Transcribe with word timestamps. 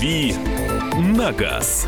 «Дави 0.00 0.34
на 0.98 1.30
газ». 1.30 1.86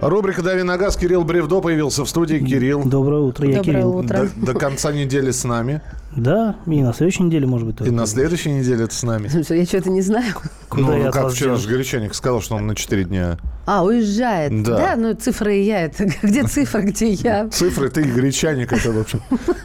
Рубрика 0.00 0.42
«Дави 0.42 0.64
на 0.64 0.76
газ». 0.76 0.96
Кирилл 0.96 1.22
Бревдо 1.22 1.60
появился 1.60 2.04
в 2.04 2.08
студии. 2.08 2.38
Кирилл. 2.38 2.82
Доброе 2.84 3.20
утро, 3.20 3.46
я 3.46 3.58
Доброе 3.58 3.74
Кирилл. 3.74 3.96
утро. 3.98 4.28
До, 4.34 4.46
до 4.52 4.58
конца 4.58 4.90
недели 4.90 5.30
с 5.30 5.44
нами. 5.44 5.82
Да, 6.16 6.56
и 6.66 6.82
на 6.82 6.94
следующей 6.94 7.24
неделе, 7.24 7.46
может 7.46 7.66
быть, 7.66 7.76
И 7.76 7.78
тоже. 7.78 7.92
на 7.92 8.06
следующей 8.06 8.50
неделе 8.50 8.86
ты 8.86 8.94
с 8.94 9.02
нами. 9.02 9.30
Я 9.54 9.64
что-то 9.66 9.90
не 9.90 10.00
знаю. 10.00 10.34
Куда 10.68 10.86
ну, 10.86 10.98
я 10.98 11.10
как 11.10 11.30
вчера 11.30 11.50
делал? 11.50 11.60
же 11.60 11.68
Горячаник 11.68 12.14
сказал, 12.14 12.40
что 12.40 12.56
он 12.56 12.66
на 12.66 12.74
4 12.74 13.04
дня. 13.04 13.38
А, 13.66 13.84
уезжает. 13.84 14.62
Да. 14.62 14.76
Да, 14.76 14.96
ну 14.96 15.14
цифры 15.14 15.58
и 15.58 15.62
я. 15.62 15.82
Это 15.82 16.06
где 16.22 16.44
цифра, 16.44 16.80
где 16.80 17.10
я? 17.10 17.48
Цифры, 17.48 17.90
ты 17.90 18.02
и 18.02 18.04
Гречаник, 18.04 18.72
это, 18.72 18.92
в 18.92 18.98
общем, 19.00 19.20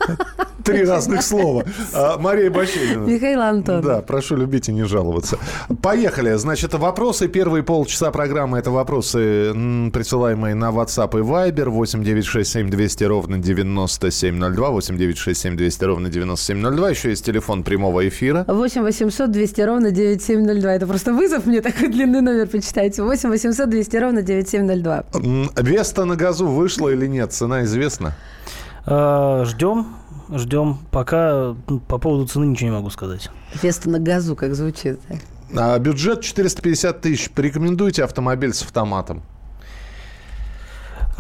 три 0.64 0.84
разных 0.84 1.22
слова. 1.24 1.64
А, 1.94 2.18
Мария 2.18 2.50
Баченина. 2.50 3.06
Михаил 3.06 3.42
Антон. 3.42 3.82
Да, 3.82 4.02
прошу 4.02 4.36
любить 4.36 4.70
и 4.70 4.74
не 4.74 4.84
жаловаться. 4.84 5.38
Поехали. 5.82 6.34
Значит, 6.36 6.74
вопросы. 6.74 7.28
Первые 7.28 7.64
полчаса 7.64 8.12
программы– 8.12 8.58
это 8.60 8.72
вопросы, 8.72 9.54
присылаемые 9.94 10.56
на 10.56 10.70
WhatsApp 10.72 11.20
и 11.20 11.22
Viber. 11.22 11.70
8 11.70 12.04
967 12.04 12.70
200 12.70 13.04
ровно 13.04 13.38
9702. 13.38 14.70
8 14.70 14.98
967 14.98 15.56
200 15.56 15.84
ровно 15.84 16.10
9702. 16.10 16.41
Еще 16.50 17.10
есть 17.10 17.26
телефон 17.26 17.64
прямого 17.64 18.08
эфира. 18.08 18.44
8 18.48 18.82
800 18.82 19.32
200 19.32 19.62
ровно 19.62 19.92
9702. 19.92 20.74
Это 20.74 20.88
просто 20.88 21.14
вызов 21.14 21.46
мне 21.46 21.62
такой 21.62 21.88
длинный 21.90 22.22
номер 22.22 22.48
почитайте. 22.48 23.04
8 23.04 23.30
800 23.30 23.70
200 23.70 23.98
ровно 23.98 24.22
9702. 24.22 25.04
М, 25.14 25.50
Веста 25.56 26.06
на 26.06 26.16
газу 26.16 26.48
вышла 26.48 26.90
или 26.90 27.08
нет? 27.08 27.32
Цена 27.34 27.64
известна? 27.64 28.14
А, 28.86 29.44
ждем, 29.46 29.88
ждем. 30.34 30.80
Пока 30.92 31.56
по 31.88 31.98
поводу 31.98 32.28
цены 32.28 32.46
ничего 32.46 32.70
не 32.70 32.76
могу 32.76 32.90
сказать. 32.90 33.30
Веста 33.62 33.90
на 33.90 34.00
газу, 34.00 34.36
как 34.36 34.56
звучит. 34.56 35.00
А 35.56 35.78
бюджет 35.80 36.22
450 36.22 37.02
тысяч. 37.02 37.30
Порекомендуйте 37.30 38.04
автомобиль 38.04 38.54
с 38.54 38.64
автоматом. 38.64 39.22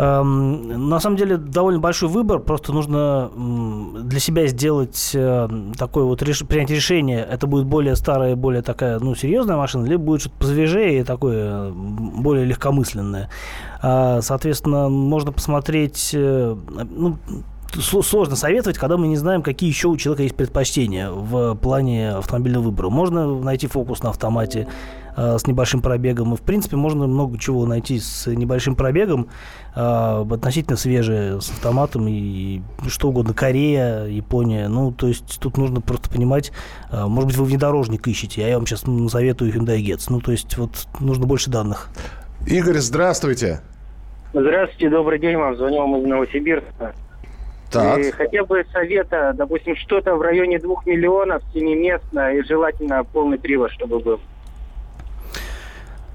Эм, 0.01 0.89
На 0.89 0.99
самом 0.99 1.15
деле 1.15 1.37
довольно 1.37 1.79
большой 1.79 2.09
выбор, 2.09 2.39
просто 2.39 2.73
нужно 2.73 3.29
для 4.03 4.19
себя 4.19 4.47
сделать 4.47 5.11
э, 5.13 5.47
такое 5.77 6.05
вот 6.05 6.23
реш- 6.23 6.43
принять 6.43 6.71
решение, 6.71 7.19
это 7.19 7.45
будет 7.45 7.65
более 7.67 7.95
старая, 7.95 8.35
более 8.35 8.63
такая, 8.63 8.97
ну, 8.99 9.13
серьезная 9.13 9.57
машина, 9.57 9.85
либо 9.85 10.01
будет 10.03 10.21
что-то 10.21 10.37
посвежее 10.37 11.01
и 11.01 11.03
такое 11.03 11.69
более 11.71 12.45
легкомысленное. 12.45 13.29
А, 13.83 14.21
Соответственно, 14.21 14.89
можно 14.89 15.31
посмотреть, 15.31 16.11
э, 16.15 16.55
ну, 16.89 17.17
сло- 17.75 18.01
сложно 18.03 18.35
советовать, 18.35 18.79
когда 18.79 18.97
мы 18.97 19.07
не 19.07 19.17
знаем, 19.17 19.43
какие 19.43 19.69
еще 19.69 19.87
у 19.87 19.97
человека 19.97 20.23
есть 20.23 20.35
предпочтения 20.35 21.11
в 21.11 21.53
плане 21.55 22.13
автомобильного 22.13 22.63
выбора. 22.63 22.89
Можно 22.89 23.39
найти 23.39 23.67
фокус 23.67 24.01
на 24.01 24.09
автомате 24.09 24.67
с 25.15 25.47
небольшим 25.47 25.81
пробегом. 25.81 26.33
И, 26.33 26.37
в 26.37 26.41
принципе, 26.41 26.77
можно 26.77 27.07
много 27.07 27.37
чего 27.37 27.65
найти 27.65 27.99
с 27.99 28.27
небольшим 28.27 28.75
пробегом, 28.75 29.27
э, 29.75 30.25
относительно 30.31 30.77
свежее, 30.77 31.41
с 31.41 31.49
автоматом 31.49 32.07
и 32.07 32.61
что 32.87 33.09
угодно. 33.09 33.33
Корея, 33.33 34.05
Япония. 34.05 34.67
Ну, 34.67 34.91
то 34.91 35.07
есть 35.07 35.39
тут 35.39 35.57
нужно 35.57 35.81
просто 35.81 36.09
понимать, 36.09 36.51
э, 36.91 37.05
может 37.05 37.27
быть, 37.27 37.37
вы 37.37 37.45
внедорожник 37.45 38.07
ищете, 38.07 38.45
а 38.45 38.47
я 38.47 38.57
вам 38.57 38.65
сейчас 38.65 38.83
советую 39.11 39.53
Hyundai 39.53 39.81
Getz. 39.81 40.05
Ну, 40.09 40.21
то 40.21 40.31
есть 40.31 40.57
вот 40.57 40.87
нужно 40.99 41.25
больше 41.25 41.49
данных. 41.49 41.89
Игорь, 42.47 42.77
здравствуйте. 42.77 43.61
Здравствуйте, 44.33 44.89
добрый 44.89 45.19
день 45.19 45.35
вам. 45.35 45.55
Звоню 45.57 45.79
вам 45.79 45.97
из 45.97 46.07
Новосибирска. 46.07 46.93
Так. 47.71 47.99
И 47.99 48.11
хотел 48.11 48.45
бы 48.45 48.65
совета, 48.73 49.33
допустим, 49.33 49.75
что-то 49.77 50.15
в 50.15 50.21
районе 50.21 50.59
двух 50.59 50.85
миллионов, 50.85 51.41
семиместно 51.53 52.33
и 52.33 52.43
желательно 52.43 53.03
полный 53.03 53.39
привод, 53.39 53.71
чтобы 53.71 53.99
был. 53.99 54.19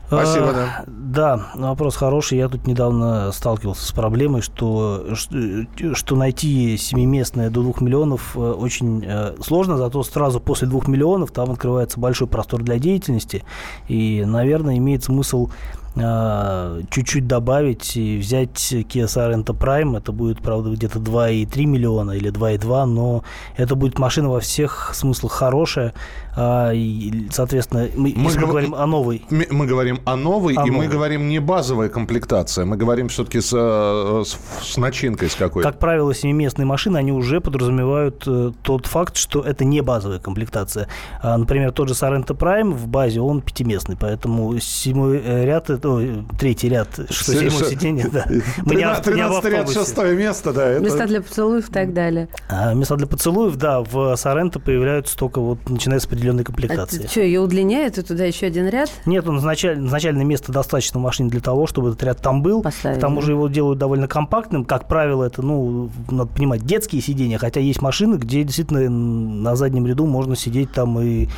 Спасибо, 0.06 0.52
да. 0.52 0.84
Да, 0.86 1.46
вопрос 1.54 1.96
хороший. 1.96 2.38
Я 2.38 2.48
тут 2.48 2.66
недавно 2.66 3.32
сталкивался 3.32 3.86
с 3.86 3.92
проблемой, 3.92 4.40
что, 4.42 5.04
что 5.14 6.16
найти 6.16 6.76
семиместное 6.76 7.50
до 7.50 7.62
двух 7.62 7.80
миллионов 7.80 8.36
э, 8.36 8.40
очень 8.40 9.04
э, 9.04 9.34
сложно, 9.40 9.76
зато 9.76 10.02
сразу 10.02 10.40
после 10.40 10.68
двух 10.68 10.86
миллионов 10.88 11.32
там 11.32 11.50
открывается 11.50 11.98
большой 11.98 12.28
простор 12.28 12.62
для 12.62 12.78
деятельности. 12.78 13.44
И, 13.88 14.24
наверное, 14.24 14.76
имеет 14.76 15.04
смысл 15.04 15.48
э, 15.96 16.82
чуть-чуть 16.90 17.26
добавить 17.26 17.96
и 17.96 18.18
взять 18.18 18.72
Kia 18.72 19.06
Sorento 19.06 19.58
Prime. 19.58 19.96
Это 19.96 20.12
будет, 20.12 20.40
правда, 20.40 20.70
где-то 20.70 20.98
2,3 20.98 21.64
миллиона 21.64 22.12
или 22.12 22.30
2,2, 22.30 22.84
но 22.84 23.24
это 23.56 23.74
будет 23.74 23.98
машина 23.98 24.30
во 24.30 24.40
всех 24.40 24.92
смыслах 24.94 25.32
хорошая. 25.32 25.94
А, 26.38 26.70
соответственно, 27.30 27.88
мы, 27.96 28.12
Мы 28.14 28.24
если 28.30 28.38
мы 28.38 28.40
гов- 28.42 28.50
говорим 28.50 28.74
о 28.74 28.86
новой 28.86 29.24
Мы 29.30 29.66
говорим 29.66 30.00
о 30.04 30.16
новой, 30.16 30.54
О 30.54 30.62
и 30.66 30.70
мы 30.70 30.76
новой. 30.84 30.88
говорим 30.88 31.28
не 31.28 31.38
базовая 31.38 31.88
комплектация. 31.88 32.64
Мы 32.66 32.76
говорим 32.76 33.08
все-таки 33.08 33.40
с, 33.40 33.52
э, 33.56 34.22
с, 34.24 34.36
с 34.72 34.76
начинкой 34.76 35.30
с 35.30 35.34
какой-то. 35.34 35.70
Как 35.70 35.78
правило, 35.78 36.14
семиместные 36.14 36.66
машины, 36.66 36.98
они 36.98 37.10
уже 37.12 37.40
подразумевают 37.40 38.22
э, 38.26 38.52
тот 38.62 38.86
факт, 38.86 39.16
что 39.16 39.40
это 39.40 39.64
не 39.64 39.80
базовая 39.80 40.18
комплектация. 40.18 40.88
А, 41.22 41.38
например, 41.38 41.72
тот 41.72 41.88
же 41.88 41.94
Sorento 41.94 42.36
Prime 42.36 42.70
в 42.72 42.86
базе, 42.86 43.20
он 43.20 43.40
пятиместный, 43.40 43.96
поэтому 43.96 44.58
седьмой 44.58 45.22
э, 45.24 45.44
ряд, 45.46 45.70
это, 45.70 46.22
третий 46.38 46.68
ряд, 46.68 46.88
что 47.08 47.32
Се- 47.32 47.48
седьмое 47.50 47.70
сиденье, 47.70 48.08
да. 48.12 48.26
Мы 48.64 48.74
не 48.74 48.82
ав- 48.82 49.00
13 49.02 49.06
не 49.06 49.38
в 49.38 49.40
13 49.40 49.50
ряд, 49.52 49.70
шестое 49.86 50.16
место, 50.16 50.52
да. 50.52 50.68
это- 50.68 50.84
Места 50.84 51.06
для 51.06 51.22
поцелуев 51.22 51.68
и 51.68 51.72
так 51.72 51.94
далее. 51.94 52.28
А 52.48 52.74
места 52.74 52.96
для 52.96 53.06
поцелуев, 53.06 53.56
да, 53.56 53.80
в 53.80 53.96
Sorento 54.14 54.58
появляются 54.60 55.16
только 55.16 55.40
вот 55.40 55.58
начиная 55.70 55.98
с 55.98 56.06
определенной 56.26 56.42
Это 56.42 56.52
комплектации. 56.52 57.06
что, 57.06 57.20
ее 57.20 57.40
удлиняют, 57.40 57.98
и 57.98 58.02
туда 58.02 58.24
еще 58.24 58.46
один 58.46 58.68
ряд? 58.68 58.90
Нет, 59.06 59.26
он 59.26 59.38
изначально, 59.38 59.86
изначально 59.86 60.22
места 60.22 60.52
достаточно 60.52 60.98
в 61.00 61.02
машине 61.02 61.30
для 61.30 61.40
того, 61.40 61.66
чтобы 61.66 61.90
этот 61.90 62.02
ряд 62.02 62.20
там 62.20 62.42
был. 62.42 62.62
Поставили. 62.62 62.98
К 62.98 63.00
тому 63.00 63.22
же 63.22 63.32
его 63.32 63.48
делают 63.48 63.78
довольно 63.78 64.08
компактным. 64.08 64.64
Как 64.64 64.88
правило, 64.88 65.24
это, 65.24 65.42
ну, 65.42 65.90
надо 66.10 66.30
понимать, 66.30 66.62
детские 66.64 67.02
сиденья. 67.02 67.38
Хотя 67.38 67.60
есть 67.60 67.82
машины, 67.82 68.16
где 68.16 68.42
действительно 68.42 68.88
на 68.88 69.56
заднем 69.56 69.86
ряду 69.86 70.06
можно 70.06 70.36
сидеть 70.36 70.72
там 70.72 71.00
и... 71.00 71.28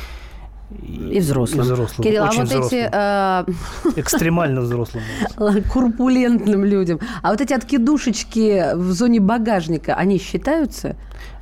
И 0.87 1.19
взрослым. 1.19 1.61
И 1.61 1.63
взрослым. 1.63 2.03
Кирилл, 2.03 2.25
Очень 2.25 2.37
а 2.37 2.41
вот 2.41 2.47
взрослым. 2.47 2.79
эти 2.79 2.89
э, 2.93 3.99
Экстремально 3.99 4.61
взрослым. 4.61 5.01
курпулентным 5.73 6.63
людям, 6.63 6.99
а 7.23 7.31
вот 7.31 7.41
эти 7.41 7.53
откидушечки 7.53 8.75
в 8.75 8.91
зоне 8.91 9.19
багажника, 9.19 9.95
они 9.95 10.19
считаются? 10.19 10.95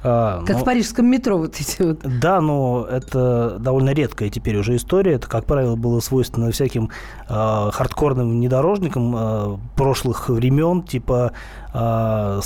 А, 0.04 0.44
Как 0.46 0.58
ну, 0.58 0.62
в 0.62 0.66
парижском 0.66 1.08
метро 1.08 1.38
вот 1.38 1.56
эти 1.60 1.82
вот. 1.82 2.00
Да, 2.04 2.40
но 2.40 2.88
это 2.90 3.58
довольно 3.60 3.92
редкая 3.92 4.30
теперь 4.30 4.58
уже 4.58 4.76
история. 4.76 5.14
Это, 5.14 5.28
как 5.28 5.46
правило, 5.46 5.76
было 5.76 6.00
свойственно 6.00 6.52
всяким 6.52 6.90
э, 7.28 7.70
хардкорным 7.72 8.30
внедорожникам 8.30 9.16
э, 9.18 9.58
прошлых 9.76 10.30
времен, 10.30 10.84
типа 10.84 11.32
э, 11.74 12.42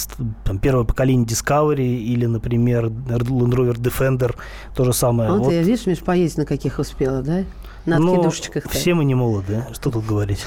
там, 0.45 0.59
первое 0.61 0.85
поколение 0.85 1.25
Discovery 1.27 1.97
или, 1.97 2.25
например, 2.25 2.85
Land 2.85 3.51
Rover 3.51 3.75
Defender, 3.75 4.35
то 4.75 4.85
же 4.85 4.93
самое. 4.93 5.29
А 5.29 5.33
вот, 5.33 5.45
Вот. 5.45 5.53
я, 5.53 5.61
видишь, 5.61 5.85
Миш, 5.85 5.99
поездить 5.99 6.37
на 6.39 6.45
каких 6.45 6.79
успела, 6.79 7.21
да? 7.21 7.43
На 7.85 7.97
Ну, 7.99 8.13
откидушечках. 8.13 8.69
все 8.69 8.93
мы 8.93 9.03
не 9.05 9.15
молоды, 9.15 9.65
что 9.73 9.89
тут 9.89 10.05
говорить. 10.05 10.45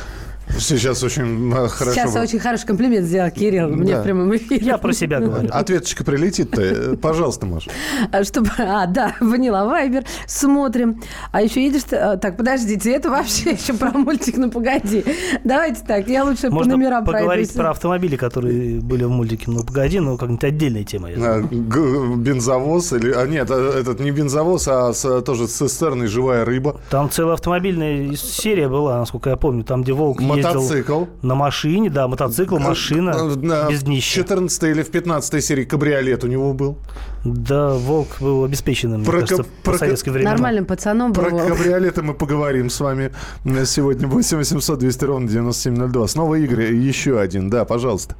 Сейчас 0.58 1.02
очень 1.02 1.52
э, 1.52 1.68
хорошо. 1.68 1.92
Сейчас 1.94 2.16
очень 2.16 2.38
хороший 2.38 2.66
комплимент 2.66 3.06
сделал 3.06 3.30
Кирилл 3.30 3.68
мне 3.68 3.92
Да. 3.94 4.00
в 4.00 4.04
прямом 4.04 4.34
эфире. 4.36 4.64
Я 4.66 4.78
про 4.78 4.92
себя 4.92 5.20
говорю. 5.20 5.48
Ответочка 5.52 6.04
прилетит-то. 6.04 6.60
Э, 6.62 6.96
Пожалуйста, 6.96 7.46
Маша. 7.46 7.70
А, 8.12 8.22
чтобы... 8.24 8.50
А, 8.58 8.86
да, 8.86 9.14
Ванила 9.20 9.64
Вайбер. 9.64 10.04
Смотрим. 10.26 11.02
А 11.32 11.42
еще 11.42 11.64
едешь... 11.64 11.82
а, 11.92 12.16
Так, 12.16 12.36
подождите, 12.36 12.90
это 12.92 13.10
вообще 13.10 13.50
еще 13.60 13.74
про 13.74 13.90
мультик, 13.92 14.36
ну 14.36 14.50
погоди. 14.50 15.04
Давайте 15.44 15.82
так, 15.86 16.08
я 16.08 16.24
лучше 16.24 16.48
по 16.48 16.54
Можно 16.54 16.76
номерам 16.76 17.04
поговорить 17.04 17.28
пройдусь. 17.48 17.52
про 17.52 17.70
автомобили, 17.70 18.16
которые 18.16 18.80
были 18.80 19.04
в 19.04 19.10
мультике. 19.10 19.44
Ну, 19.50 19.64
погоди, 19.64 19.98
ну, 20.00 20.16
как-нибудь 20.18 20.44
отдельная 20.44 20.84
тема. 20.84 21.08
А, 21.16 21.42
Бензовоз 21.42 22.92
или... 22.92 23.12
А 23.12 23.26
нет, 23.26 23.50
э, 23.50 23.80
этот 23.80 24.00
не 24.00 24.10
бензовоз, 24.10 24.68
а 24.68 24.92
с- 24.92 25.22
тоже 25.22 25.48
с 25.48 25.52
цистерной 25.52 26.06
живая 26.06 26.44
рыба. 26.44 26.80
Там 26.90 27.10
целая 27.10 27.34
автомобильная 27.34 28.14
серия 28.16 28.68
была, 28.68 28.98
насколько 28.98 29.30
я 29.30 29.36
помню, 29.36 29.64
там, 29.64 29.82
где 29.82 29.92
Волк 29.92 30.20
ездил 30.36 30.62
Мотоцикл. 30.62 31.04
на 31.22 31.34
машине, 31.34 31.90
да, 31.90 32.08
мотоцикл, 32.08 32.58
машина, 32.58 33.10
Э, 33.10 33.34
на- 33.36 33.68
без 33.70 33.80
В 33.82 33.84
днища. 33.84 34.14
14 34.16 34.70
или 34.70 34.82
в 34.82 34.90
15 34.90 35.40
серии 35.40 35.64
кабриолет 35.64 36.24
у 36.24 36.26
него 36.26 36.52
был. 36.54 36.78
Да, 37.24 37.74
Волк 37.74 38.16
был 38.20 38.44
обеспеченным, 38.44 39.00
мне 39.00 39.06
Про 39.10 39.20
кажется, 39.20 39.42
ка- 39.44 39.48
по 39.48 39.62
про 39.64 39.72
ка- 39.72 39.78
советское 39.78 40.10
время. 40.10 40.30
Нормальным 40.30 40.66
пацаном 40.66 41.12
был. 41.12 41.22
Про 41.22 41.30
Волк. 41.30 41.48
кабриолеты 41.48 42.02
мы 42.02 42.14
поговорим 42.14 42.68
с 42.70 42.80
вами 42.80 43.12
э, 43.44 43.64
сегодня. 43.64 44.06
8 44.06 44.36
800 44.38 44.78
200 44.78 45.04
ровно 45.04 45.28
9702. 45.28 46.06
Снова 46.08 46.34
Игорь, 46.34 46.74
еще 46.74 47.18
один. 47.18 47.48
Да, 47.50 47.64
пожалуйста. 47.64 48.14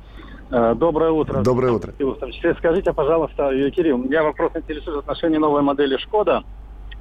Э, 0.51 0.75
Доброе 0.77 1.11
утро. 1.11 1.43
Доброе 1.43 1.73
утро. 1.73 1.93
В 1.99 2.15
том 2.21 2.31
числе, 2.33 2.55
скажите, 2.59 2.93
пожалуйста, 2.93 3.51
Кирилл, 3.75 3.99
меня 3.99 4.23
вопрос 4.23 4.53
интересует 4.55 4.97
в 4.97 4.99
отношении 5.01 5.39
новой 5.39 5.63
модели 5.63 5.97
«Шкода». 5.97 6.43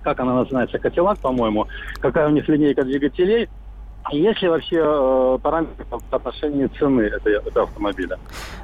Как 0.03 0.19
она 0.19 0.33
называется? 0.33 0.79
«Катилак», 0.79 1.19
по-моему. 1.19 1.67
Какая 2.01 2.27
у 2.27 2.31
них 2.31 2.47
линейка 2.49 2.83
двигателей? 2.83 3.47
Есть 4.11 4.41
ли 4.41 4.49
вообще 4.49 4.81
э, 4.83 5.37
параметры 5.41 5.85
в 5.89 6.13
отношении 6.13 6.67
цены 6.77 7.03
этого 7.03 7.63
автомобиля? 7.63 8.19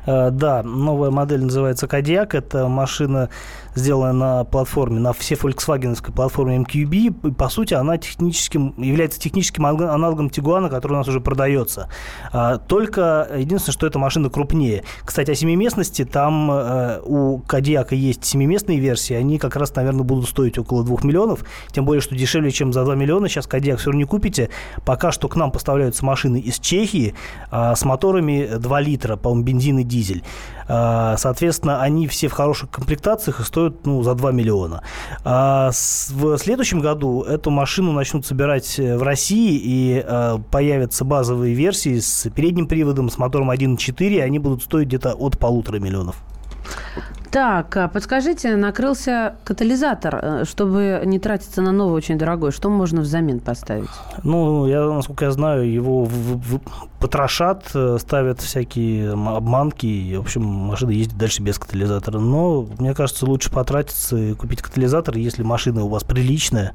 Э, 0.06 0.32
да, 0.32 0.64
новая 0.64 1.12
модель 1.12 1.44
называется 1.44 1.88
Кадиак. 1.88 2.36
Это 2.36 2.68
машина, 2.68 3.30
сделанная 3.74 4.14
на 4.14 4.44
платформе, 4.44 5.00
на 5.00 5.14
все 5.14 5.36
фольксвагеновской 5.36 6.14
платформе 6.14 6.58
MQB. 6.58 7.30
И, 7.30 7.32
по 7.32 7.48
сути, 7.48 7.74
она 7.74 7.98
техническим, 7.98 8.74
является 8.78 9.20
техническим 9.20 9.66
аналогом 9.66 10.30
Тигуана, 10.30 10.70
который 10.70 10.94
у 10.94 10.98
нас 10.98 11.08
уже 11.08 11.22
продается. 11.22 11.90
А, 12.34 12.58
только 12.58 13.28
единственное, 13.36 13.74
что 13.74 13.88
эта 13.88 13.98
машина 13.98 14.30
крупнее. 14.30 14.84
Кстати, 15.06 15.32
о 15.32 15.36
семиместности. 15.36 16.04
Там 16.04 16.52
э, 16.52 17.00
у 17.04 17.40
Кадиака 17.40 17.96
есть 17.96 18.26
семиместные 18.26 18.80
версии. 18.80 19.14
Они 19.14 19.40
как 19.40 19.56
раз, 19.56 19.74
наверное, 19.76 20.04
будут 20.04 20.28
стоить 20.28 20.58
около 20.58 20.84
2 20.84 20.98
миллионов. 21.04 21.46
Тем 21.72 21.86
более, 21.86 22.02
что 22.02 22.14
дешевле, 22.14 22.52
чем 22.52 22.74
за 22.74 22.84
2 22.84 22.96
миллиона. 22.96 23.30
Сейчас 23.30 23.48
Кадиак 23.48 23.80
все 23.80 23.92
равно 23.92 24.00
не 24.00 24.06
купите. 24.06 24.50
Пока 24.86 25.14
что 25.14 25.29
к 25.30 25.36
нам 25.36 25.52
поставляются 25.52 26.04
машины 26.06 26.40
из 26.40 26.60
Чехии 26.60 27.14
а, 27.52 27.76
с 27.76 27.86
моторами 27.86 28.58
2 28.58 28.82
литра, 28.82 29.16
по-моему, 29.16 29.46
бензин 29.46 29.80
и 29.80 29.84
дизель. 29.84 30.24
А, 30.68 31.16
соответственно, 31.18 31.82
они 31.82 32.08
все 32.08 32.28
в 32.28 32.34
хороших 32.34 32.70
комплектациях 32.70 33.40
и 33.40 33.44
стоят 33.44 33.86
ну, 33.86 34.04
за 34.04 34.16
2 34.16 34.32
миллиона. 34.32 34.84
А 35.24 35.70
в 35.70 36.38
следующем 36.38 36.80
году 36.82 37.22
эту 37.24 37.50
машину 37.50 37.92
начнут 37.92 38.26
собирать 38.26 38.78
э, 38.80 38.98
в 38.98 39.04
России 39.04 39.60
и 39.64 40.06
появятся 40.52 41.06
базовые 41.06 41.54
версии 41.54 42.00
с 42.00 42.30
передним 42.30 42.68
приводом, 42.68 43.10
с 43.10 43.18
мотором 43.18 43.52
1.4, 43.52 44.22
они 44.22 44.40
будут 44.40 44.64
стоить 44.64 44.88
где-то 44.88 45.14
от 45.14 45.38
полутора 45.40 45.80
миллионов. 45.80 46.18
Так, 47.32 47.78
а 47.78 47.88
подскажите, 47.88 48.56
накрылся 48.56 49.36
катализатор, 49.44 50.20
э, 50.22 50.46
чтобы 50.46 51.02
не 51.06 51.20
тратиться 51.20 51.62
на 51.62 51.72
новый 51.72 51.96
очень 51.96 52.18
дорогой. 52.18 52.52
Что 52.52 52.70
можно 52.70 53.02
взамен 53.02 53.40
поставить? 53.40 53.90
Ну, 54.24 54.66
я, 54.66 54.84
насколько 54.86 55.26
я 55.26 55.32
знаю, 55.32 55.72
его 55.72 56.06
в, 56.06 56.12
в, 56.12 56.62
потрошат, 57.00 57.70
э, 57.76 57.98
ставят 58.00 58.42
всякие 58.42 59.12
обманки, 59.12 59.86
и, 59.86 60.18
в 60.18 60.22
общем, 60.22 60.44
машина 60.44 60.90
ездит 60.90 61.18
дальше 61.18 61.44
без 61.44 61.60
катализатора. 61.60 62.20
Но, 62.20 62.68
мне 62.80 62.96
кажется, 62.96 63.28
лучше 63.28 63.52
потратиться 63.52 64.18
и 64.18 64.34
купить 64.34 64.64
катализатор, 64.64 65.16
если 65.16 65.44
машина 65.44 65.84
у 65.84 65.88
вас 65.88 66.04
приличная, 66.04 66.74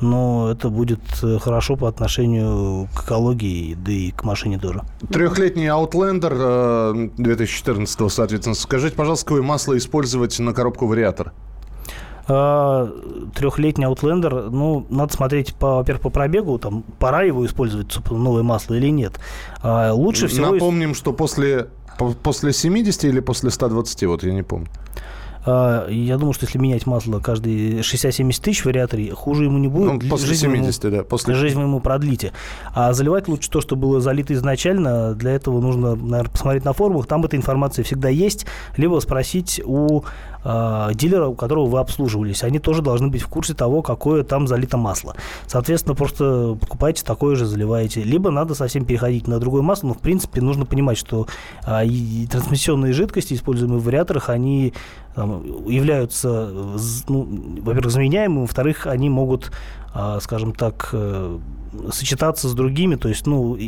но 0.00 0.52
это 0.52 0.68
будет 0.68 1.00
э, 1.24 1.38
хорошо 1.40 1.74
по 1.74 1.88
отношению 1.88 2.88
к 2.94 3.04
экологии, 3.04 3.74
да 3.74 3.90
и 3.90 4.10
к 4.12 4.22
машине 4.22 4.58
тоже. 4.58 4.82
Трехлетний 5.10 5.66
Outlander 5.66 7.12
2014, 7.16 8.12
соответственно. 8.12 8.54
Скажите, 8.54 8.94
пожалуйста, 8.94 9.26
какое 9.26 9.42
масло 9.42 9.76
используется 9.76 9.95
использовать 9.96 10.38
на 10.38 10.52
коробку 10.52 10.86
вариатор? 10.86 11.32
А, 12.28 12.90
трехлетний 13.34 13.86
Outlander, 13.86 14.50
ну, 14.50 14.86
надо 14.90 15.12
смотреть, 15.12 15.54
по, 15.54 15.76
во-первых, 15.76 16.02
по 16.02 16.10
пробегу, 16.10 16.58
там, 16.58 16.82
пора 16.98 17.22
его 17.22 17.46
использовать, 17.46 17.92
собственно, 17.92 18.20
новое 18.20 18.42
масло 18.42 18.74
или 18.74 18.90
нет. 18.90 19.20
А 19.62 19.92
лучше 19.92 20.26
всего... 20.26 20.52
Напомним, 20.52 20.94
что 20.94 21.12
после, 21.12 21.68
после 22.22 22.52
70 22.52 23.04
или 23.04 23.20
после 23.20 23.50
120, 23.50 24.04
вот 24.04 24.22
я 24.24 24.32
не 24.32 24.42
помню. 24.42 24.68
А, 25.46 25.88
я 25.88 26.18
думаю, 26.18 26.32
что 26.32 26.44
если 26.44 26.58
менять 26.58 26.86
масло 26.86 27.20
каждые 27.20 27.80
60-70 27.80 28.42
тысяч 28.42 28.62
в 28.62 28.66
вариаторе, 28.66 29.12
хуже 29.12 29.44
ему 29.44 29.58
не 29.58 29.68
будет. 29.68 30.02
Ну, 30.02 30.10
после 30.10 30.28
жизнь 30.28 30.42
70, 30.42 30.84
ему, 30.84 30.96
да. 30.96 31.02
После... 31.04 31.34
Жизнь 31.34 31.56
вы 31.56 31.62
ему 31.62 31.80
продлите. 31.80 32.32
А 32.74 32.92
заливать 32.92 33.28
лучше 33.28 33.48
то, 33.50 33.60
что 33.60 33.76
было 33.76 34.00
залито 34.00 34.34
изначально. 34.34 35.14
Для 35.14 35.32
этого 35.32 35.60
нужно, 35.60 35.94
наверное, 35.94 36.30
посмотреть 36.30 36.64
на 36.64 36.72
форумах. 36.72 37.06
Там 37.06 37.24
эта 37.24 37.36
информация 37.36 37.84
всегда 37.84 38.08
есть. 38.08 38.46
Либо 38.76 38.98
спросить 38.98 39.60
у 39.64 40.02
э, 40.46 40.90
дилера, 40.94 41.26
у 41.26 41.34
которого 41.34 41.66
вы 41.66 41.78
обслуживались. 41.80 42.44
Они 42.44 42.58
тоже 42.58 42.82
должны 42.82 43.08
быть 43.08 43.22
в 43.22 43.28
курсе 43.28 43.54
того, 43.54 43.82
какое 43.82 44.22
там 44.22 44.46
залито 44.46 44.76
масло. 44.76 45.16
Соответственно, 45.46 45.94
просто 45.94 46.56
покупайте 46.60 47.04
такое 47.04 47.36
же, 47.36 47.46
заливаете. 47.46 48.02
Либо 48.02 48.30
надо 48.30 48.54
совсем 48.54 48.84
переходить 48.84 49.26
на 49.26 49.40
другое 49.40 49.62
масло. 49.62 49.88
Но, 49.88 49.94
в 49.94 49.98
принципе, 49.98 50.40
нужно 50.40 50.64
понимать, 50.64 50.98
что 50.98 51.26
э, 51.66 51.86
трансмиссионные 52.30 52.92
жидкости, 52.92 53.34
используемые 53.34 53.80
в 53.80 53.84
вариаторах, 53.84 54.30
они 54.30 54.72
там, 55.14 55.66
являются, 55.66 56.50
ну, 57.08 57.26
во-первых, 57.62 57.90
заменяемыми, 57.90 58.42
во-вторых, 58.42 58.86
они 58.86 59.08
могут, 59.08 59.50
а, 59.94 60.20
скажем 60.20 60.52
так, 60.52 60.90
э, 60.92 61.38
сочетаться 61.90 62.48
с 62.48 62.52
другими, 62.52 62.96
то 62.96 63.08
есть, 63.08 63.26
ну, 63.26 63.58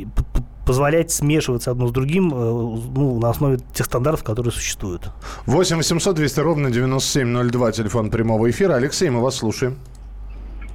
позволять 0.69 1.11
смешиваться 1.11 1.71
одно 1.71 1.87
с 1.87 1.93
другим 1.93 2.29
э, 2.31 2.37
ну, 2.37 3.19
на 3.19 3.31
основе 3.31 3.57
тех 3.73 3.87
стандартов, 3.87 4.23
которые 4.23 4.53
существуют. 4.53 5.09
8 5.47 5.79
800 5.79 6.15
200 6.15 6.41
ровно 6.41 6.71
9702, 6.71 7.73
телефон 7.73 8.11
прямого 8.11 8.51
эфира. 8.51 8.75
Алексей, 8.75 9.09
мы 9.09 9.23
вас 9.23 9.37
слушаем. 9.37 9.79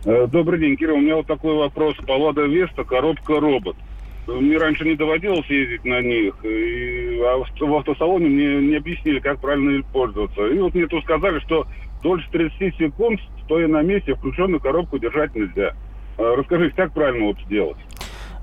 Э, 0.05 0.25
добрый 0.25 0.59
день, 0.59 0.77
Кирилл. 0.77 0.95
У 0.95 0.99
меня 0.99 1.17
вот 1.17 1.27
такой 1.27 1.55
вопрос. 1.55 1.95
Паллада 2.07 2.41
Веста, 2.41 2.83
коробка 2.83 3.39
робот. 3.39 3.75
Мне 4.25 4.57
раньше 4.57 4.83
не 4.83 4.95
доводилось 4.95 5.45
ездить 5.45 5.85
на 5.85 6.01
них, 6.01 6.33
и, 6.43 7.19
а 7.21 7.37
в 7.37 7.75
автосалоне 7.75 8.29
мне 8.29 8.67
не 8.69 8.75
объяснили, 8.77 9.19
как 9.19 9.39
правильно 9.41 9.83
пользоваться. 9.93 10.47
И 10.47 10.57
вот 10.57 10.73
мне 10.73 10.87
тут 10.87 11.03
сказали, 11.03 11.37
что 11.41 11.67
дольше 12.01 12.27
30 12.31 12.77
секунд, 12.77 13.19
стоя 13.43 13.67
на 13.67 13.83
месте, 13.83 14.15
включенную 14.15 14.59
коробку 14.59 14.97
держать 14.97 15.35
нельзя. 15.35 15.75
Расскажите, 16.17 16.75
как 16.75 16.93
правильно 16.93 17.25
вот 17.25 17.37
сделать? 17.45 17.77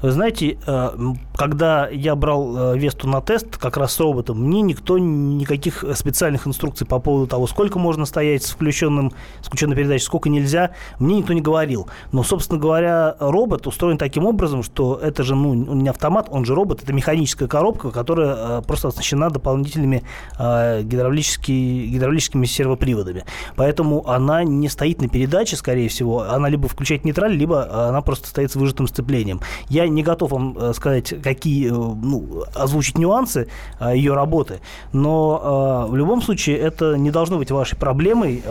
Вы 0.02 0.12
знаете, 0.12 0.56
э, 0.66 0.90
когда 1.34 1.88
я 1.88 2.14
брал 2.16 2.74
э, 2.74 2.78
Весту 2.78 3.06
на 3.06 3.20
тест, 3.20 3.58
как 3.58 3.76
раз 3.76 3.92
с 3.92 4.00
роботом, 4.00 4.42
мне 4.42 4.62
никто 4.62 4.98
никаких 4.98 5.84
специальных 5.94 6.46
инструкций 6.46 6.86
по 6.86 6.98
поводу 7.00 7.26
того, 7.26 7.46
сколько 7.46 7.78
можно 7.78 8.06
стоять 8.06 8.42
с 8.42 8.50
включенным, 8.50 9.12
с 9.42 9.46
включенной 9.46 9.76
передачей, 9.76 10.04
сколько 10.04 10.30
нельзя, 10.30 10.70
мне 10.98 11.16
никто 11.16 11.34
не 11.34 11.42
говорил. 11.42 11.88
Но, 12.12 12.22
собственно 12.22 12.58
говоря, 12.58 13.14
робот 13.20 13.66
устроен 13.66 13.98
таким 13.98 14.24
образом, 14.24 14.62
что 14.62 14.98
это 15.02 15.22
же 15.22 15.34
ну, 15.34 15.54
не 15.54 15.90
автомат, 15.90 16.28
он 16.30 16.46
же 16.46 16.54
робот, 16.54 16.82
это 16.82 16.94
механическая 16.94 17.46
коробка, 17.46 17.90
которая 17.90 18.60
э, 18.60 18.62
просто 18.62 18.88
оснащена 18.88 19.28
дополнительными 19.30 20.02
гидравлическими, 20.38 21.86
гидравлическими 21.86 22.46
сервоприводами. 22.46 23.24
Поэтому 23.56 24.08
она 24.08 24.44
не 24.44 24.68
стоит 24.68 25.02
на 25.02 25.08
передаче, 25.08 25.56
скорее 25.56 25.88
всего, 25.90 26.22
она 26.22 26.48
либо 26.48 26.68
включает 26.68 27.04
нейтраль, 27.04 27.32
либо 27.32 27.88
она 27.88 28.00
просто 28.00 28.28
стоит 28.28 28.50
с 28.50 28.56
выжатым 28.56 28.88
сцеплением. 28.88 29.40
Я 29.68 29.89
не 29.94 30.02
готов 30.02 30.30
вам 30.32 30.56
э, 30.58 30.72
сказать, 30.74 31.14
какие, 31.22 31.70
э, 31.70 31.72
ну, 31.72 32.44
озвучить 32.54 32.98
нюансы 32.98 33.48
э, 33.78 33.96
ее 33.96 34.14
работы, 34.14 34.60
но 34.92 35.86
в 35.88 35.96
любом 35.96 36.22
случае 36.22 36.58
это 36.58 36.96
не 36.96 37.10
должно 37.10 37.38
быть 37.38 37.50
вашей 37.50 37.76
проблемой. 37.76 38.42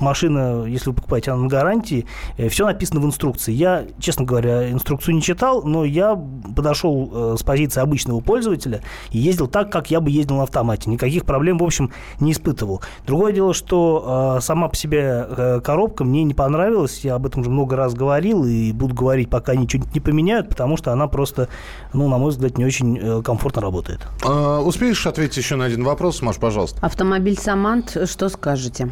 Машина, 0.00 0.64
если 0.64 0.90
вы 0.90 0.96
покупаете, 0.96 1.30
она 1.32 1.42
на 1.42 1.48
гарантии, 1.48 2.06
все 2.48 2.66
написано 2.66 3.00
в 3.00 3.06
инструкции. 3.06 3.52
Я, 3.52 3.84
честно 3.98 4.24
говоря, 4.24 4.70
инструкцию 4.70 5.14
не 5.14 5.22
читал, 5.22 5.62
но 5.62 5.84
я 5.84 6.16
подошел 6.56 7.36
с 7.36 7.42
позиции 7.42 7.80
обычного 7.80 8.20
пользователя 8.20 8.82
и 9.10 9.18
ездил 9.18 9.46
так, 9.46 9.70
как 9.70 9.90
я 9.90 10.00
бы 10.00 10.10
ездил 10.10 10.36
на 10.36 10.44
автомате. 10.44 10.90
Никаких 10.90 11.24
проблем, 11.24 11.58
в 11.58 11.64
общем, 11.64 11.90
не 12.20 12.32
испытывал. 12.32 12.82
Другое 13.06 13.32
дело, 13.32 13.54
что 13.54 14.38
сама 14.40 14.68
по 14.68 14.76
себе 14.76 15.60
коробка 15.62 16.04
мне 16.04 16.24
не 16.24 16.34
понравилась. 16.34 17.00
Я 17.04 17.16
об 17.16 17.26
этом 17.26 17.42
уже 17.42 17.50
много 17.50 17.76
раз 17.76 17.94
говорил 17.94 18.44
и 18.44 18.72
буду 18.72 18.94
говорить, 18.94 19.30
пока 19.30 19.54
ничего 19.54 19.84
не 19.92 20.00
поменяют, 20.00 20.48
потому 20.48 20.76
что 20.78 20.92
она 20.92 21.06
просто, 21.08 21.48
ну, 21.92 22.08
на 22.08 22.16
мой 22.16 22.30
взгляд, 22.30 22.56
не 22.56 22.64
очень 22.64 22.98
э, 22.98 23.22
комфортно 23.22 23.60
работает. 23.60 24.00
А, 24.24 24.60
успеешь 24.60 25.06
ответить 25.06 25.36
еще 25.36 25.56
на 25.56 25.66
один 25.66 25.84
вопрос, 25.84 26.22
Маш, 26.22 26.36
пожалуйста? 26.36 26.78
Автомобиль 26.80 27.38
«Самант», 27.38 27.96
что 28.06 28.28
скажете? 28.30 28.90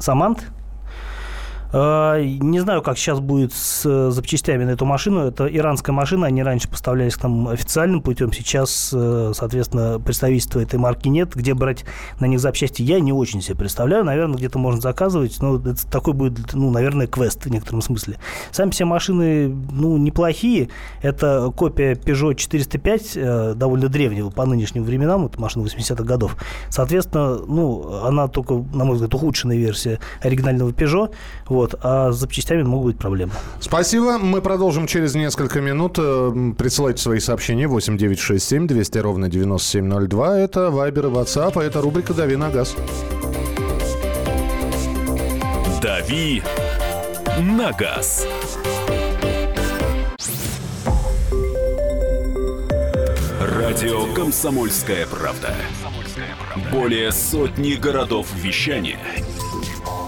«Самант»? 0.00 0.40
А, 1.78 2.18
не 2.22 2.58
знаю, 2.60 2.80
как 2.80 2.96
сейчас 2.96 3.20
будет 3.20 3.52
с 3.52 3.84
э, 3.84 4.10
запчастями 4.10 4.64
на 4.64 4.70
эту 4.70 4.86
машину. 4.86 5.20
Это 5.20 5.46
иранская 5.46 5.94
машина, 5.94 6.26
они 6.26 6.42
раньше 6.42 6.70
поставлялись 6.70 7.16
к 7.16 7.22
нам 7.22 7.48
официальным 7.48 8.00
путем. 8.00 8.32
Сейчас, 8.32 8.92
э, 8.94 9.32
соответственно, 9.34 10.00
представительства 10.00 10.60
этой 10.60 10.78
марки 10.78 11.08
нет. 11.08 11.34
Где 11.34 11.52
брать 11.52 11.84
на 12.18 12.24
них 12.24 12.40
запчасти, 12.40 12.80
я 12.80 12.98
не 12.98 13.12
очень 13.12 13.42
себе 13.42 13.56
представляю. 13.56 14.04
Наверное, 14.04 14.38
где-то 14.38 14.58
можно 14.58 14.80
заказывать, 14.80 15.36
но 15.42 15.56
это 15.56 15.86
такой 15.90 16.14
будет, 16.14 16.54
ну, 16.54 16.70
наверное, 16.70 17.08
квест 17.08 17.44
в 17.44 17.50
некотором 17.50 17.82
смысле. 17.82 18.16
Сами 18.52 18.70
все 18.70 18.86
машины, 18.86 19.54
ну, 19.70 19.98
неплохие. 19.98 20.70
Это 21.02 21.52
копия 21.54 21.92
Peugeot 21.92 22.36
405, 22.36 23.12
э, 23.16 23.54
довольно 23.54 23.90
древнего 23.90 24.30
по 24.30 24.46
нынешним 24.46 24.82
временам, 24.82 25.26
это 25.26 25.38
машина 25.38 25.64
80-х 25.66 26.04
годов. 26.04 26.38
Соответственно, 26.70 27.36
ну, 27.46 28.02
она 28.02 28.28
только, 28.28 28.54
на 28.72 28.86
мой 28.86 28.94
взгляд, 28.94 29.12
ухудшенная 29.12 29.58
версия 29.58 30.00
оригинального 30.22 30.70
Peugeot. 30.70 31.12
Вот. 31.48 31.65
А 31.82 32.12
с 32.12 32.16
запчастями 32.16 32.62
могут 32.62 32.94
быть 32.94 32.98
проблемы. 32.98 33.32
Спасибо. 33.60 34.18
Мы 34.18 34.40
продолжим 34.40 34.86
через 34.86 35.14
несколько 35.14 35.60
минут. 35.60 35.96
Э, 35.98 36.52
присылайте 36.56 37.02
свои 37.02 37.20
сообщения 37.20 37.66
8967 37.66 38.66
200 38.66 38.98
ровно 38.98 39.28
9702. 39.28 40.38
Это 40.38 40.70
Вайбер 40.70 41.06
и 41.06 41.08
WhatsApp, 41.10 41.52
а 41.56 41.62
это 41.62 41.80
рубрика 41.80 42.14
«Дави 42.14 42.36
на 42.36 42.50
газ». 42.50 42.74
«Дави 45.82 46.42
на 47.40 47.72
газ». 47.72 48.26
Радио 53.40 54.12
«Комсомольская 54.14 55.06
правда». 55.06 55.54
Более 56.72 57.12
сотни 57.12 57.74
городов 57.74 58.28
вещания– 58.34 58.98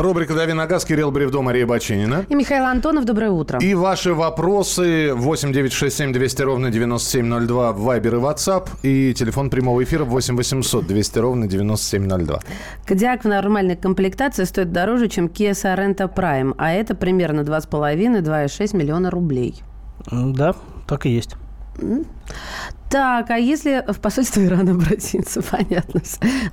Рубрика 0.00 0.34
«Дави 0.34 0.52
на 0.52 0.66
газ», 0.66 0.84
Кирилл 0.84 1.10
Бревдо, 1.10 1.42
Мария 1.42 1.66
Бачинина. 1.66 2.24
И 2.28 2.34
Михаил 2.36 2.66
Антонов, 2.66 3.04
доброе 3.04 3.30
утро. 3.30 3.58
И 3.58 3.74
ваши 3.74 4.14
вопросы 4.14 5.12
8 5.12 5.52
9 5.52 5.72
6 5.72 5.96
7 5.96 6.12
200 6.12 6.42
ровно 6.42 6.70
9702 6.70 7.72
в 7.72 7.88
Viber 7.88 8.06
и 8.06 8.20
WhatsApp. 8.20 8.68
И 8.84 9.12
телефон 9.12 9.50
прямого 9.50 9.82
эфира 9.82 10.04
8 10.04 10.36
800 10.36 10.86
200 10.86 11.18
ровно 11.18 11.48
9702. 11.48 12.40
Кодиак 12.86 13.24
в 13.24 13.28
нормальной 13.28 13.74
комплектации 13.74 14.44
стоит 14.44 14.72
дороже, 14.72 15.08
чем 15.08 15.26
Kia 15.26 15.50
Sorento 15.50 16.08
Prime, 16.14 16.54
а 16.58 16.72
это 16.72 16.94
примерно 16.94 17.40
2,5-2,6 17.40 18.76
миллиона 18.76 19.10
рублей. 19.10 19.62
Да, 20.12 20.54
так 20.86 21.06
и 21.06 21.10
есть. 21.10 21.34
Так, 22.90 23.30
а 23.30 23.36
если 23.36 23.84
в 23.86 24.00
посольство 24.00 24.42
Ирана 24.42 24.70
обратиться, 24.72 25.42
понятно. 25.42 26.00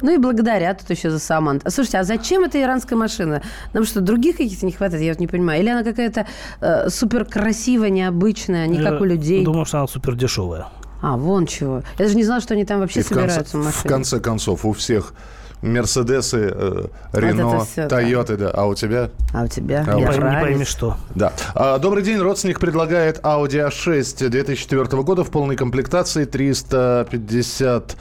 Ну 0.02 0.14
и 0.14 0.18
благодаря 0.18 0.74
тут 0.74 0.90
еще 0.90 1.10
за 1.10 1.20
Самант. 1.20 1.64
Слушайте, 1.68 2.00
а 2.00 2.04
зачем 2.04 2.44
эта 2.44 2.62
иранская 2.62 2.98
машина? 2.98 3.42
Нам 3.74 3.86
что, 3.86 4.02
других 4.02 4.38
каких-то 4.38 4.66
не 4.66 4.74
хватает? 4.74 5.02
Я 5.02 5.12
вот 5.12 5.20
не 5.20 5.28
понимаю. 5.28 5.62
Или 5.62 5.70
она 5.70 5.84
какая-то 5.84 6.28
э, 6.60 6.90
супер 6.90 7.24
красивая, 7.24 7.90
необычная, 7.90 8.68
не 8.68 8.84
как 8.84 9.00
у 9.00 9.06
людей? 9.06 9.46
Думаю, 9.46 9.66
что 9.66 9.78
она 9.78 9.88
супер 9.88 10.16
дешевая. 10.16 10.68
А, 11.02 11.18
вон 11.18 11.46
чего. 11.46 11.84
Я 11.98 12.06
даже 12.06 12.16
не 12.16 12.24
знала, 12.24 12.42
что 12.42 12.54
они 12.54 12.66
там 12.66 12.80
вообще 12.80 13.02
И 13.02 13.04
в 13.04 13.10
конце, 13.10 13.22
собираются 13.22 13.58
в 13.58 13.72
в 13.72 13.84
конце 13.84 14.20
концов, 14.20 14.66
у 14.66 14.74
всех 14.74 15.14
Мерседесы, 15.66 16.52
э, 16.54 16.86
Рено, 17.14 17.66
да. 17.76 17.88
Тойоты, 17.88 18.38
да. 18.38 18.52
А 18.52 18.66
у 18.66 18.76
тебя? 18.76 19.10
А 19.34 19.44
у 19.44 19.48
тебя? 19.48 19.84
А 19.88 19.96
Не 19.96 20.06
пойми, 20.06 20.30
не 20.30 20.42
пойми 20.42 20.66
что. 20.66 20.96
Да. 21.16 21.34
А, 21.54 21.80
Добрый 21.80 22.04
день. 22.04 22.20
Родственник 22.20 22.60
предлагает 22.60 23.20
Audi 23.20 23.68
A6 23.68 24.30
2004 24.30 25.04
года 25.04 25.24
в 25.24 25.32
полной 25.32 25.56
комплектации. 25.56 26.26
350 26.26 27.98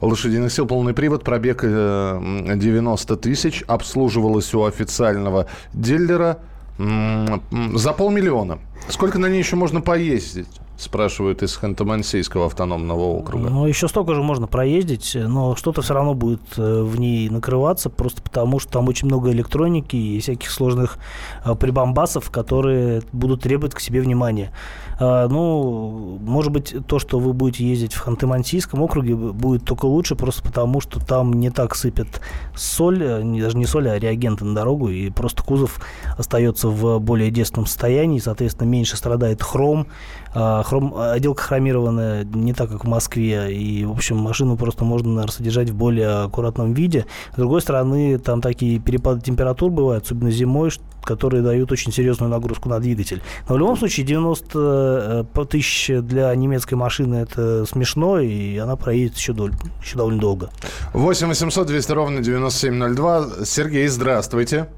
лошадиных 0.00 0.52
сил, 0.52 0.66
полный 0.66 0.94
привод, 0.94 1.24
пробег 1.24 1.60
э, 1.62 2.54
90 2.54 3.16
тысяч. 3.16 3.64
Обслуживалась 3.66 4.54
у 4.54 4.64
официального 4.64 5.46
дилера 5.72 6.38
за 6.78 7.92
полмиллиона. 7.92 8.60
Сколько 8.88 9.18
на 9.18 9.26
ней 9.26 9.38
еще 9.38 9.56
можно 9.56 9.80
поездить? 9.80 10.48
Спрашивают 10.76 11.42
из 11.42 11.58
Ханты-Мансийского 11.60 12.46
автономного 12.46 13.00
округа. 13.00 13.50
Ну, 13.50 13.66
еще 13.66 13.88
столько 13.88 14.14
же 14.14 14.22
можно 14.22 14.46
проездить, 14.46 15.16
но 15.16 15.56
что-то 15.56 15.82
все 15.82 15.92
равно 15.92 16.14
будет 16.14 16.40
э, 16.56 16.82
в 16.82 17.00
ней 17.00 17.28
накрываться, 17.28 17.90
просто 17.90 18.22
потому 18.22 18.60
что 18.60 18.74
там 18.74 18.88
очень 18.88 19.08
много 19.08 19.32
электроники 19.32 19.96
и 19.96 20.20
всяких 20.20 20.48
сложных 20.52 20.98
э, 21.44 21.56
прибамбасов, 21.56 22.30
которые 22.30 23.02
будут 23.10 23.42
требовать 23.42 23.74
к 23.74 23.80
себе 23.80 24.00
внимания. 24.00 24.52
А, 25.00 25.26
Ну, 25.26 26.18
может 26.22 26.52
быть, 26.52 26.74
то, 26.86 27.00
что 27.00 27.18
вы 27.18 27.32
будете 27.32 27.66
ездить 27.66 27.94
в 27.94 28.06
Ханты-Мансийском 28.06 28.80
округе, 28.80 29.16
будет 29.16 29.64
только 29.64 29.86
лучше, 29.86 30.14
просто 30.14 30.44
потому 30.44 30.80
что 30.80 31.04
там 31.04 31.32
не 31.32 31.50
так 31.50 31.74
сыпят 31.74 32.20
соль, 32.54 33.02
э, 33.02 33.40
даже 33.40 33.56
не 33.56 33.66
соль, 33.66 33.88
а 33.88 33.98
реагенты 33.98 34.44
на 34.44 34.54
дорогу, 34.54 34.90
и 34.90 35.10
просто 35.10 35.42
кузов 35.42 35.80
остается 36.16 36.68
в 36.68 37.00
более 37.00 37.32
детственном 37.32 37.66
состоянии, 37.66 38.20
соответственно, 38.20 38.67
меньше 38.68 38.96
страдает 38.96 39.42
хром, 39.42 39.88
а, 40.34 40.62
хром, 40.62 40.94
отделка 40.96 41.42
хромированная 41.42 42.24
не 42.24 42.52
так, 42.52 42.70
как 42.70 42.84
в 42.84 42.88
Москве, 42.88 43.52
и, 43.52 43.84
в 43.84 43.92
общем, 43.92 44.16
машину 44.18 44.56
просто 44.56 44.84
можно, 44.84 45.08
наверное, 45.10 45.32
содержать 45.32 45.70
в 45.70 45.74
более 45.74 46.24
аккуратном 46.24 46.74
виде. 46.74 47.06
С 47.32 47.36
другой 47.36 47.60
стороны, 47.62 48.18
там 48.18 48.40
такие 48.40 48.78
перепады 48.78 49.20
температур 49.20 49.70
бывают, 49.70 50.04
особенно 50.04 50.30
зимой, 50.30 50.70
которые 51.02 51.42
дают 51.42 51.72
очень 51.72 51.90
серьезную 51.92 52.30
нагрузку 52.30 52.68
на 52.68 52.78
двигатель. 52.80 53.22
Но 53.48 53.54
в 53.54 53.58
любом 53.58 53.78
случае 53.78 54.04
90 54.04 55.24
э, 55.34 55.44
тысяч 55.46 55.90
для 56.02 56.34
немецкой 56.34 56.74
машины 56.74 57.16
это 57.16 57.64
смешно, 57.64 58.20
и 58.20 58.58
она 58.58 58.76
проедет 58.76 59.16
еще, 59.16 59.32
дол- 59.32 59.50
еще 59.82 59.96
довольно 59.96 60.20
долго. 60.20 60.50
8 60.92 61.28
800 61.28 61.66
200 61.66 61.92
ровно 61.92 62.20
9702. 62.20 63.44
Сергей, 63.44 63.86
здравствуйте. 63.88 64.68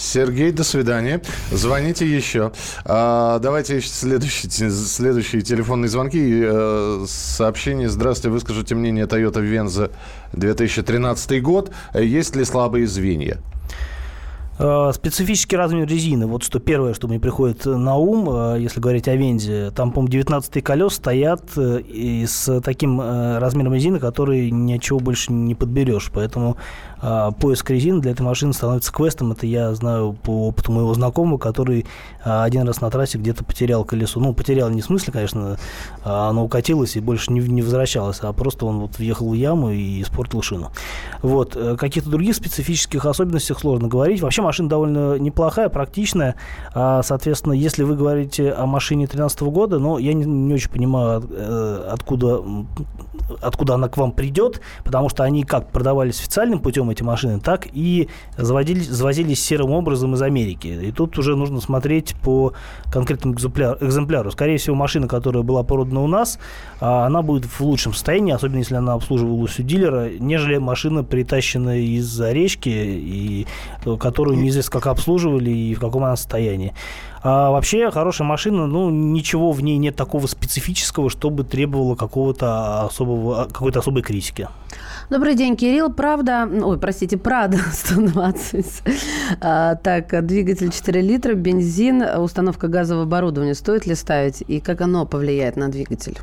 Сергей, 0.00 0.50
до 0.50 0.64
свидания. 0.64 1.20
Звоните 1.52 2.06
еще. 2.06 2.52
А, 2.86 3.38
давайте 3.38 3.80
следующие, 3.82 4.50
следующие 4.70 5.42
телефонные 5.42 5.90
звонки. 5.90 6.40
э, 6.42 7.04
сообщение. 7.06 7.88
Здравствуйте, 7.90 8.32
выскажите 8.32 8.74
мнение 8.74 9.04
Toyota 9.04 9.42
Venza 9.42 9.90
2013 10.32 11.42
год. 11.42 11.70
Есть 11.94 12.34
ли 12.34 12.44
слабые 12.44 12.86
звенья? 12.86 13.40
Э, 14.62 14.92
Специфический 14.92 15.56
размер 15.56 15.88
резины. 15.88 16.26
Вот 16.26 16.42
что 16.42 16.58
первое, 16.58 16.92
что 16.92 17.08
мне 17.08 17.18
приходит 17.18 17.64
на 17.64 17.96
ум, 17.96 18.28
э, 18.28 18.60
если 18.60 18.78
говорить 18.78 19.08
о 19.08 19.16
Вензе. 19.16 19.70
Там, 19.70 19.90
по-моему, 19.90 20.12
19 20.12 20.62
колес 20.62 20.94
стоят 20.94 21.42
э, 21.56 21.80
и 21.80 22.26
с 22.26 22.60
таким 22.60 23.00
размером 23.00 23.72
резины, 23.72 23.98
который 23.98 24.50
ничего 24.50 25.00
больше 25.00 25.32
не 25.32 25.54
подберешь. 25.54 26.10
Поэтому 26.12 26.58
э, 27.02 27.30
поиск 27.38 27.70
резины 27.70 28.00
для 28.00 28.12
этой 28.12 28.22
машины 28.22 28.52
становится 28.52 28.92
квестом. 28.92 29.32
Это 29.32 29.46
я 29.46 29.74
знаю 29.74 30.16
по 30.22 30.48
опыту 30.48 30.72
моего 30.72 30.94
знакомого, 30.94 31.38
который 31.38 31.86
э, 32.24 32.42
один 32.42 32.66
раз 32.66 32.80
на 32.80 32.90
трассе 32.90 33.18
где-то 33.18 33.44
потерял 33.44 33.84
колесо. 33.84 34.20
Ну, 34.20 34.34
потерял 34.34 34.70
не 34.70 34.82
в 34.82 34.84
смысле, 34.84 35.12
конечно, 35.12 35.58
а 36.04 36.30
оно 36.30 36.44
укатилось 36.44 36.96
и 36.96 37.00
больше 37.00 37.32
не, 37.32 37.40
не 37.40 37.62
возвращалось, 37.62 38.20
а 38.20 38.32
просто 38.32 38.66
он 38.66 38.80
вот 38.80 38.98
въехал 38.98 39.30
в 39.30 39.34
яму 39.34 39.70
и 39.70 40.02
испортил 40.02 40.42
шину. 40.42 40.70
Вот. 41.22 41.56
Э, 41.56 41.76
Каких-то 41.76 42.10
других 42.10 42.34
специфических 42.36 43.04
особенностях 43.06 43.60
сложно 43.60 43.88
говорить. 43.88 44.20
Вообще 44.20 44.42
машина 44.42 44.68
довольно 44.68 45.18
неплохая, 45.18 45.68
практичная. 45.68 46.34
А, 46.74 47.02
соответственно, 47.02 47.52
если 47.52 47.82
вы 47.82 47.96
говорите 47.96 48.52
о 48.52 48.66
машине 48.66 49.06
2013 49.06 49.40
года, 49.42 49.78
но 49.78 49.98
я 49.98 50.12
не, 50.12 50.24
не 50.24 50.54
очень 50.54 50.70
понимаю, 50.70 51.22
э, 51.30 51.88
откуда, 51.90 52.40
откуда 53.40 53.74
она 53.74 53.88
к 53.88 53.96
вам 53.96 54.12
придет, 54.12 54.60
потому 54.84 55.08
что 55.08 55.24
они 55.24 55.44
как 55.44 55.70
продавались 55.70 56.20
официальным 56.20 56.60
путем, 56.60 56.89
эти 56.90 57.02
машины, 57.02 57.40
так 57.40 57.68
и 57.72 58.08
заводились, 58.36 58.88
завозились 58.88 59.42
серым 59.42 59.70
образом 59.70 60.14
из 60.14 60.22
Америки. 60.22 60.66
И 60.66 60.92
тут 60.92 61.18
уже 61.18 61.36
нужно 61.36 61.60
смотреть 61.60 62.14
по 62.22 62.52
конкретному 62.92 63.34
экземпляр- 63.34 63.78
экземпляру. 63.80 64.30
Скорее 64.30 64.58
всего, 64.58 64.76
машина, 64.76 65.08
которая 65.08 65.42
была 65.42 65.62
продана 65.62 66.02
у 66.02 66.06
нас, 66.06 66.38
а, 66.80 67.06
она 67.06 67.22
будет 67.22 67.44
в 67.44 67.60
лучшем 67.60 67.94
состоянии, 67.94 68.32
особенно 68.32 68.58
если 68.58 68.74
она 68.74 68.94
обслуживалась 68.94 69.58
у 69.58 69.62
дилера, 69.62 70.10
нежели 70.18 70.58
машина, 70.58 71.04
притащенная 71.04 71.80
из-за 71.80 72.32
речки, 72.32 72.68
и 72.68 73.46
э, 73.84 73.96
которую 73.96 74.38
неизвестно 74.38 74.72
как 74.72 74.86
обслуживали 74.86 75.50
и 75.50 75.74
в 75.74 75.80
каком 75.80 76.04
она 76.04 76.16
состоянии. 76.16 76.74
А 77.22 77.50
вообще 77.50 77.90
хорошая 77.90 78.26
машина, 78.26 78.66
ну, 78.66 78.88
ничего 78.88 79.52
в 79.52 79.62
ней 79.62 79.76
нет 79.76 79.94
такого 79.94 80.26
специфического, 80.26 81.10
чтобы 81.10 81.44
требовало 81.44 81.94
какого-то 81.94 82.86
особого, 82.86 83.44
какой-то 83.44 83.80
особой 83.80 84.02
критики. 84.02 84.48
Добрый 85.10 85.34
день, 85.34 85.56
Кирилл. 85.56 85.92
Правда, 85.92 86.48
ой, 86.48 86.78
простите, 86.78 87.16
Прада 87.16 87.58
120. 87.72 88.82
А, 89.40 89.74
так, 89.74 90.24
двигатель 90.24 90.70
4 90.70 91.00
литра, 91.00 91.34
бензин, 91.34 92.02
установка 92.02 92.68
газового 92.68 93.04
оборудования. 93.04 93.54
Стоит 93.54 93.86
ли 93.86 93.94
ставить 93.94 94.42
и 94.46 94.60
как 94.60 94.80
оно 94.80 95.06
повлияет 95.06 95.56
на 95.56 95.68
двигатель? 95.68 96.18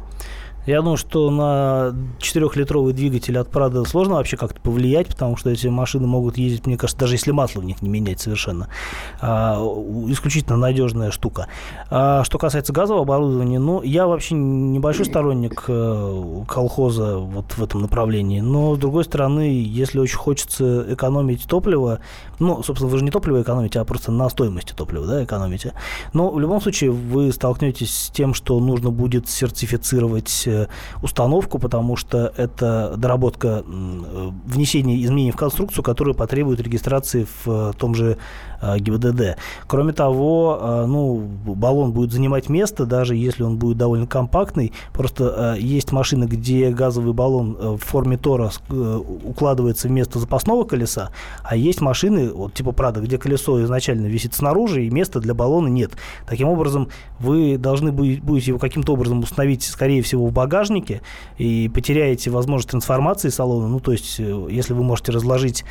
Я 0.67 0.81
думаю, 0.81 0.97
что 0.97 1.31
на 1.31 1.95
4-литровый 2.19 2.91
двигатель 2.91 3.37
от 3.37 3.47
Prado 3.47 3.87
сложно 3.87 4.15
вообще 4.15 4.35
как-то 4.35 4.59
повлиять, 4.59 5.07
потому 5.07 5.37
что 5.37 5.49
эти 5.49 5.67
машины 5.67 6.07
могут 6.07 6.37
ездить, 6.37 6.67
мне 6.67 6.77
кажется, 6.77 6.99
даже 6.99 7.15
если 7.15 7.31
масло 7.31 7.61
в 7.61 7.63
них 7.63 7.81
не 7.81 7.87
менять 7.87 8.19
совершенно. 8.19 8.67
А, 9.21 9.55
исключительно 10.09 10.57
надежная 10.57 11.11
штука. 11.11 11.47
А, 11.89 12.25
что 12.25 12.37
касается 12.37 12.73
газового 12.73 13.03
оборудования, 13.03 13.59
ну, 13.59 13.81
я 13.81 14.07
вообще 14.07 14.35
небольшой 14.35 15.05
сторонник 15.05 15.63
э, 15.69 16.43
колхоза 16.45 17.17
вот 17.17 17.53
в 17.53 17.63
этом 17.63 17.81
направлении. 17.81 18.41
Но, 18.41 18.75
с 18.75 18.77
другой 18.77 19.05
стороны, 19.05 19.63
если 19.63 19.99
очень 19.99 20.17
хочется 20.17 20.85
экономить 20.93 21.47
топливо, 21.47 21.99
ну, 22.39 22.61
собственно, 22.61 22.91
вы 22.91 22.97
же 22.97 23.05
не 23.05 23.11
топливо 23.11 23.41
экономите, 23.41 23.79
а 23.79 23.85
просто 23.85 24.11
на 24.11 24.27
стоимости 24.27 24.73
топлива, 24.73 25.07
да, 25.07 25.23
экономите. 25.23 25.71
Но 26.11 26.29
в 26.29 26.39
любом 26.41 26.59
случае 26.59 26.91
вы 26.91 27.31
столкнетесь 27.31 27.95
с 27.95 28.09
тем, 28.09 28.33
что 28.33 28.59
нужно 28.59 28.91
будет 28.91 29.29
сертифицировать 29.29 30.43
э, 30.45 30.56
установку, 31.01 31.59
потому 31.59 31.95
что 31.95 32.33
это 32.37 32.95
доработка 32.97 33.63
э, 33.65 34.31
внесения 34.45 35.03
изменений 35.03 35.31
в 35.31 35.35
конструкцию, 35.35 35.83
которые 35.83 36.15
потребуют 36.15 36.59
регистрации 36.61 37.27
в 37.43 37.73
том 37.73 37.95
же 37.95 38.17
ГИБДД. 38.61 39.37
Кроме 39.67 39.93
того, 39.93 40.85
ну, 40.87 41.17
баллон 41.45 41.91
будет 41.91 42.11
занимать 42.11 42.49
место, 42.49 42.85
даже 42.85 43.15
если 43.15 43.43
он 43.43 43.57
будет 43.57 43.77
довольно 43.77 44.07
компактный. 44.07 44.73
Просто 44.93 45.55
есть 45.59 45.91
машины, 45.91 46.25
где 46.25 46.69
газовый 46.69 47.13
баллон 47.13 47.57
в 47.59 47.77
форме 47.77 48.17
Тора 48.17 48.51
укладывается 48.69 49.87
вместо 49.87 50.19
запасного 50.19 50.63
колеса, 50.63 51.11
а 51.43 51.55
есть 51.55 51.81
машины, 51.81 52.31
вот 52.31 52.53
типа 52.53 52.71
Прада, 52.71 53.01
где 53.01 53.17
колесо 53.17 53.63
изначально 53.63 54.07
висит 54.07 54.33
снаружи, 54.33 54.85
и 54.85 54.89
места 54.89 55.19
для 55.19 55.33
баллона 55.33 55.67
нет. 55.67 55.91
Таким 56.25 56.47
образом, 56.47 56.89
вы 57.19 57.57
должны 57.57 57.91
будете 57.91 58.51
его 58.51 58.59
каким-то 58.59 58.93
образом 58.93 59.19
установить, 59.19 59.63
скорее 59.63 60.01
всего, 60.01 60.27
в 60.27 60.31
багажнике, 60.31 61.01
и 61.37 61.69
потеряете 61.73 62.29
возможность 62.31 62.71
трансформации 62.71 63.29
салона. 63.29 63.67
Ну, 63.67 63.79
то 63.79 63.91
есть, 63.91 64.19
э, 64.19 64.47
если 64.49 64.73
вы 64.73 64.83
можете 64.83 65.11
разложить 65.11 65.65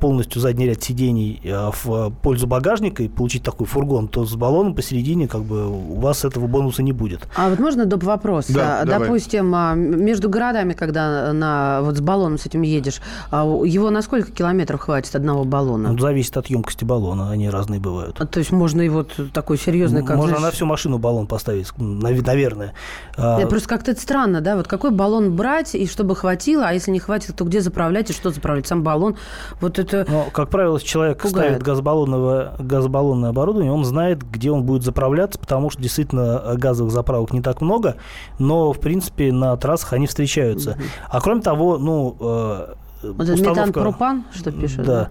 полностью 0.00 0.42
задний 0.42 0.66
ряд 0.66 0.82
сидений 0.82 1.40
в 1.44 2.10
пользу 2.20 2.46
багажника 2.46 3.02
и 3.02 3.08
получить 3.08 3.42
такой 3.42 3.66
фургон, 3.66 4.08
то 4.08 4.24
с 4.24 4.34
баллоном 4.34 4.74
посередине 4.74 5.28
как 5.28 5.42
бы 5.42 5.68
у 5.68 6.00
вас 6.00 6.24
этого 6.24 6.46
бонуса 6.46 6.82
не 6.82 6.92
будет. 6.92 7.28
А 7.36 7.50
вот 7.50 7.58
можно 7.58 7.86
доп. 7.86 8.02
вопрос? 8.02 8.46
Да, 8.48 8.84
Допустим, 8.84 9.50
давай. 9.50 9.76
между 9.76 10.28
городами, 10.28 10.72
когда 10.72 11.32
на, 11.32 11.80
вот 11.82 11.96
с 11.96 12.00
баллоном 12.00 12.38
с 12.38 12.46
этим 12.46 12.62
едешь, 12.62 13.00
его 13.32 13.90
на 13.90 14.02
сколько 14.02 14.30
километров 14.32 14.80
хватит 14.80 15.14
одного 15.14 15.44
баллона? 15.44 15.92
Ну, 15.92 15.98
зависит 15.98 16.36
от 16.36 16.46
емкости 16.46 16.84
баллона, 16.84 17.30
они 17.30 17.48
разные 17.50 17.80
бывают. 17.80 18.20
А, 18.20 18.26
то 18.26 18.38
есть 18.38 18.52
можно 18.52 18.82
и 18.82 18.88
вот 18.88 19.18
такой 19.32 19.58
серьезный... 19.58 20.04
Как, 20.04 20.16
можно 20.16 20.36
знаешь... 20.36 20.52
на 20.52 20.56
всю 20.56 20.66
машину 20.66 20.98
баллон 20.98 21.26
поставить, 21.26 21.72
наверное. 21.78 22.74
А... 23.16 23.46
Просто 23.46 23.68
как-то 23.68 23.90
это 23.92 24.00
странно, 24.00 24.40
да? 24.40 24.56
Вот 24.56 24.68
какой 24.68 24.90
баллон 24.90 25.36
брать, 25.36 25.74
и 25.74 25.86
чтобы 25.86 26.16
хватило, 26.16 26.66
а 26.66 26.72
если 26.72 26.90
не 26.90 27.00
хватит, 27.00 27.36
то 27.36 27.44
где 27.44 27.60
заправлять 27.60 28.10
и 28.10 28.12
что 28.12 28.30
заправлять? 28.30 28.66
Сам 28.66 28.82
баллон. 28.82 29.16
Вот 29.60 29.78
это 29.78 30.06
Но, 30.08 30.26
как 30.32 30.48
правило, 30.50 30.80
человек 30.80 31.22
пугает. 31.22 31.46
ставит 31.46 31.62
газобаллонное, 32.18 32.52
газобаллонное 32.58 33.30
оборудование, 33.30 33.72
он 33.72 33.84
знает, 33.84 34.22
где 34.22 34.50
он 34.50 34.64
будет 34.64 34.82
заправляться, 34.82 35.38
потому 35.38 35.70
что 35.70 35.82
действительно 35.82 36.42
э, 36.44 36.56
газовых 36.56 36.92
заправок 36.92 37.32
не 37.32 37.42
так 37.42 37.60
много, 37.60 37.96
но, 38.38 38.72
в 38.72 38.80
принципе, 38.80 39.32
на 39.32 39.56
трассах 39.56 39.92
они 39.92 40.06
встречаются. 40.06 40.72
Угу. 40.72 40.80
А 41.10 41.20
кроме 41.20 41.42
того, 41.42 41.78
ну, 41.78 42.16
э, 42.20 42.74
вот 43.02 43.28
установка... 43.28 43.50
метан-пропан, 43.50 44.24
что 44.34 44.52
пишут? 44.52 44.84
Да. 44.84 45.08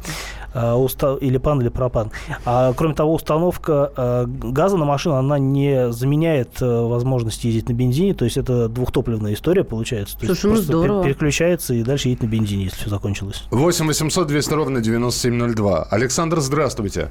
да. 0.53 0.75
Уста... 0.75 1.15
Или 1.21 1.37
пан, 1.37 1.61
или 1.61 1.69
пропан. 1.69 2.11
А, 2.45 2.73
кроме 2.73 2.93
того, 2.93 3.13
установка 3.13 3.91
э, 3.95 4.25
газа 4.27 4.77
на 4.77 4.85
машину, 4.85 5.15
она 5.15 5.39
не 5.39 5.91
заменяет 5.91 6.61
э, 6.61 6.65
возможность 6.65 7.43
ездить 7.43 7.69
на 7.69 7.73
бензине. 7.73 8.13
То 8.13 8.25
есть 8.25 8.37
это 8.37 8.69
двухтопливная 8.69 9.33
история 9.33 9.63
получается. 9.63 10.17
То 10.19 10.25
Слушай, 10.27 10.51
есть 10.51 10.69
ну 10.69 10.79
здорово. 10.79 11.03
переключается 11.03 11.73
и 11.73 11.83
дальше 11.83 12.09
едет 12.09 12.23
на 12.23 12.27
бензине, 12.27 12.65
если 12.65 12.77
все 12.77 12.89
закончилось. 12.89 13.43
8 13.51 13.87
800 13.87 14.27
200 14.27 14.53
ровно 14.53 14.81
9702. 14.81 15.87
Александр, 15.89 16.39
здравствуйте. 16.39 17.09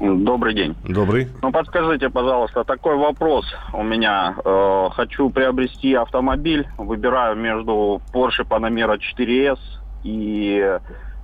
Добрый 0.00 0.54
день. 0.54 0.74
Добрый. 0.84 1.28
Ну, 1.42 1.52
подскажите, 1.52 2.10
пожалуйста, 2.10 2.64
такой 2.64 2.96
вопрос 2.96 3.46
у 3.72 3.84
меня. 3.84 4.34
Э, 4.44 4.88
хочу 4.92 5.30
приобрести 5.30 5.94
автомобиль, 5.94 6.66
выбираю 6.76 7.36
между 7.36 8.00
Porsche 8.12 8.44
Panamera 8.48 8.98
4S 8.98 9.58
и 10.02 10.78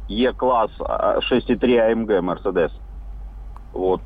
E-класс 0.08 0.70
6.3 0.78 1.58
AMG 1.60 2.20
Mercedes. 2.20 2.72
Вот 3.72 4.02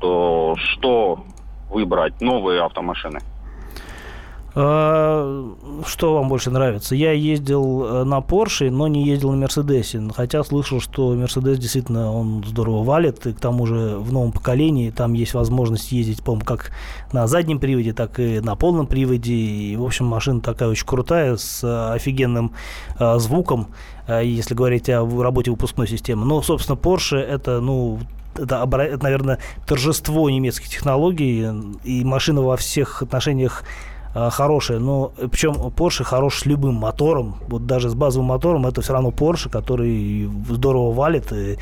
что 0.57 1.23
выбрать? 1.69 2.21
Новые 2.21 2.61
автомашины. 2.61 3.19
А, 4.55 5.51
что 5.85 6.13
вам 6.13 6.29
больше 6.29 6.51
нравится? 6.51 6.95
Я 6.95 7.11
ездил 7.11 7.85
э, 7.85 8.03
на 8.03 8.19
Porsche, 8.19 8.69
но 8.69 8.87
не 8.87 9.03
ездил 9.03 9.31
на 9.31 9.37
Мерседесе. 9.37 10.01
Хотя 10.15 10.43
слышал, 10.43 10.79
что 10.79 11.15
Мерседес 11.15 11.57
действительно 11.57 12.13
он 12.13 12.43
здорово 12.45 12.83
валит. 12.83 13.25
И 13.25 13.33
к 13.33 13.39
тому 13.39 13.65
же 13.65 13.97
в 13.97 14.13
новом 14.13 14.31
поколении 14.31 14.91
там 14.91 15.13
есть 15.13 15.33
возможность 15.33 15.91
ездить, 15.91 16.23
по-моему, 16.23 16.45
как 16.45 16.71
на 17.11 17.25
заднем 17.25 17.59
приводе, 17.59 17.93
так 17.93 18.19
и 18.19 18.41
на 18.41 18.55
полном 18.55 18.85
приводе. 18.85 19.33
И, 19.33 19.75
в 19.75 19.83
общем, 19.83 20.05
машина 20.05 20.39
такая 20.39 20.69
очень 20.69 20.85
крутая, 20.85 21.35
с 21.35 21.63
офигенным 21.93 22.51
э, 22.99 23.17
звуком, 23.17 23.69
э, 24.07 24.21
если 24.23 24.53
говорить 24.53 24.87
о 24.89 25.03
работе 25.23 25.49
выпускной 25.49 25.87
системы. 25.87 26.25
Но, 26.25 26.43
собственно, 26.43 26.75
Porsche 26.75 27.17
это, 27.17 27.59
ну, 27.59 27.99
это, 28.35 28.67
наверное, 29.01 29.39
торжество 29.65 30.29
немецких 30.29 30.69
технологий, 30.69 31.47
и 31.83 32.03
машина 32.03 32.41
во 32.41 32.55
всех 32.57 33.01
отношениях 33.01 33.63
Э, 33.63 33.92
хорошая, 34.13 34.79
но 34.79 35.11
причем 35.31 35.53
Porsche 35.53 36.03
хорош 36.03 36.39
с 36.39 36.45
любым 36.45 36.75
мотором, 36.75 37.37
вот 37.47 37.65
даже 37.65 37.89
с 37.89 37.95
базовым 37.95 38.27
мотором 38.27 38.67
это 38.67 38.81
все 38.81 38.93
равно 38.93 39.09
Porsche, 39.09 39.49
который 39.49 40.29
здорово 40.49 40.93
валит 40.93 41.31
и 41.31 41.57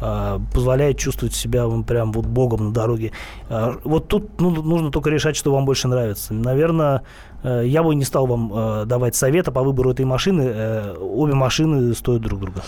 э, 0.00 0.38
позволяет 0.52 0.98
чувствовать 0.98 1.34
себя 1.34 1.66
прям 1.86 2.12
вот 2.12 2.26
богом 2.26 2.66
на 2.66 2.72
дороге. 2.72 3.12
Э, 3.48 3.74
вот 3.84 4.08
тут 4.08 4.40
ну, 4.40 4.50
нужно 4.50 4.90
только 4.90 5.10
решать, 5.10 5.36
что 5.36 5.52
вам 5.52 5.64
больше 5.64 5.88
нравится. 5.88 6.34
Наверное, 6.34 7.02
э, 7.42 7.64
я 7.66 7.82
бы 7.82 7.94
не 7.94 8.04
стал 8.04 8.26
вам 8.26 8.52
э, 8.52 8.84
давать 8.86 9.16
совета 9.16 9.52
по 9.52 9.62
выбору 9.62 9.90
этой 9.90 10.04
машины. 10.04 10.42
Э, 10.46 10.96
обе 11.00 11.34
машины 11.34 11.94
стоят 11.94 12.22
друг 12.22 12.40
друга. 12.40 12.62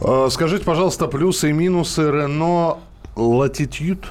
Э, 0.00 0.28
скажите, 0.30 0.64
пожалуйста, 0.64 1.06
плюсы 1.06 1.50
и 1.50 1.52
минусы 1.52 2.02
Renault 2.02 2.78
Latitude 3.16 4.04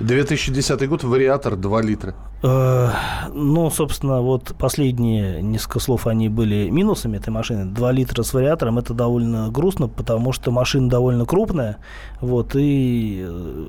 2010 0.00 0.88
год, 0.88 1.04
вариатор 1.04 1.56
2 1.56 1.82
литра. 1.82 2.14
Э, 2.42 2.90
ну, 3.32 3.70
собственно, 3.70 4.20
вот 4.20 4.54
последние 4.58 5.42
несколько 5.42 5.78
слов, 5.78 6.06
они 6.06 6.28
были 6.28 6.68
минусами 6.70 7.16
этой 7.16 7.30
машины. 7.30 7.66
2 7.66 7.92
литра 7.92 8.22
с 8.22 8.34
вариатором, 8.34 8.78
это 8.78 8.94
довольно 8.94 9.48
грустно, 9.50 9.88
потому 9.88 10.32
что 10.32 10.50
машина 10.50 10.88
довольно 10.88 11.24
крупная, 11.24 11.78
вот, 12.20 12.56
и 12.56 13.24
э, 13.26 13.68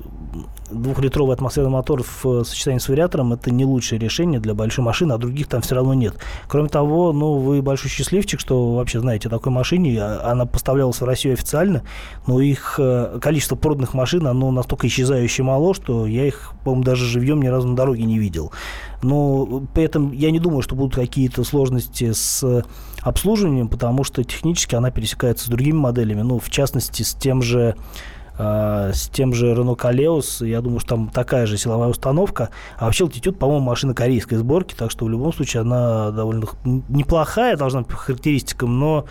двухлитровый 0.70 1.34
атмосферный 1.34 1.70
мотор 1.70 2.02
в 2.02 2.44
сочетании 2.44 2.78
с 2.78 2.88
вариатором 2.88 3.32
это 3.32 3.50
не 3.50 3.64
лучшее 3.64 3.98
решение 3.98 4.40
для 4.40 4.54
большой 4.54 4.84
машины, 4.84 5.12
а 5.12 5.18
других 5.18 5.48
там 5.48 5.62
все 5.62 5.76
равно 5.76 5.94
нет. 5.94 6.16
Кроме 6.48 6.68
того, 6.68 7.12
ну, 7.12 7.38
вы 7.38 7.62
большой 7.62 7.90
счастливчик, 7.90 8.40
что 8.40 8.74
вообще 8.74 9.00
знаете 9.00 9.28
о 9.28 9.30
такой 9.30 9.52
машине. 9.52 9.98
А, 10.00 10.32
она 10.32 10.46
поставлялась 10.46 11.00
в 11.00 11.04
Россию 11.04 11.34
официально, 11.34 11.82
но 12.26 12.40
их 12.40 12.76
э, 12.78 13.18
количество 13.20 13.56
проданных 13.56 13.94
машин, 13.94 14.26
оно 14.26 14.50
настолько 14.50 14.86
исчезающе 14.86 15.42
мало, 15.42 15.74
что 15.74 16.06
я 16.06 16.26
их, 16.26 16.52
по-моему, 16.64 16.84
даже 16.84 17.04
живьем 17.04 17.42
ни 17.42 17.48
разу 17.48 17.68
на 17.68 17.76
дороге 17.76 18.04
не 18.04 18.18
видел. 18.18 18.52
Но 19.02 19.62
при 19.74 19.84
этом 19.84 20.12
я 20.12 20.30
не 20.30 20.38
думаю, 20.38 20.62
что 20.62 20.74
будут 20.74 20.94
какие-то 20.94 21.44
сложности 21.44 22.12
с 22.12 22.64
обслуживанием, 23.02 23.68
потому 23.68 24.04
что 24.04 24.24
технически 24.24 24.74
она 24.74 24.90
пересекается 24.90 25.46
с 25.46 25.48
другими 25.48 25.76
моделями, 25.76 26.22
ну, 26.22 26.38
в 26.38 26.48
частности, 26.48 27.02
с 27.02 27.14
тем 27.14 27.42
же 27.42 27.76
а, 28.36 28.92
с 28.92 29.08
тем 29.08 29.32
же 29.32 29.52
Renault 29.52 29.78
Kaleos, 29.78 30.44
я 30.46 30.60
думаю, 30.60 30.80
что 30.80 30.90
там 30.90 31.08
такая 31.08 31.46
же 31.46 31.56
силовая 31.56 31.88
установка. 31.88 32.50
А 32.76 32.86
вообще 32.86 33.04
Altitude, 33.04 33.36
по-моему, 33.36 33.64
машина 33.64 33.94
корейской 33.94 34.36
сборки, 34.36 34.74
так 34.74 34.90
что 34.90 35.04
в 35.04 35.08
любом 35.08 35.32
случае 35.32 35.60
она 35.60 36.10
довольно 36.10 36.46
неплохая 36.64 37.56
должна 37.56 37.80
быть 37.80 37.90
по 37.90 37.96
характеристикам, 37.96 38.78
но 38.78 39.04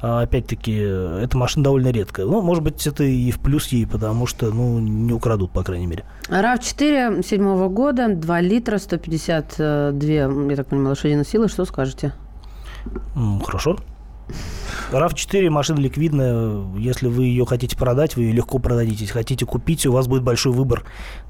опять-таки, 0.00 0.72
эта 0.74 1.36
машина 1.36 1.64
довольно 1.64 1.88
редкая. 1.88 2.26
Ну, 2.26 2.40
может 2.42 2.62
быть, 2.62 2.86
это 2.86 3.04
и 3.04 3.30
в 3.30 3.38
плюс 3.38 3.68
ей, 3.68 3.86
потому 3.86 4.26
что, 4.26 4.50
ну, 4.50 4.78
не 4.78 5.12
украдут, 5.12 5.50
по 5.52 5.62
крайней 5.62 5.86
мере. 5.86 6.04
RAV4 6.28 7.24
седьмого 7.26 7.68
года, 7.68 8.08
2 8.14 8.40
литра, 8.40 8.78
152, 8.78 10.08
я 10.50 10.56
так 10.56 10.66
понимаю, 10.66 10.90
лошадиной 10.90 11.24
силы. 11.24 11.48
Что 11.48 11.64
скажете? 11.64 12.12
Хорошо. 13.44 13.78
RAV4 14.92 15.48
машина 15.50 15.78
ликвидная. 15.80 16.64
Если 16.76 17.08
вы 17.08 17.24
ее 17.24 17.46
хотите 17.46 17.76
продать, 17.76 18.16
вы 18.16 18.24
ее 18.24 18.32
легко 18.32 18.58
продадите. 18.58 19.00
Если 19.00 19.14
хотите 19.14 19.46
купить, 19.46 19.86
у 19.86 19.92
вас 19.92 20.06
будет 20.06 20.22
большой 20.22 20.52
выбор. 20.52 20.84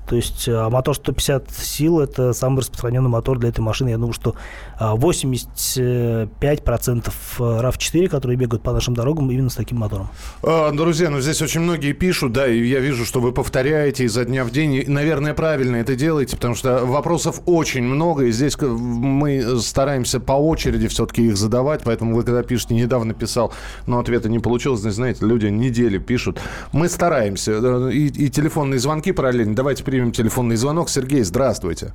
То 0.08 0.16
есть 0.16 0.48
а 0.48 0.70
мотор 0.70 0.94
150 0.94 1.50
сил– 1.50 2.00
это 2.02 2.32
самый 2.32 2.60
распространенный 2.60 3.10
мотор 3.10 3.38
для 3.38 3.50
этой 3.50 3.60
машины. 3.60 3.90
Я 3.90 3.98
думаю, 3.98 4.14
что 4.14 4.34
85% 4.80 7.12
RAV4, 7.38 8.08
которые 8.08 8.38
бегают 8.38 8.62
по 8.62 8.72
нашим 8.72 8.94
дорогам, 8.94 9.30
именно 9.30 9.50
с 9.50 9.54
таким 9.54 9.78
мотором. 9.78 10.08
А, 10.42 10.72
друзья, 10.72 11.10
ну 11.10 11.20
здесь 11.20 11.42
очень 11.42 11.60
многие 11.60 11.92
пишут, 11.92 12.32
да, 12.32 12.48
и 12.48 12.66
я 12.66 12.80
вижу, 12.80 13.04
что 13.04 13.20
вы 13.20 13.32
повторяете 13.32 14.04
изо 14.04 14.24
дня 14.24 14.44
в 14.44 14.50
день. 14.50 14.72
И, 14.74 14.86
наверное, 14.86 15.34
правильно 15.34 15.76
это 15.76 15.94
делаете, 15.94 16.36
потому 16.36 16.54
что 16.54 16.86
вопросов 16.86 17.42
очень 17.46 17.82
много, 17.82 18.24
и 18.24 18.32
здесь 18.32 18.56
мы 18.60 19.60
стараемся 19.60 20.20
по 20.20 20.32
очереди 20.32 20.88
все-таки 20.88 21.26
их 21.26 21.36
задавать, 21.36 21.82
поэтому 21.84 22.14
вы 22.14 22.22
когда 22.22 22.42
пишете, 22.42 22.74
недавно 22.74 23.12
писал, 23.14 23.52
но 23.86 23.98
ответа 23.98 24.28
не 24.28 24.38
получилось, 24.38 24.80
знаете, 24.80 25.26
люди 25.26 25.46
недели 25.46 25.98
пишут. 25.98 26.40
Мы 26.72 26.88
стараемся, 26.88 27.52
э, 27.52 27.90
и, 27.92 28.06
и 28.06 28.30
телефонные 28.30 28.78
звонки 28.78 29.12
параллельно. 29.12 29.54
Давайте 29.54 29.84
примем 29.98 30.12
телефонный 30.12 30.54
звонок. 30.54 30.88
Сергей, 30.88 31.22
здравствуйте. 31.22 31.92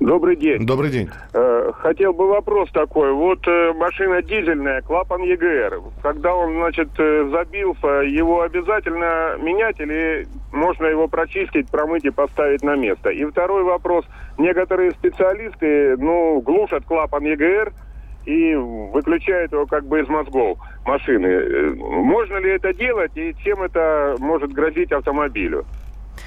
Добрый 0.00 0.34
день. 0.34 0.66
Добрый 0.66 0.90
день. 0.90 1.08
Э, 1.32 1.70
Хотел 1.74 2.12
бы 2.12 2.26
вопрос 2.26 2.70
такой. 2.72 3.12
Вот 3.12 3.46
э, 3.46 3.72
машина 3.74 4.20
дизельная, 4.20 4.82
клапан 4.82 5.22
ЕГР. 5.22 5.80
Когда 6.02 6.34
он, 6.34 6.54
значит, 6.54 6.88
э, 6.98 7.28
забился, 7.30 8.02
его 8.02 8.42
обязательно 8.42 9.36
менять 9.38 9.78
или 9.78 10.26
можно 10.50 10.86
его 10.86 11.06
прочистить, 11.06 11.70
промыть 11.70 12.04
и 12.04 12.10
поставить 12.10 12.64
на 12.64 12.74
место? 12.74 13.10
И 13.10 13.24
второй 13.26 13.62
вопрос. 13.62 14.04
Некоторые 14.38 14.90
специалисты, 14.90 15.96
ну, 15.98 16.40
глушат 16.40 16.84
клапан 16.84 17.22
ЕГР 17.22 17.72
и 18.26 18.56
выключают 18.56 19.52
его 19.52 19.66
как 19.66 19.86
бы 19.86 20.00
из 20.00 20.08
мозгов 20.08 20.58
машины. 20.84 21.76
Можно 21.76 22.38
ли 22.38 22.50
это 22.50 22.74
делать 22.74 23.12
и 23.16 23.36
чем 23.44 23.62
это 23.62 24.16
может 24.18 24.52
грозить 24.52 24.90
автомобилю? 24.90 25.64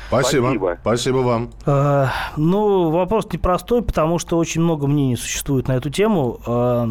Спасибо. 0.08 0.46
Спасибо. 0.48 0.78
Спасибо 0.82 1.18
вам. 1.18 1.50
Э, 1.66 2.08
Ну, 2.38 2.92
вопрос 2.92 3.28
непростой, 3.32 3.82
потому 3.82 4.20
что 4.20 4.38
очень 4.38 4.62
много 4.62 4.88
мнений 4.88 5.16
существует 5.16 5.68
на 5.68 5.74
эту 5.74 5.90
тему. 5.90 6.40
Э, 6.46 6.86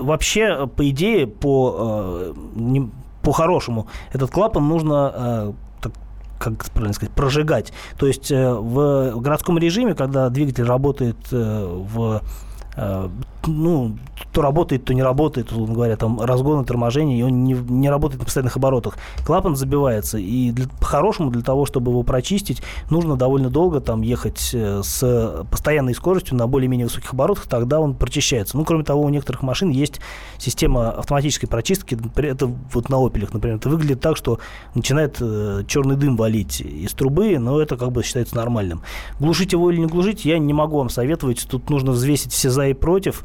Вообще, 0.00 0.66
по 0.66 0.88
идее, 0.88 1.26
по, 1.26 1.76
э, 1.78 2.32
не- 2.54 2.90
по-хорошему, 3.22 3.86
этот 4.12 4.30
клапан 4.30 4.66
нужно 4.68 5.54
как 6.38 6.64
правильно 6.70 6.94
сказать, 6.94 7.14
прожигать. 7.14 7.70
То 7.98 8.06
есть 8.06 8.30
в 8.32 9.12
городском 9.20 9.58
режиме, 9.58 9.94
когда 9.94 10.30
двигатель 10.30 10.64
работает 10.64 11.16
в 11.30 12.22
ну, 13.46 13.96
то 14.32 14.42
работает, 14.42 14.84
то 14.84 14.94
не 14.94 15.02
работает, 15.02 15.50
условно 15.50 15.74
говоря, 15.74 15.96
там 15.96 16.20
разгон 16.20 16.62
и 16.62 16.66
торможение, 16.66 17.18
и 17.18 17.22
он 17.22 17.44
не, 17.44 17.54
не 17.54 17.90
работает 17.90 18.20
на 18.20 18.24
постоянных 18.24 18.56
оборотах. 18.56 18.96
Клапан 19.24 19.56
забивается, 19.56 20.18
и 20.18 20.50
для, 20.52 20.68
по-хорошему 20.68 21.30
для 21.30 21.42
того, 21.42 21.66
чтобы 21.66 21.90
его 21.90 22.02
прочистить, 22.02 22.62
нужно 22.90 23.16
довольно 23.16 23.50
долго 23.50 23.80
там 23.80 24.02
ехать 24.02 24.50
э, 24.52 24.82
с 24.84 25.44
постоянной 25.50 25.94
скоростью 25.94 26.36
на 26.36 26.46
более-менее 26.46 26.86
высоких 26.86 27.12
оборотах, 27.12 27.46
тогда 27.46 27.80
он 27.80 27.94
прочищается. 27.94 28.56
Ну, 28.56 28.64
кроме 28.64 28.84
того, 28.84 29.02
у 29.02 29.08
некоторых 29.08 29.42
машин 29.42 29.70
есть 29.70 30.00
система 30.38 30.90
автоматической 30.90 31.48
прочистки, 31.48 31.98
это 32.16 32.46
вот 32.46 32.88
на 32.88 33.04
«Опелях», 33.04 33.32
например, 33.32 33.56
это 33.56 33.68
выглядит 33.68 34.00
так, 34.00 34.16
что 34.16 34.38
начинает 34.74 35.16
э, 35.20 35.64
черный 35.66 35.96
дым 35.96 36.16
валить 36.16 36.60
из 36.60 36.92
трубы, 36.92 37.38
но 37.38 37.60
это 37.60 37.76
как 37.76 37.90
бы 37.92 38.02
считается 38.02 38.36
нормальным. 38.36 38.82
Глушить 39.18 39.52
его 39.52 39.70
или 39.70 39.80
не 39.80 39.86
глушить, 39.86 40.24
я 40.24 40.38
не 40.38 40.52
могу 40.52 40.78
вам 40.78 40.90
советовать, 40.90 41.46
тут 41.50 41.70
нужно 41.70 41.92
взвесить 41.92 42.32
все 42.32 42.50
за 42.50 42.68
и 42.68 42.74
против, 42.74 43.24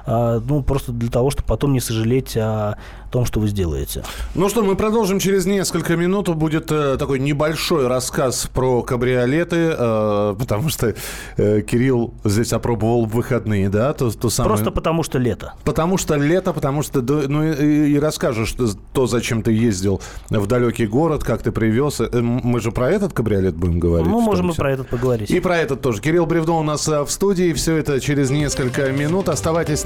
ну, 0.05 0.63
просто 0.63 0.91
для 0.91 1.09
того, 1.09 1.29
чтобы 1.29 1.47
потом 1.47 1.73
не 1.73 1.79
сожалеть 1.79 2.35
о 2.37 2.77
том, 3.11 3.25
что 3.25 3.39
вы 3.39 3.47
сделаете. 3.49 4.03
Ну 4.35 4.49
что, 4.49 4.63
мы 4.63 4.75
продолжим 4.75 5.19
через 5.19 5.45
несколько 5.45 5.97
минут. 5.97 6.29
Будет 6.29 6.71
э, 6.71 6.95
такой 6.97 7.19
небольшой 7.19 7.87
рассказ 7.87 8.49
про 8.53 8.81
кабриолеты, 8.83 9.75
э, 9.77 10.35
потому 10.39 10.69
что 10.69 10.95
э, 11.37 11.61
Кирилл 11.61 12.13
здесь 12.23 12.53
опробовал 12.53 13.05
в 13.05 13.11
выходные, 13.11 13.69
да, 13.69 13.93
то, 13.93 14.11
то 14.11 14.29
самое... 14.29 14.55
Просто 14.55 14.71
потому 14.71 15.03
что 15.03 15.19
лето. 15.19 15.53
Потому 15.65 15.97
что 15.97 16.15
лето, 16.15 16.53
потому 16.53 16.83
что... 16.83 17.01
Ну 17.01 17.43
и, 17.43 17.91
и 17.91 17.99
расскажешь 17.99 18.55
то, 18.93 19.07
зачем 19.07 19.43
ты 19.43 19.51
ездил 19.51 20.01
в 20.29 20.47
далекий 20.47 20.87
город, 20.87 21.23
как 21.23 21.43
ты 21.43 21.51
привез. 21.51 22.01
Мы 22.13 22.61
же 22.61 22.71
про 22.71 22.89
этот 22.89 23.11
кабриолет 23.11 23.55
будем 23.55 23.79
говорить. 23.79 24.07
Ну, 24.07 24.21
можем 24.21 24.51
и 24.51 24.55
про 24.55 24.71
этот 24.71 24.87
поговорить. 24.87 25.29
И 25.29 25.39
про 25.41 25.57
этот 25.57 25.81
тоже. 25.81 26.01
Кирилл 26.01 26.25
Бревдо 26.25 26.53
у 26.53 26.63
нас 26.63 26.87
в 26.87 27.09
студии. 27.09 27.51
Все 27.51 27.75
это 27.75 27.99
через 27.99 28.29
несколько 28.29 28.89
минут. 28.91 29.27
Оставайтесь 29.27 29.79
с 29.79 29.85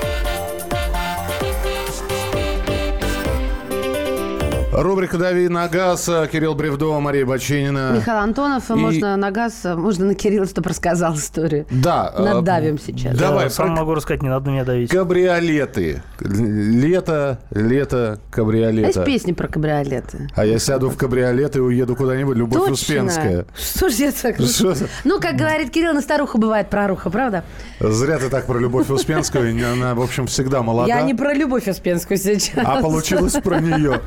Рубрика 4.81 5.17
«Дави 5.19 5.47
на 5.47 5.67
газ». 5.67 6.09
Кирилл 6.31 6.55
Бревдо, 6.55 6.99
Мария 6.99 7.23
Бочинина. 7.23 7.91
Михаил 7.95 8.17
Антонов, 8.17 8.67
И- 8.71 8.73
можно 8.73 9.15
на 9.15 9.29
газ, 9.29 9.61
можно 9.63 10.05
на 10.07 10.15
Кирилла, 10.15 10.47
чтобы 10.47 10.69
рассказал 10.69 11.13
историю. 11.15 11.67
Да. 11.69 12.11
э, 12.15 12.21
Надавим 12.23 12.79
сейчас. 12.79 13.15
Давай, 13.15 13.43
Я 13.43 13.49
сам 13.51 13.67
про 13.67 13.75
могу 13.75 13.93
рассказать, 13.93 14.23
не 14.23 14.29
надо 14.29 14.49
меня 14.49 14.63
давить. 14.65 14.89
кабриолеты. 14.89 16.01
Лето, 16.19 17.37
лето, 17.51 18.19
А 18.27 18.33
кабриолета. 18.33 18.87
есть 18.87 19.05
песни 19.05 19.33
про 19.33 19.47
кабриолеты? 19.47 20.29
А 20.35 20.45
я 20.45 20.57
сяду 20.57 20.89
в 20.89 20.97
кабриолет 20.97 21.55
и 21.55 21.59
уеду 21.59 21.95
куда-нибудь. 21.95 22.35
Любовь 22.37 22.59
Точно. 22.61 22.73
Успенская. 22.73 23.45
Что 23.55 23.89
ж 23.89 23.93
я 23.93 24.11
так... 24.11 24.39
Что 24.41 24.73
Ну, 25.03 25.19
как 25.19 25.35
говорит 25.35 25.69
Кирилл, 25.69 25.93
на 25.93 26.01
старуху 26.01 26.39
бывает 26.39 26.71
проруха, 26.71 27.11
правда? 27.11 27.43
Зря 27.79 28.17
ты 28.17 28.29
так 28.29 28.47
про 28.47 28.57
Любовь 28.57 28.89
Успенскую. 28.89 29.51
Она, 29.73 29.93
в 29.93 30.01
общем, 30.01 30.25
всегда 30.25 30.63
молода. 30.63 30.87
Я 30.87 31.01
не 31.03 31.13
про 31.13 31.33
Любовь 31.35 31.67
Успенскую 31.67 32.17
сейчас. 32.17 32.65
А 32.65 32.81
получилось 32.81 33.33
про 33.43 33.59
нее. 33.59 34.01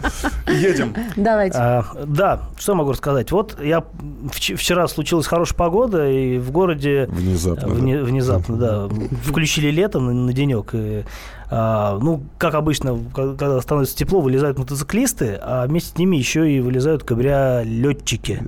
Едем. 0.64 0.94
Давайте. 1.16 1.59
А, 1.59 1.85
да, 2.07 2.40
что 2.59 2.74
могу 2.74 2.92
рассказать? 2.92 3.31
Вот 3.33 3.61
я 3.62 3.85
вч- 4.31 4.57
вчера 4.57 4.88
случилась 4.88 5.27
хорошая 5.27 5.57
погода, 5.57 6.09
и 6.11 6.38
в 6.38 6.50
городе 6.50 7.07
Внезапно, 7.11 7.66
вне- 7.68 8.03
внезапно, 8.03 8.57
да, 8.57 8.88
включили 9.24 9.70
лето 9.70 10.00
на, 10.00 10.12
на 10.12 10.33
денек. 10.33 10.70
И, 10.72 11.05
а, 11.50 11.98
ну, 12.00 12.22
как 12.38 12.55
обычно, 12.55 12.98
когда 13.14 13.61
становится 13.61 13.96
тепло, 13.96 14.20
вылезают 14.20 14.59
мотоциклисты, 14.59 15.38
а 15.40 15.66
вместе 15.66 15.90
с 15.90 15.98
ними 15.98 16.16
еще 16.16 16.50
и 16.50 16.61
вылезают 16.61 17.05
кабриолетчики. 17.05 18.42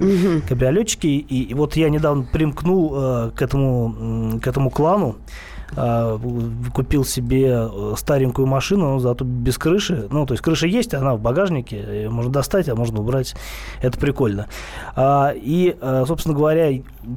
Кабриолетчики. 0.49 1.07
И, 1.07 1.43
и 1.43 1.55
вот 1.55 1.77
я 1.77 1.89
недавно 1.91 2.25
примкнул 2.25 2.93
э, 2.97 3.31
к 3.35 3.43
этому 3.43 4.41
к 4.43 4.47
этому 4.47 4.71
клану. 4.71 5.17
А, 5.75 6.19
купил 6.73 7.05
себе 7.05 7.69
э, 7.71 7.95
старенькую 7.97 8.47
машину, 8.47 8.93
но 8.93 8.99
зато 8.99 9.25
без 9.25 9.59
крыши. 9.59 10.07
Ну, 10.11 10.27
то 10.27 10.35
есть 10.35 10.43
крыша 10.43 10.67
есть, 10.67 10.95
она 10.95 11.15
в 11.15 11.21
багажнике, 11.21 11.77
ее 11.77 12.11
можно 12.11 12.33
достать, 12.33 12.69
а 12.69 12.77
можно 12.77 13.01
убрать. 13.01 13.35
Это 13.81 13.99
прикольно. 13.99 14.47
А, 14.95 15.33
И, 15.35 15.77
э, 15.81 16.05
собственно 16.07 16.35
говоря, 16.35 16.71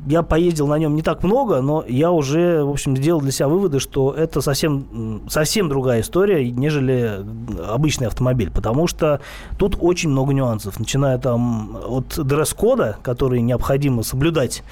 я 0.08 0.24
поездил 0.24 0.68
на 0.68 0.78
нем 0.78 0.96
не 0.96 1.02
так 1.02 1.24
много, 1.24 1.62
но 1.62 1.84
я 1.88 2.12
уже, 2.12 2.64
в 2.64 2.70
общем, 2.70 2.98
сделал 2.98 3.22
для 3.22 3.32
себя 3.32 3.48
выводы, 3.48 3.80
что 3.80 4.14
это 4.14 4.42
совсем, 4.42 5.24
совсем 5.30 5.70
другая 5.70 6.02
история, 6.02 6.50
нежели 6.50 7.24
обычный 7.68 8.08
автомобиль, 8.08 8.52
потому 8.52 8.88
что 8.88 9.22
тут 9.58 9.78
очень 9.80 10.10
много 10.10 10.34
нюансов, 10.34 10.80
начиная 10.80 11.18
там 11.18 11.78
от 11.88 12.18
дресс-кода, 12.18 12.98
который 13.02 13.42
необходимо 13.42 14.04
соблюдать, 14.04 14.64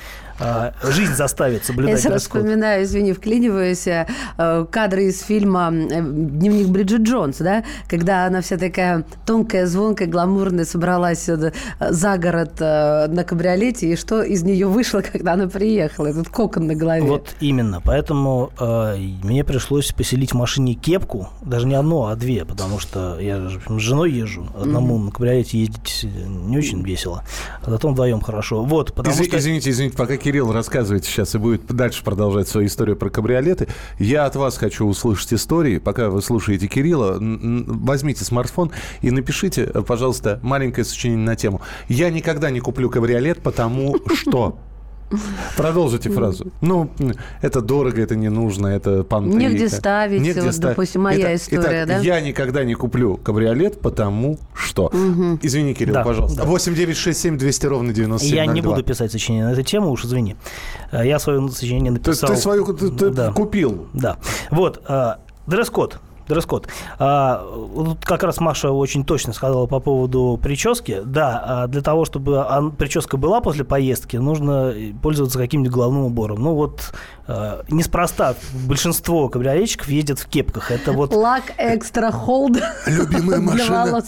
жизнь 0.84 1.14
заставит 1.14 1.62
Я 1.62 1.66
соблюдать 1.68 2.00
сейчас 2.00 2.12
дресс-код. 2.12 2.42
вспоминаю, 2.42 2.84
извини, 2.84 3.14
вклиниваюсь, 3.14 3.88
э, 3.88 4.06
кадры 4.72 5.06
из 5.06 5.22
фильма 5.22 5.72
э, 5.74 6.02
«Дневник 6.02 6.68
Бриджит 6.68 7.02
Джонс», 7.02 7.38
да, 7.38 7.64
когда 7.88 8.26
она 8.26 8.42
вся 8.42 8.58
такая 8.58 9.04
тонкая, 9.26 9.66
звонкая, 9.66 10.08
гламурная, 10.08 10.66
собралась 10.66 11.28
э, 11.30 11.52
за 11.80 12.18
город 12.18 12.60
на 12.60 13.24
кабриолете, 13.26 13.90
и 13.92 13.96
что 13.96 14.22
из 14.22 14.44
нее 14.44 14.68
вышло, 14.68 15.02
когда 15.12 15.34
она 15.34 15.48
приехала, 15.48 16.08
этот 16.08 16.30
кокон 16.30 16.68
на 16.68 16.76
голове. 16.76 17.04
Вот 17.04 17.36
именно. 17.40 17.82
Поэтому 17.84 18.52
э, 18.60 18.96
мне 19.24 19.44
пришлось 19.44 19.92
поселить 19.92 20.32
в 20.32 20.36
машине 20.36 20.74
кепку, 20.74 21.30
даже 21.42 21.68
не 21.68 21.76
одну, 21.76 22.06
а 22.06 22.16
две, 22.16 22.46
потому 22.46 22.80
что 22.80 23.20
я 23.20 23.50
же 23.50 23.60
с 23.68 23.80
женой 23.80 24.12
езжу. 24.12 24.48
Одному 24.60 24.98
на 24.98 25.12
кабриолете 25.12 25.60
ездить 25.60 26.06
не 26.48 26.58
очень 26.58 26.84
весело. 26.84 27.24
А 27.64 27.70
зато 27.70 27.90
вдвоем 27.90 28.22
хорошо. 28.22 28.64
Вот, 28.64 28.94
потому 28.94 29.16
Изв- 29.16 29.28
что... 29.28 29.38
Извините, 29.38 29.70
извините, 29.70 29.98
пока 29.98 30.18
Кирилл 30.28 30.52
рассказывает 30.52 31.06
сейчас 31.06 31.36
и 31.36 31.38
будет 31.38 31.68
дальше 31.68 32.04
продолжать 32.04 32.50
свою 32.50 32.68
историю 32.68 32.98
про 32.98 33.10
кабриолеты, 33.10 33.70
я 33.98 34.26
от 34.26 34.36
вас 34.36 34.58
хочу 34.58 34.86
услышать 34.86 35.34
истории. 35.34 35.78
Пока 35.78 36.10
вы 36.10 36.22
слушаете 36.22 36.68
Кирилла, 36.68 37.18
возьмите 37.22 38.26
смартфон 38.26 38.74
и 39.02 39.10
напишите, 39.10 39.68
пожалуйста, 39.88 40.42
маленькое 40.44 40.84
сочинение 40.84 41.26
на 41.26 41.38
тему. 41.38 41.62
Я 41.88 42.10
никогда 42.10 42.50
не 42.50 42.60
куплю 42.60 42.90
кабриолет, 42.90 43.42
потому 43.42 43.96
что... 44.16 44.60
Продолжите 45.56 46.10
фразу. 46.10 46.48
Ну, 46.62 46.90
это 47.42 47.62
дорого, 47.62 48.02
это 48.02 48.16
не 48.16 48.30
нужно, 48.30 48.68
это 48.68 49.04
понты. 49.04 49.38
Негде 49.38 49.70
ставить, 49.70 50.36
вот, 50.36 50.58
допустим, 50.60 51.02
моя 51.04 51.36
история, 51.36 51.84
итак, 51.86 51.88
да? 51.88 51.98
я 52.00 52.20
никогда 52.22 52.64
не 52.64 52.74
куплю 52.74 53.18
кабриолет, 53.18 53.80
потому 53.82 54.38
что... 54.54 54.92
Извини, 55.42 55.74
Кирилл, 55.74 55.94
Да, 55.94 56.04
пожалуйста. 56.04 56.42
да. 56.42 56.46
8 56.46 56.76
9 56.76 56.98
6 56.98 57.20
7 57.20 57.38
200 57.38 57.66
ровно 57.68 57.94
9702. 57.94 58.36
Я 58.36 58.46
не 58.52 58.62
буду 58.62 58.84
писать 58.84 59.12
сочинение 59.12 59.46
на 59.48 59.52
эту 59.52 59.64
тему, 59.64 59.92
уж 59.92 60.04
извини. 60.06 60.36
Э, 60.92 61.08
Я 61.08 61.20
свое 61.20 61.48
сочинение 61.50 61.92
написал. 61.92 62.30
ты 62.30 62.36
свою 62.36 62.66
ты- 62.74 62.90
ты 62.90 63.10
Да. 63.10 63.32
купил. 63.32 63.88
Да. 63.94 64.18
Вот, 64.52 64.82
а, 64.88 65.20
дресс-код. 65.48 66.00
Дресс-код. 66.28 66.68
А, 67.00 67.46
вот 67.46 68.04
как 68.06 68.24
раз 68.24 68.40
Маша 68.40 68.72
очень 68.72 69.04
точно 69.06 69.34
сказала 69.34 69.66
по 69.68 69.80
поводу 69.80 70.40
прически. 70.42 71.02
Да, 71.06 71.44
а 71.46 71.68
для 71.68 71.82
того, 71.82 72.06
чтобы 72.06 72.46
прическа 72.78 73.18
была 73.18 73.42
после 73.42 73.64
поездки, 73.64 74.18
нужно 74.18 74.74
пользоваться 75.02 75.38
каким-нибудь 75.38 75.72
головным 75.74 76.04
убором. 76.04 76.42
Ну 76.42 76.54
вот, 76.54 76.94
а, 77.28 77.64
неспроста 77.70 78.36
большинство 78.68 79.30
кабриолетчиков 79.30 79.88
ездят 79.90 80.20
в 80.20 80.28
кепках. 80.28 80.72
Это 80.72 80.92
вот 80.92 81.14
Лак 81.14 81.54
экстра 81.58 82.12
холд. 82.12 82.58
Любимая 82.86 83.40
машина. 83.42 84.02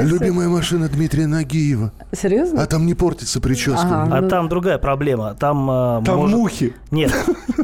Любимая 0.00 0.48
машина 0.48 0.88
Дмитрия 0.88 1.26
Нагиева. 1.26 1.92
Серьезно? 2.12 2.62
А 2.62 2.66
там 2.66 2.86
не 2.86 2.94
портится 2.94 3.40
прическа. 3.40 3.80
Ага. 3.82 4.16
А 4.16 4.20
Ну- 4.20 4.28
там 4.28 4.48
другая 4.48 4.78
проблема. 4.78 5.34
Там, 5.34 5.68
а, 5.70 6.02
Там 6.04 6.18
может- 6.18 6.36
мухи. 6.36 6.74
Нет, 6.90 7.12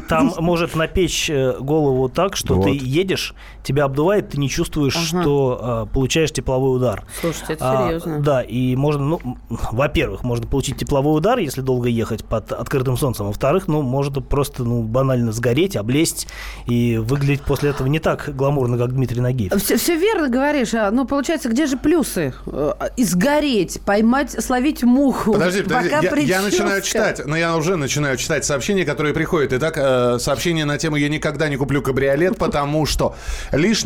там 0.07 0.33
может 0.39 0.75
напечь 0.75 1.29
э, 1.29 1.55
голову 1.59 2.09
так, 2.09 2.35
что 2.35 2.61
ты 2.61 2.71
едешь, 2.71 3.35
тебя 3.63 3.87
обдувает, 3.99 4.29
ты 4.29 4.37
не 4.39 4.49
чувствуешь, 4.49 4.95
Ага. 4.95 5.21
что 5.23 5.85
э, 5.89 5.93
получаешь 5.93 6.31
тепловой 6.31 6.75
удар. 6.75 7.03
Слушайте, 7.19 7.53
это 7.53 7.65
А, 7.71 7.87
серьезно. 7.87 8.19
да, 8.19 8.41
и 8.41 8.75
можно, 8.75 9.03
ну, 9.05 9.19
во-первых, 9.71 10.23
можно 10.23 10.47
получить 10.47 10.77
тепловой 10.77 11.17
удар, 11.17 11.37
если 11.39 11.61
долго 11.61 11.89
ехать 11.89 12.23
под 12.23 12.51
открытым 12.51 12.97
солнцем. 12.97 13.27
Во-вторых, 13.27 13.67
ну, 13.67 13.81
может 13.81 14.27
просто, 14.27 14.63
ну, 14.63 14.83
банально 14.83 15.31
сгореть, 15.31 15.75
облезть 15.75 16.27
и 16.65 16.97
выглядеть 16.97 17.41
после 17.41 17.71
этого 17.71 17.87
не 17.87 17.99
так 17.99 18.33
гламурно, 18.35 18.77
как 18.77 18.93
Дмитрий 18.93 19.21
Нагиев. 19.21 19.53
Все, 19.61 19.75
все 19.77 19.95
верно 19.97 20.29
говоришь. 20.29 20.73
А, 20.73 20.91
ну, 20.91 21.05
получается, 21.05 21.49
где 21.49 21.65
же 21.67 21.77
плюсы? 21.77 22.33
Э, 22.45 22.73
Изгореть, 22.97 23.81
поймать, 23.85 24.31
словить 24.43 24.83
муху. 24.83 25.33
Подожди, 25.33 25.63
подожди. 25.63 25.89
Пока 25.89 26.17
Я, 26.19 26.37
я 26.37 26.41
начинаю 26.41 26.81
читать, 26.81 27.21
но 27.25 27.35
я 27.35 27.55
уже 27.57 27.75
начинаю 27.75 28.17
читать 28.17 28.45
сообщения, 28.45 28.85
которые 28.85 29.13
приходят. 29.13 29.51
Итак, 29.53 29.73
э, 29.77 30.17
сообщение 30.19 30.65
на 30.65 30.77
тему 30.77 30.95
«Я 30.95 31.09
никогда 31.09 31.49
не 31.49 31.57
куплю 31.57 31.81
кабриолет, 31.81 32.37
потому 32.37 32.85
что...» 32.85 33.15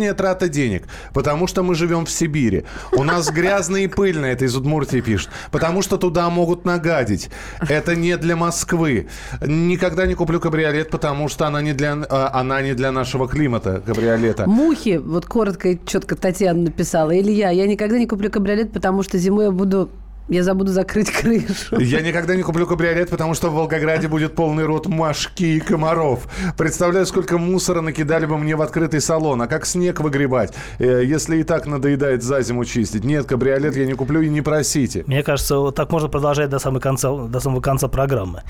Лишняя 0.04 0.16
трата 0.16 0.50
денег, 0.50 0.84
потому 1.14 1.48
что 1.48 1.64
мы 1.64 1.76
живем 1.76 2.06
в 2.06 2.10
Сибири. 2.12 2.66
У 2.92 3.04
нас 3.04 3.32
грязно 3.32 3.78
и 3.78 3.88
пыльно, 3.88 4.26
это 4.26 4.44
из 4.44 4.54
Удмуртии 4.54 5.00
пишет. 5.00 5.30
Потому 5.50 5.82
что 5.82 5.98
туда 5.98 6.30
могут 6.30 6.66
нагадить. 6.66 7.30
Это 7.70 7.96
не 7.96 8.18
для 8.18 8.36
Москвы. 8.36 9.08
Никогда 9.42 10.06
не 10.06 10.16
куплю 10.16 10.42
кабриолет, 10.42 10.90
потому 10.90 11.30
что 11.30 11.48
она 11.48 11.62
не 11.62 11.72
для, 11.72 11.94
э, 11.94 12.30
она 12.34 12.62
не 12.62 12.74
для 12.74 12.92
нашего 12.92 13.30
климата, 13.30 13.82
кабриолета. 13.86 14.46
Мухи, 14.46 14.98
вот 14.98 15.26
коротко 15.26 15.70
и 15.70 15.80
четко 15.86 16.18
Татьяна 16.18 16.64
написала. 16.64 17.18
Илья, 17.18 17.52
я 17.52 17.66
никогда 17.66 17.98
не 17.98 18.06
куплю 18.06 18.30
кабриолет, 18.30 18.74
потому 18.74 19.04
что 19.04 19.18
зимой 19.18 19.46
я 19.46 19.52
буду... 19.52 19.90
Я 20.30 20.44
забуду 20.44 20.72
закрыть 20.72 21.12
крышу. 21.12 21.80
Я 21.80 22.02
никогда 22.02 22.36
не 22.36 22.44
куплю 22.44 22.66
кабриолет, 22.66 23.10
потому 23.10 23.34
что 23.34 23.50
в 23.50 23.56
Волгограде 23.56 24.08
будет 24.08 24.36
полный 24.36 24.66
рот 24.66 24.88
мошки 24.88 25.44
и 25.44 25.60
комаров. 25.60 26.28
Представляю, 26.58 27.06
сколько 27.06 27.38
мусора 27.38 27.82
накидали 27.82 28.26
бы 28.26 28.38
мне 28.38 28.56
в 28.56 28.62
открытый 28.62 29.02
салон. 29.02 29.42
А 29.42 29.48
как 29.48 29.66
снег 29.66 30.00
выгребать, 30.00 30.54
э, 30.80 31.04
если 31.06 31.38
и 31.38 31.44
так 31.44 31.68
надоедает 31.68 32.24
за 32.24 32.42
зиму 32.42 32.64
чистить? 32.64 33.04
Нет, 33.04 33.26
кабриолет 33.26 33.76
я 33.76 33.86
не 33.86 33.94
куплю 33.94 34.22
и 34.22 34.30
не 34.30 34.42
просите. 34.42 35.04
Мне 35.08 35.24
кажется, 35.24 35.58
вот 35.58 35.76
так 35.76 35.92
можно 35.92 36.08
продолжать 36.08 36.50
до 36.50 36.60
самого 36.60 36.80
конца, 36.80 37.14
до 37.28 37.40
самого 37.42 37.60
конца 37.60 37.90
программы. 37.90 38.44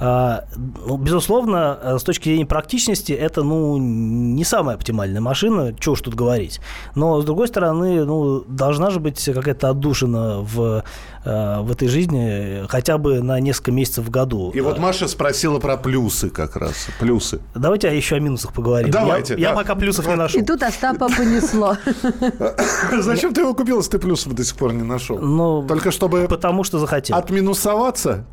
А, 0.00 0.44
безусловно, 0.98 1.78
э, 1.80 1.98
с 1.98 2.02
точки 2.02 2.24
зрения 2.24 2.46
практичности, 2.46 3.12
это 3.12 3.44
ну, 3.44 3.78
не 3.78 4.44
самая 4.44 4.74
оптимальная 4.74 5.20
машина, 5.20 5.74
чего 5.78 5.92
уж 5.92 6.00
тут 6.00 6.16
говорить. 6.16 6.60
Но, 6.96 7.20
с 7.20 7.24
другой 7.24 7.46
стороны, 7.46 8.04
ну, 8.04 8.40
должна 8.40 8.90
же 8.90 8.98
быть 8.98 9.24
какая-то 9.24 9.70
отдушина 9.70 10.40
в, 10.40 10.82
в 11.24 11.70
этой 11.70 11.88
жизни 11.88 12.66
хотя 12.68 12.96
бы 12.98 13.20
на 13.22 13.38
несколько 13.40 13.72
месяцев 13.72 14.06
в 14.06 14.10
году. 14.10 14.50
И 14.54 14.60
вот 14.60 14.78
Маша 14.78 15.06
спросила 15.06 15.58
про 15.58 15.76
плюсы 15.76 16.30
как 16.30 16.56
раз. 16.56 16.86
Плюсы. 16.98 17.40
Давайте 17.54 17.94
еще 17.94 18.16
о 18.16 18.20
минусах 18.20 18.52
поговорим. 18.52 18.90
Давайте, 18.90 19.34
Я, 19.34 19.40
я 19.40 19.48
да. 19.50 19.56
пока 19.56 19.74
плюсов 19.74 20.06
не 20.06 20.14
нашел. 20.16 20.40
И 20.40 20.44
тут 20.44 20.62
Остапа 20.62 21.08
понесло. 21.08 21.76
Зачем 23.00 23.34
ты 23.34 23.42
его 23.42 23.54
купил, 23.54 23.78
если 23.78 23.92
ты 23.92 23.98
плюсов 23.98 24.34
до 24.34 24.44
сих 24.44 24.56
пор 24.56 24.72
не 24.72 24.82
нашел? 24.82 25.18
Ну, 25.18 25.64
Только 25.66 25.90
чтобы 25.90 26.26
Потому 26.28 26.64
что 26.64 26.78
захотел. 26.78 27.16
отминусоваться? 27.16 28.24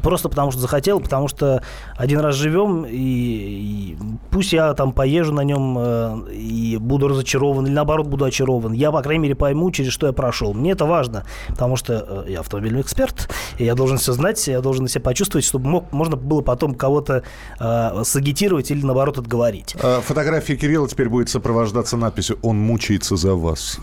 Просто 0.00 0.28
потому 0.28 0.50
что 0.50 0.60
захотел, 0.60 1.00
потому 1.00 1.28
что 1.28 1.62
один 1.96 2.20
раз 2.20 2.34
живем, 2.34 2.84
и, 2.84 2.92
и 2.92 3.98
пусть 4.30 4.52
я 4.52 4.72
там 4.74 4.92
поезжу 4.92 5.32
на 5.32 5.42
нем 5.42 5.76
э, 5.78 6.32
и 6.32 6.78
буду 6.78 7.08
разочарован, 7.08 7.66
или 7.66 7.74
наоборот 7.74 8.06
буду 8.06 8.24
очарован. 8.24 8.72
Я, 8.72 8.90
по 8.90 9.02
крайней 9.02 9.24
мере, 9.24 9.34
пойму, 9.34 9.70
через 9.70 9.92
что 9.92 10.06
я 10.06 10.12
прошел. 10.12 10.54
Мне 10.54 10.72
это 10.72 10.86
важно, 10.86 11.24
потому 11.48 11.76
что 11.76 12.24
э, 12.26 12.32
я 12.32 12.40
автомобильный 12.40 12.80
эксперт, 12.80 13.30
и 13.58 13.64
я 13.64 13.74
должен 13.74 13.98
все 13.98 14.12
знать, 14.12 14.46
я 14.46 14.60
должен 14.60 14.88
себя 14.88 15.02
почувствовать, 15.02 15.44
чтобы 15.44 15.68
мог, 15.68 15.92
можно 15.92 16.16
было 16.16 16.40
потом 16.40 16.74
кого-то 16.74 17.22
э, 17.60 18.02
сагитировать 18.04 18.70
или, 18.70 18.84
наоборот, 18.84 19.18
отговорить. 19.18 19.76
Э, 19.82 20.00
Фотография 20.02 20.56
Кирилла 20.56 20.88
теперь 20.88 21.08
будет 21.08 21.28
сопровождаться 21.28 21.96
надписью 21.96 22.38
«Он 22.42 22.58
мучается 22.58 23.16
за 23.16 23.34
вас». 23.34 23.78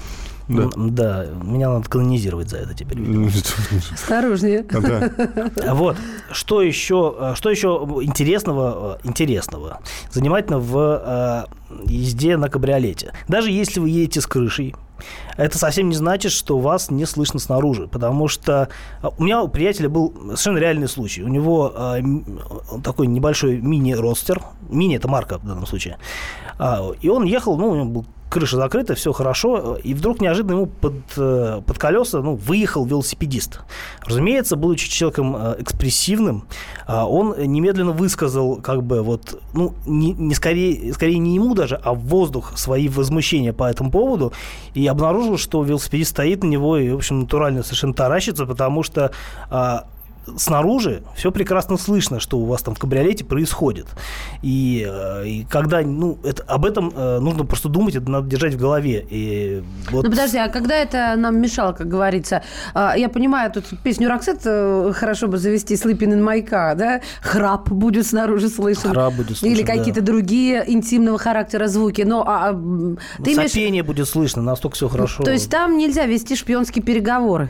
Да. 0.50 0.70
Да, 0.76 1.26
меня 1.44 1.70
надо 1.70 1.88
канонизировать 1.88 2.50
за 2.50 2.58
это 2.58 2.74
теперь. 2.74 3.00
видимо. 3.00 3.30
Осторожнее. 3.94 4.64
Да. 4.64 5.74
Вот. 5.74 5.96
Что 6.32 6.62
еще, 6.62 7.16
э, 7.20 7.34
что 7.36 7.50
еще 7.50 7.68
интересного, 8.02 9.00
интересного, 9.04 9.80
занимательно 10.12 10.60
в 10.60 11.48
езде 11.86 12.36
на 12.38 12.50
кабриолете? 12.50 13.14
Даже 13.28 13.52
если 13.52 13.80
вы 13.80 13.90
едете 13.90 14.22
с 14.22 14.28
крышей, 14.28 14.76
это 15.38 15.58
совсем 15.58 15.88
не 15.88 15.96
значит, 15.96 16.32
что 16.32 16.60
вас 16.60 16.92
не 16.92 17.06
слышно 17.06 17.40
снаружи, 17.40 17.88
потому 17.88 18.28
что 18.28 18.68
у 19.18 19.24
меня 19.24 19.42
у 19.42 19.48
приятеля 19.48 19.88
был 19.88 20.14
совершенно 20.36 20.58
реальный 20.58 20.90
случай. 20.90 21.24
У 21.24 21.28
него 21.30 21.72
э, 21.74 22.02
такой 22.84 23.08
небольшой 23.08 23.62
мини-ростер, 23.62 24.42
мини 24.70 24.98
это 24.98 25.08
марка 25.08 25.38
в 25.38 25.46
данном 25.46 25.66
случае, 25.66 25.98
А, 26.48 26.49
и 27.02 27.08
он 27.08 27.24
ехал, 27.24 27.58
ну, 27.58 27.70
у 27.70 27.76
него 27.76 27.86
был 27.86 28.06
крыша 28.30 28.58
закрыта, 28.58 28.96
все 28.96 29.12
хорошо, 29.12 29.78
и 29.84 29.94
вдруг 29.94 30.22
неожиданно 30.22 30.54
ему 30.54 30.66
под, 30.68 30.94
э, 31.18 31.62
под 31.66 31.78
колеса 31.78 32.22
ну, 32.22 32.36
выехал 32.36 32.86
велосипедист. 32.86 33.62
Разумеется, 34.06 34.56
будучи 34.56 34.90
человеком 34.90 35.36
э, 35.36 35.56
экспрессивным, 35.60 36.46
а, 36.86 37.08
он 37.08 37.36
немедленно 37.38 37.92
высказал, 37.92 38.58
как 38.58 38.84
бы, 38.84 39.02
вот, 39.02 39.42
ну, 39.54 39.74
не, 39.86 40.14
не 40.14 40.36
скорее, 40.36 40.94
скорее 40.94 41.18
не 41.18 41.36
ему 41.36 41.56
даже, 41.56 41.76
а 41.76 41.94
в 41.94 42.00
воздух 42.02 42.58
свои 42.58 42.88
возмущения 42.88 43.52
по 43.52 43.64
этому 43.64 43.90
поводу, 43.90 44.32
и 44.76 44.86
обнаружил, 44.86 45.38
что 45.38 45.64
велосипедист 45.64 46.12
стоит 46.12 46.44
на 46.44 46.48
него 46.48 46.78
и, 46.78 46.90
в 46.92 46.98
общем, 46.98 47.22
натурально 47.22 47.64
совершенно 47.64 47.94
таращится, 47.94 48.46
потому 48.46 48.84
что 48.84 49.12
а, 49.50 49.86
снаружи 50.38 51.04
все 51.16 51.32
прекрасно 51.32 51.78
слышно, 51.78 52.20
что 52.20 52.38
у 52.38 52.46
вас 52.46 52.62
там 52.62 52.76
в 52.76 52.80
кабриолете 52.80 53.26
происходит. 53.26 53.88
И, 54.42 54.88
э, 54.88 55.28
и 55.28 55.46
когда, 55.50 55.82
ну, 55.82 56.18
это, 56.24 56.44
об 56.44 56.66
этом 56.66 56.92
э, 56.96 57.20
нужно 57.20 57.46
просто 57.46 57.70
думать, 57.70 57.96
это 57.96 58.10
надо 58.10 58.28
держать 58.28 58.54
в 58.54 58.58
голове. 58.58 59.06
И 59.10 59.64
вот... 59.92 60.06
Ну 60.06 60.10
подожди, 60.12 60.38
а 60.38 60.50
когда 60.50 60.76
это 60.76 61.16
нам 61.18 61.40
мешало, 61.40 61.74
как 61.74 61.88
говорится? 61.88 62.44
А, 62.74 62.98
Я 62.98 63.10
понимаю, 63.10 63.52
тут 63.52 63.66
песню 63.84 64.10
Роксет 64.10 64.42
э, 64.46 64.92
хорошо 64.96 65.28
бы 65.28 65.38
завести 65.38 65.76
Sleeping 65.76 66.14
in 66.14 66.24
my 66.24 66.48
car, 66.48 66.76
да? 66.76 67.02
Храп 67.22 67.70
будет 67.70 68.06
снаружи 68.06 68.50
слышен. 68.50 68.92
Храп 68.92 69.14
будет 69.14 69.38
слышен, 69.38 69.56
Или 69.56 69.64
да. 69.64 69.76
какие-то 69.76 70.02
другие 70.02 70.64
интимного 70.68 71.18
характера 71.18 71.68
звуки. 71.68 72.02
Но 72.02 72.24
а, 72.28 72.52
ты 73.24 73.34
имеешь... 73.34 73.52
Сопение 73.52 73.84
будет 73.84 74.08
слышно, 74.08 74.42
настолько 74.42 74.76
все 74.76 74.88
хорошо. 74.88 75.24
То 75.24 75.32
есть 75.32 75.50
там 75.50 75.78
нельзя 75.78 76.06
вести 76.06 76.36
шпионские 76.36 76.84
переговоры? 76.84 77.50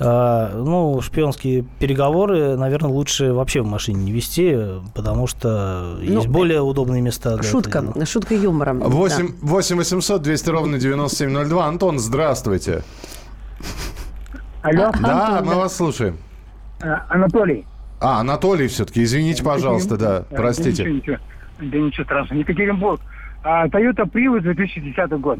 А, 0.00 0.52
ну, 0.54 1.00
шпионские 1.00 1.62
переговоры, 1.78 2.56
наверное, 2.56 2.90
лучше 2.90 3.32
вообще 3.32 3.62
в 3.62 3.66
машине 3.66 4.02
не 4.04 4.12
вести, 4.12 4.56
потому 4.94 5.26
что 5.28 5.98
есть 6.00 6.26
более 6.26 6.62
удобные 6.62 7.00
места. 7.00 7.36
для 7.36 7.48
Шутка, 7.48 7.78
этого 7.78 7.94
дела. 7.94 8.06
шутка 8.06 8.34
юмором. 8.34 8.80
8, 8.80 9.34
8 9.40 9.76
800 9.76 10.22
200 10.22 10.50
ровно 10.50 10.78
9702. 10.78 11.66
Антон, 11.66 11.98
здравствуйте. 11.98 12.82
Алло, 14.62 14.90
Да, 15.00 15.42
мы 15.44 15.54
вас 15.56 15.76
слушаем. 15.76 16.16
э, 16.82 16.88
Анатолий. 17.08 17.66
А, 18.00 18.20
Анатолий 18.20 18.66
все-таки, 18.68 19.02
извините, 19.04 19.42
пожалуйста, 19.44 19.96
да, 19.96 20.18
Э, 20.18 20.24
Да 20.30 20.36
простите. 20.36 20.82
ничего, 20.84 20.96
ничего. 20.96 21.16
Да 21.60 21.78
ничего 21.78 22.04
страшного. 22.04 22.40
Екатеринбург. 22.40 23.00
А, 23.42 23.66
Toyota 23.68 24.10
Prius 24.10 24.40
2010 24.40 25.20
год. 25.20 25.38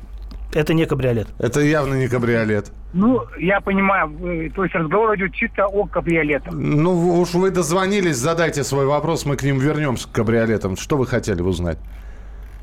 Это 0.54 0.72
не 0.72 0.86
кабриолет. 0.86 1.26
Это 1.38 1.60
явно 1.60 1.94
не 1.94 2.08
кабриолет. 2.08 2.70
Ну, 2.92 3.22
я 3.38 3.60
понимаю, 3.60 4.52
то 4.54 4.62
есть 4.62 4.74
разговор 4.74 5.16
идет 5.16 5.34
чисто 5.34 5.66
о 5.66 5.86
кабриолетах. 5.86 6.54
Ну, 6.54 7.20
уж 7.20 7.34
вы 7.34 7.50
дозвонились, 7.50 8.16
задайте 8.16 8.62
свой 8.62 8.86
вопрос, 8.86 9.26
мы 9.26 9.36
к 9.36 9.42
ним 9.42 9.58
вернемся, 9.58 10.08
к 10.08 10.12
кабриолетам. 10.12 10.76
Что 10.76 10.96
вы 10.96 11.06
хотели 11.06 11.42
узнать 11.42 11.78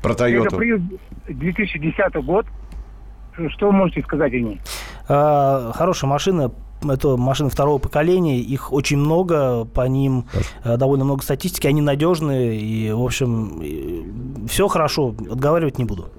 про 0.02 0.12
Это 0.12 0.24
Тойоту? 0.24 0.56
Prius 0.56 0.98
2010 1.28 2.24
год. 2.24 2.46
Что 3.48 3.66
вы 3.66 3.72
можете 3.72 4.02
сказать 4.02 4.32
о 4.32 4.40
ней? 4.40 4.60
А, 5.08 5.72
хорошая 5.74 6.08
машина, 6.10 6.50
это 6.88 7.16
машины 7.16 7.50
второго 7.50 7.78
поколения, 7.78 8.38
их 8.38 8.72
очень 8.72 8.98
много, 8.98 9.64
по 9.64 9.86
ним 9.86 10.26
э, 10.64 10.76
довольно 10.76 11.04
много 11.04 11.22
статистики, 11.22 11.66
они 11.66 11.80
надежные, 11.80 12.58
и, 12.58 12.90
в 12.90 13.02
общем, 13.02 14.46
все 14.48 14.68
хорошо, 14.68 15.14
отговаривать 15.30 15.78
не 15.78 15.84
буду. 15.84 16.10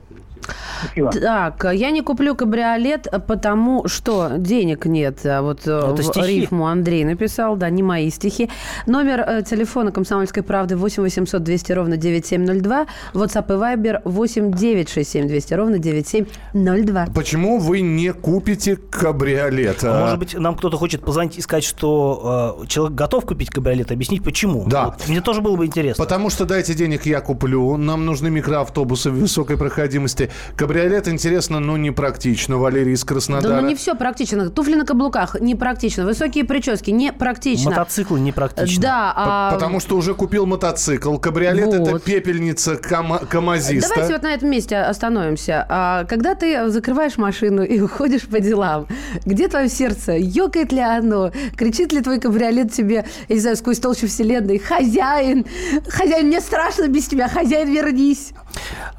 Так, 1.22 1.66
я 1.74 1.92
не 1.92 2.02
куплю 2.02 2.36
кабриолет, 2.36 3.08
потому 3.28 3.88
что 3.88 4.32
денег 4.38 4.86
нет. 4.86 5.26
А 5.26 5.42
вот 5.42 5.62
э, 5.66 5.72
Это 5.72 6.02
в 6.02 6.04
стихи. 6.04 6.42
рифму 6.42 6.68
Андрей 6.68 7.04
написал, 7.06 7.56
да, 7.56 7.70
не 7.70 7.84
мои 7.84 8.10
стихи. 8.10 8.50
Номер 8.88 9.20
э, 9.22 9.44
телефона 9.44 9.92
«Комсомольской 9.92 10.44
правды» 10.44 10.76
8 10.76 11.04
800 11.04 11.44
200 11.44 11.72
ровно 11.74 11.98
9702. 11.98 12.86
WhatsApp 13.14 13.46
и 13.48 13.58
Viber 13.58 14.02
8 14.06 14.52
967 14.54 15.28
200 15.28 15.54
ровно 15.54 15.80
9702. 15.80 17.08
Почему 17.14 17.58
вы 17.60 17.82
не 17.82 18.14
купите 18.14 18.76
кабриолет? 18.76 19.84
А 19.84 19.98
А, 19.98 20.02
Может 20.02 20.20
быть, 20.20 20.34
нам 20.36 20.56
кто-то 20.56 20.78
хочет 20.78 21.02
позвонить 21.06 21.38
и 21.38 21.42
сказать, 21.42 21.64
что 21.64 22.58
э, 22.64 22.68
человек 22.68 22.96
готов 22.96 23.26
купить 23.26 23.50
кабриолет, 23.50 23.92
объяснить 23.92 24.24
почему. 24.24 24.66
Да. 24.68 24.86
Вот 24.86 25.08
мне 25.08 25.22
тоже 25.22 25.42
было 25.42 25.56
бы 25.56 25.66
интересно. 25.66 26.04
Потому 26.04 26.30
что 26.30 26.46
дайте 26.46 26.74
денег, 26.74 27.06
я 27.06 27.22
куплю. 27.22 27.78
Нам 27.78 28.06
нужны 28.06 28.30
микроавтобусы 28.30 29.10
высокой 29.12 29.58
проходимости. 29.58 30.30
Кабриолет, 30.56 30.73
интересно, 31.08 31.60
но 31.60 31.78
не 31.78 31.92
практично. 31.92 32.58
Валерий 32.58 32.94
из 32.94 33.02
Да 33.02 33.08
Краснодара. 33.08 33.62
ну 33.62 33.68
не 33.68 33.76
все 33.76 33.96
практично. 33.96 34.50
Туфли 34.50 34.76
на 34.76 34.86
каблуках 34.86 35.40
не 35.40 35.56
практично. 35.56 36.06
Высокие 36.06 36.44
прически 36.44 36.92
не 36.92 37.12
практично. 37.14 37.72
Мотоциклы 37.72 38.20
непрактичны. 38.20 38.82
Да, 38.82 39.10
П- 39.10 39.14
а... 39.18 39.52
Потому 39.54 39.80
что 39.80 39.96
уже 39.96 40.14
купил 40.14 40.46
мотоцикл. 40.46 41.18
Кабриолет 41.18 41.74
это 41.74 41.92
Вот. 41.92 42.04
пепельница 42.04 42.76
кама- 42.76 43.20
камазиста. 43.26 43.90
Давайте 43.94 44.14
вот 44.14 44.24
на 44.24 44.34
этом 44.34 44.50
месте 44.50 44.78
остановимся. 44.78 45.66
А, 45.70 46.04
когда 46.06 46.36
ты 46.36 46.70
закрываешь 46.70 47.18
машину 47.18 47.64
и 47.64 47.80
уходишь 47.80 48.24
по 48.24 48.40
делам, 48.40 48.88
где 49.26 49.48
твое 49.48 49.70
сердце? 49.70 50.14
Ёкает 50.18 50.72
ли 50.72 50.80
оно? 50.82 51.32
Кричит 51.56 51.92
ли 51.94 52.02
твой 52.02 52.20
кабриолет 52.20 52.72
тебе, 52.72 53.06
я 53.30 53.36
не 53.36 53.42
знаю, 53.42 53.58
сквозь 53.58 53.80
толщу 53.80 54.08
вселенной? 54.08 54.58
Хозяин! 54.60 55.46
Хозяин, 55.88 56.28
мне 56.28 56.42
страшно 56.42 56.88
без 56.88 57.08
тебя! 57.08 57.28
Хозяин, 57.28 57.72
вернись! 57.72 58.34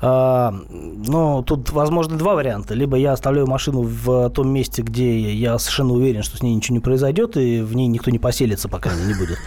А, 0.01 0.55
ну, 0.71 1.43
тут 1.43 1.71
возможно 1.71 2.17
два 2.19 2.35
варианта. 2.35 2.75
Либо 2.75 2.97
я 2.97 3.13
оставляю 3.13 3.47
машину 3.47 3.83
в 3.83 4.31
том 4.31 4.49
месте, 4.49 4.83
где 4.83 5.33
я 5.33 5.59
совершенно 5.59 5.93
уверен, 5.93 6.23
что 6.23 6.37
с 6.37 6.43
ней 6.43 6.55
ничего 6.55 6.75
не 6.75 6.81
произойдет, 6.81 7.37
и 7.37 7.61
в 7.61 7.75
ней 7.75 7.87
никто 7.87 8.11
не 8.11 8.19
поселится, 8.19 8.69
пока 8.69 8.91
она 8.91 9.05
не 9.05 9.15
будет. 9.15 9.39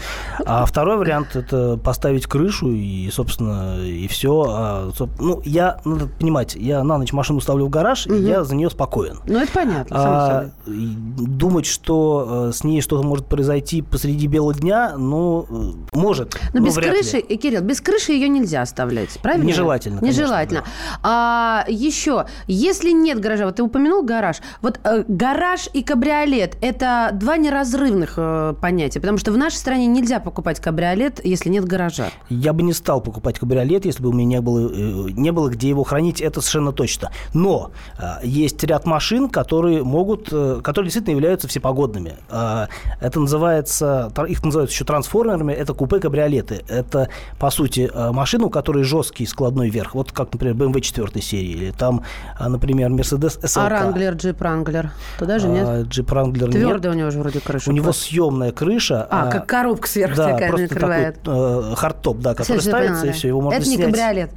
А 0.46 0.66
второй 0.66 0.98
вариант– 0.98 1.28
это 1.36 1.78
поставить 1.78 2.26
крышу, 2.26 2.72
и, 2.72 3.10
собственно, 3.12 3.84
и 3.86 4.08
все. 4.08 4.92
ну, 5.20 5.42
я, 5.46 5.80
надо 5.86 6.08
понимать, 6.08 6.56
я 6.56 6.84
на 6.84 6.98
ночь 6.98 7.14
машину 7.14 7.40
ставлю 7.42 7.66
в 7.66 7.70
гараж, 7.70 8.08
и 8.08 8.16
я 8.16 8.44
за 8.44 8.56
нее 8.56 8.70
спокоен. 8.70 9.20
Ну, 9.26 9.40
это 9.40 9.52
понятно, 9.52 9.96
А, 10.00 10.50
думать, 10.66 11.66
что 11.66 12.48
э, 12.50 12.52
с 12.54 12.64
ней 12.64 12.82
что-то 12.82 13.06
может 13.06 13.26
произойти 13.28 13.82
посреди 13.82 14.28
бела 14.28 14.54
дня, 14.54 14.96
ну, 14.98 15.46
э, 15.50 15.98
может. 15.98 16.40
Но 16.54 16.62
без 16.62 16.76
вряд 16.76 16.94
ли. 16.94 17.02
крыши, 17.02 17.18
э, 17.18 17.36
Кирилл, 17.36 17.62
без 17.62 17.82
крыши 17.82 18.14
ее 18.14 18.30
нельзя 18.30 18.62
оставлять, 18.62 19.18
правильно? 19.22 19.46
Нежелательно, 19.46 19.97
конечно, 20.00 20.22
Нежелательно. 20.22 20.64
А 21.04 21.66
еще, 21.68 22.26
если 22.48 22.92
нет 22.92 23.20
гаража, 23.20 23.46
вот 23.46 23.56
ты 23.56 23.64
упомянул 23.64 24.04
гараж, 24.04 24.38
вот 24.62 24.80
э, 24.84 25.04
гараж 25.08 25.70
и 25.74 25.84
кабриолет– 25.84 26.58
это 26.62 27.10
два 27.14 27.38
неразрывных 27.38 28.14
э, 28.18 28.54
понятия, 28.62 29.00
потому 29.00 29.18
что 29.18 29.32
в 29.32 29.38
нашей 29.38 29.56
стране 29.56 29.88
нельзя 29.88 30.20
покупать 30.20 30.60
кабриолет, 30.60 31.24
если 31.24 31.50
нет 31.50 31.66
гаража. 31.66 32.10
Я 32.30 32.54
бы 32.54 32.64
не 32.64 32.74
стал 32.74 33.02
покупать 33.02 33.40
кабриолет, 33.40 33.86
если 33.86 34.02
бы 34.04 34.10
у 34.10 34.14
меня 34.14 34.26
не 34.26 34.42
было, 34.42 34.70
э, 34.70 35.12
не 35.12 35.32
было 35.32 35.50
где 35.50 35.70
его 35.70 35.84
хранить, 35.84 36.22
это 36.22 36.42
совершенно 36.42 36.72
точно. 36.72 37.12
Но 37.34 37.72
э, 37.98 38.04
есть 38.24 38.64
ряд 38.64 38.86
машин, 38.86 39.30
которые 39.30 39.84
могут, 39.84 40.30
э, 40.32 40.62
которые 40.64 40.88
действительно 40.88 41.16
являются 41.16 41.48
всепогодными. 41.48 42.18
Э, 42.30 42.68
Это 43.02 43.20
называется, 43.20 44.12
их 44.28 44.44
называют 44.44 44.72
еще 44.72 44.86
трансформерами, 44.86 45.54
это 45.54 45.74
купе-кабриолеты. 45.74 46.64
Это, 46.68 47.10
по 47.40 47.50
сути, 47.50 47.90
э, 47.94 48.12
машины, 48.12 48.46
у 48.46 48.50
которой 48.50 48.84
жесткий 48.84 49.26
складной 49.26 49.70
верх. 49.70 49.87
Вот 49.94 50.12
как, 50.12 50.34
например, 50.34 50.56
BMW 50.56 50.82
4 50.82 51.22
серии, 51.22 51.52
или 51.52 51.72
там, 51.72 52.04
э, 52.40 52.48
например, 52.48 52.92
Mercedes 52.92 53.40
SLK. 53.42 53.66
А 53.66 53.70
Wrangler, 53.70 54.14
Jeep 54.14 54.42
Wrangler? 54.42 54.92
Туда 55.20 55.40
же 55.40 55.48
нет? 55.48 55.68
А, 55.68 55.82
Jeep 55.84 56.12
Wrangler 56.12 56.48
нет. 56.48 56.52
Твердая 56.52 56.94
у 56.94 56.96
него 56.96 57.10
же 57.12 57.20
вроде 57.20 57.40
крыша. 57.40 57.70
У 57.70 57.74
него 57.74 57.92
съемная 57.92 58.52
крыша. 58.52 59.08
А, 59.10 59.30
как 59.32 59.46
коробка 59.46 59.88
сверху 59.88 60.18
да, 60.18 60.34
такая 60.34 60.50
просто 60.50 60.74
накрывает. 60.74 61.22
такой 61.22 61.72
э, 61.72 61.76
хардтоп, 61.76 62.20
да, 62.20 62.36
который 62.36 62.62
ставится, 62.62 63.08
и 63.08 63.12
все, 63.12 63.28
его 63.30 63.42
можно 63.42 63.58
Это 63.58 63.70
не 63.70 63.76
снять. 63.76 63.90
кабриолет. 63.92 64.32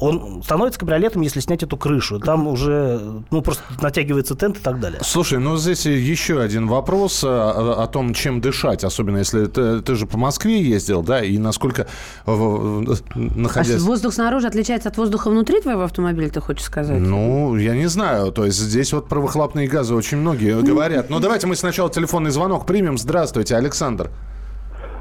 Он 0.00 0.42
становится 0.44 0.78
кабриолетом, 0.78 1.22
если 1.22 1.40
снять 1.40 1.62
эту 1.62 1.76
крышу. 1.76 2.20
Там 2.20 2.46
уже, 2.46 3.00
ну, 3.30 3.42
просто 3.42 3.64
натягивается 3.82 4.36
тент 4.36 4.58
и 4.58 4.60
так 4.60 4.78
далее. 4.80 5.00
Слушай, 5.02 5.38
ну 5.38 5.56
здесь 5.56 5.86
еще 5.86 6.40
один 6.40 6.68
вопрос 6.68 7.24
о, 7.24 7.82
о 7.82 7.86
том, 7.88 8.14
чем 8.14 8.40
дышать, 8.40 8.84
особенно 8.84 9.18
если 9.18 9.46
ты, 9.46 9.80
ты 9.80 9.94
же 9.96 10.06
по 10.06 10.16
Москве 10.16 10.62
ездил, 10.62 11.02
да, 11.02 11.22
и 11.22 11.36
насколько 11.38 11.88
в- 12.26 12.84
в- 12.84 13.02
А 13.14 13.18
находясь... 13.18 13.80
воздух 13.82 14.14
снаружи 14.14 14.46
отличается 14.46 14.88
от 14.88 14.96
воздуха 14.96 15.30
внутри 15.30 15.60
твоего 15.60 15.82
автомобиля, 15.82 16.30
ты 16.30 16.40
хочешь 16.40 16.64
сказать? 16.64 17.00
Ну, 17.00 17.56
я 17.56 17.74
не 17.74 17.86
знаю. 17.86 18.30
То 18.30 18.44
есть 18.44 18.58
здесь 18.58 18.92
вот 18.92 19.08
про 19.08 19.20
выхлопные 19.20 19.66
газы 19.66 19.94
очень 19.94 20.18
многие 20.18 20.60
говорят. 20.62 21.10
Но 21.10 21.18
давайте 21.18 21.46
мы 21.48 21.56
сначала 21.56 21.90
телефонный 21.90 22.30
звонок 22.30 22.66
примем. 22.66 22.98
Здравствуйте, 22.98 23.56
Александр. 23.56 24.10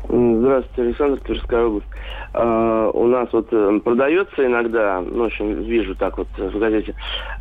Здравствуйте, 0.10 0.82
Александр, 0.84 1.20
Тверская 1.22 1.66
область. 1.66 1.88
А, 2.34 2.90
у 2.94 3.08
нас 3.08 3.28
вот 3.34 3.48
э, 3.52 3.80
продается 3.84 4.46
иногда, 4.46 5.02
ну, 5.02 5.24
в 5.24 5.26
общем, 5.26 5.64
вижу 5.64 5.96
так 5.96 6.18
вот 6.18 6.28
в 6.38 6.58
газете, 6.58 6.96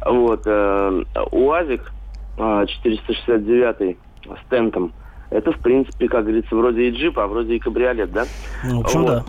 вот, 0.05 0.43
э, 0.47 1.05
УАЗик 1.31 1.93
а, 2.39 2.67
469 2.67 3.97
с 4.25 4.51
тентом. 4.51 4.93
Это, 5.31 5.53
в 5.53 5.59
принципе, 5.59 6.09
как 6.09 6.25
говорится, 6.25 6.55
вроде 6.57 6.89
и 6.89 6.91
джип, 6.91 7.19
а 7.19 7.27
вроде 7.27 7.55
и 7.55 7.59
кабриолет, 7.59 8.13
да? 8.13 8.25
Ну, 8.65 8.79
в 8.79 8.85
общем, 8.85 9.03
Вот. 9.03 9.09
да. 9.11 9.25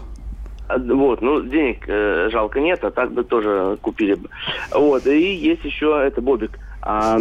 А, 0.70 0.78
Вот, 0.80 1.22
ну, 1.22 1.42
денег 1.42 1.84
э, 1.88 2.30
жалко 2.32 2.60
нет, 2.60 2.84
а 2.84 2.92
так 2.92 3.12
бы 3.12 3.24
тоже 3.24 3.78
купили 3.82 4.16
бы. 4.16 4.30
Вот, 4.74 5.06
и 5.06 5.36
есть 5.36 5.64
еще, 5.64 6.02
это 6.04 6.22
Бобик. 6.22 6.58
А, 6.82 7.18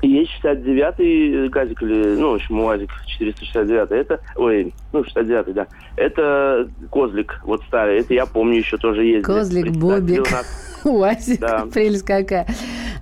есть 0.00 0.30
69-й 0.42 1.48
газик, 1.48 1.82
или, 1.82 2.14
ну, 2.16 2.30
в 2.32 2.34
общем, 2.34 2.60
УАЗик 2.60 2.90
469 3.06 3.90
это, 3.90 4.20
ой, 4.36 4.72
ну, 4.92 5.04
69 5.04 5.54
да. 5.54 5.66
Это 5.96 6.68
Козлик, 6.90 7.40
вот 7.44 7.62
старый, 7.64 7.98
это 8.00 8.14
я 8.14 8.24
помню 8.26 8.58
еще 8.58 8.78
тоже 8.78 9.04
ездили. 9.04 9.22
Козлик, 9.22 9.70
Бобик. 9.72 10.30
нас- 10.30 10.80
Уазик, 10.84 11.40
Да. 11.40 11.66
прелесть 11.72 12.04
какая. 12.04 12.46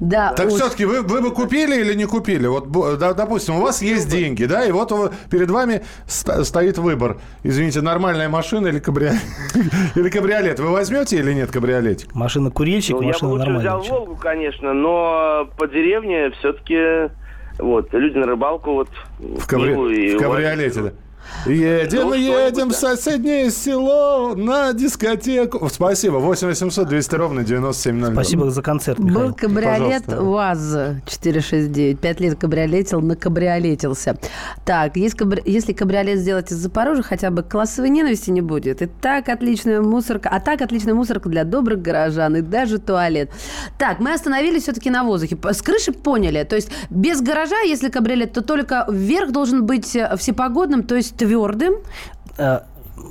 Да, 0.01 0.33
Так 0.33 0.47
уж. 0.47 0.55
все-таки 0.55 0.87
вы, 0.87 1.03
вы 1.03 1.21
бы 1.21 1.31
купили 1.31 1.79
или 1.79 1.93
не 1.95 2.07
купили? 2.07 2.47
Вот, 2.47 2.71
да, 2.99 3.13
допустим, 3.13 3.57
у 3.57 3.61
вас 3.61 3.83
есть 3.83 4.09
деньги, 4.11 4.47
да, 4.47 4.65
и 4.65 4.73
вот 4.73 4.91
перед 5.31 5.51
вами 5.51 5.83
стоит 6.07 6.79
выбор. 6.79 7.19
Извините, 7.43 7.83
нормальная 7.83 8.31
машина 8.31 8.69
или 8.69 8.79
кабриолет? 8.79 9.21
Или 9.95 10.09
кабриолет? 10.09 10.59
Вы 10.59 10.71
возьмете 10.71 11.19
или 11.19 11.35
нет 11.35 11.51
кабриолетик? 11.51 12.15
Машина 12.15 12.51
курильщик, 12.51 12.97
Ну, 12.97 13.03
я 13.03 13.09
бы 13.09 13.13
машина 13.13 13.31
лучше 13.31 13.45
нормальная. 13.51 13.77
взял 13.79 13.97
Волгу, 13.99 14.17
конечно, 14.17 14.73
но 14.73 15.49
по 15.59 15.67
деревне 15.67 16.31
все-таки, 16.39 17.13
вот, 17.59 17.93
люди 17.93 18.17
на 18.17 18.27
рыбалку, 18.27 18.73
вот, 18.73 18.89
В, 19.19 19.47
кабри- 19.47 20.17
в 20.17 20.19
кабриолете, 20.19 20.81
да. 20.81 20.93
Едем, 21.47 22.09
Ну, 22.09 22.15
едем 22.15 22.69
в 22.71 22.75
соседнее 22.75 23.51
село 23.51 24.35
на 24.35 24.73
дискотеку. 24.73 25.69
Спасибо. 25.73 26.17
8 26.17 26.49
800 26.49 26.89
200 26.89 27.15
ровно 27.15 27.45
9702. 27.45 28.13
Спасибо 28.13 28.51
за 28.51 28.63
концерт, 28.63 28.99
Михаил. 28.99 29.29
Был 29.29 29.35
кабриолет 29.35 30.05
Пожалуйста. 30.05 30.23
УАЗ 30.23 30.77
469. 31.07 31.99
Пять 31.99 32.21
лет 32.21 32.39
кабриолетил, 32.39 33.01
накабриолетился. 33.01 34.17
Так, 34.65 34.97
есть 34.97 35.17
кабри- 35.17 35.43
если 35.47 35.73
кабриолет 35.73 36.19
сделать 36.19 36.51
из 36.53 36.57
Запорожья, 36.57 37.03
хотя 37.03 37.31
бы 37.31 37.43
классовой 37.43 37.91
ненависти 37.91 38.31
не 38.31 38.41
будет. 38.43 38.83
И 38.83 38.87
так 38.87 39.29
отличная 39.29 39.81
мусорка, 39.81 40.29
а 40.31 40.41
так 40.41 40.61
отличная 40.61 40.95
мусорка 40.95 41.29
для 41.29 41.45
добрых 41.45 41.81
горожан 41.81 42.37
и 42.37 42.41
даже 42.43 42.79
туалет. 42.79 43.31
Так, 43.79 44.01
мы 44.01 44.13
остановились 44.13 44.65
все-таки 44.65 44.91
на 44.91 45.05
воздухе. 45.05 45.39
С 45.43 45.63
крыши 45.63 45.93
поняли. 45.93 46.45
То 46.45 46.57
есть 46.57 46.71
без 46.91 47.21
гаража, 47.23 47.61
если 47.61 47.89
кабриолет, 47.89 48.33
то 48.33 48.43
только 48.43 48.85
вверх 48.91 49.33
должен 49.33 49.65
быть 49.67 49.95
э, 49.97 50.17
всепогодным, 50.17 50.83
то 50.83 50.97
есть 50.97 51.20
твердым. 51.21 51.75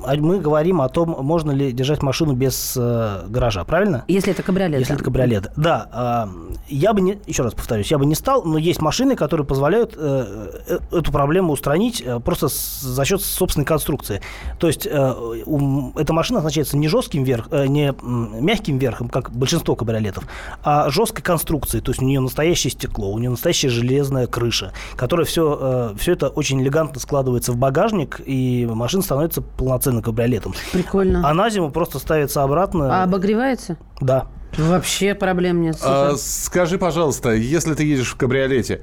Э, 0.06 0.12
а 0.12 0.15
Мы 0.17 0.39
говорим 0.39 0.82
о 0.82 0.89
том, 0.89 1.15
можно 1.19 1.52
ли 1.52 1.71
держать 1.71 2.02
машину 2.04 2.34
без 2.34 2.75
э, 2.78 3.25
гаража, 3.28 3.63
правильно? 3.63 4.04
Если 4.08 4.32
это 4.32 4.43
кабриолет. 4.43 4.80
Если 4.80 4.93
да. 4.93 4.95
это 4.95 5.04
кабриолет. 5.04 5.52
Да, 5.56 5.89
а, 5.91 6.30
я 6.67 6.93
бы 6.93 7.02
не, 7.02 7.19
еще 7.25 7.43
раз 7.43 7.54
повторюсь, 7.54 7.91
я 7.91 7.97
бы 7.97 8.06
не 8.06 8.15
стал, 8.15 8.43
но 8.43 8.58
есть 8.58 8.82
машины, 8.82 9.15
которые 9.15 9.45
позволяют 9.45 9.95
э, 9.97 10.60
э, 10.67 10.97
эту 10.97 11.12
проблему 11.12 11.54
устранить 11.54 12.02
э, 12.06 12.19
просто 12.19 12.47
с- 12.49 12.82
за 12.82 13.06
счет 13.06 13.21
собственной 13.21 13.65
конструкции. 13.65 14.21
То 14.60 14.67
есть 14.67 14.86
э, 14.86 15.13
у- 15.45 15.91
эта 15.97 16.13
машина 16.13 16.39
оснащается 16.39 16.78
не 16.78 16.88
жестким 16.88 17.23
верх, 17.23 17.47
э, 17.52 17.67
не 17.67 17.93
мягким 18.02 18.78
верхом, 18.78 19.10
как 19.10 19.32
большинство 19.32 19.75
кабриолетов, 19.75 20.25
а 20.63 20.89
жесткой 20.89 21.23
конструкцией. 21.23 21.84
То 21.84 21.91
есть 21.91 22.02
у 22.02 22.06
нее 22.06 22.19
настоящее 22.19 22.71
стекло, 22.71 23.12
у 23.12 23.19
нее 23.19 23.30
настоящая 23.30 23.69
железная 23.69 24.28
крыша, 24.28 24.73
которая 24.95 25.25
все, 25.25 25.93
все 25.97 26.13
это 26.13 26.30
очень 26.30 26.62
элегантно 26.62 26.99
складывается 26.99 27.52
в 27.52 27.58
багажник, 27.58 28.21
и 28.25 28.67
машина 28.71 29.04
становится 29.04 29.41
полноценным 29.79 30.03
кабриолетом. 30.03 30.53
Прикольно. 30.73 31.27
А 31.27 31.33
на 31.33 31.49
зиму 31.49 31.71
просто 31.71 31.99
ставится 31.99 32.43
обратно. 32.43 33.01
А 33.01 33.03
обогревается? 33.03 33.77
Да. 34.01 34.27
Вообще 34.57 35.15
проблем 35.15 35.61
нет. 35.61 35.77
А, 35.83 36.15
скажи, 36.17 36.77
пожалуйста, 36.77 37.31
если 37.31 37.75
ты 37.75 37.83
едешь 37.83 38.11
в 38.11 38.17
кабриолете, 38.17 38.81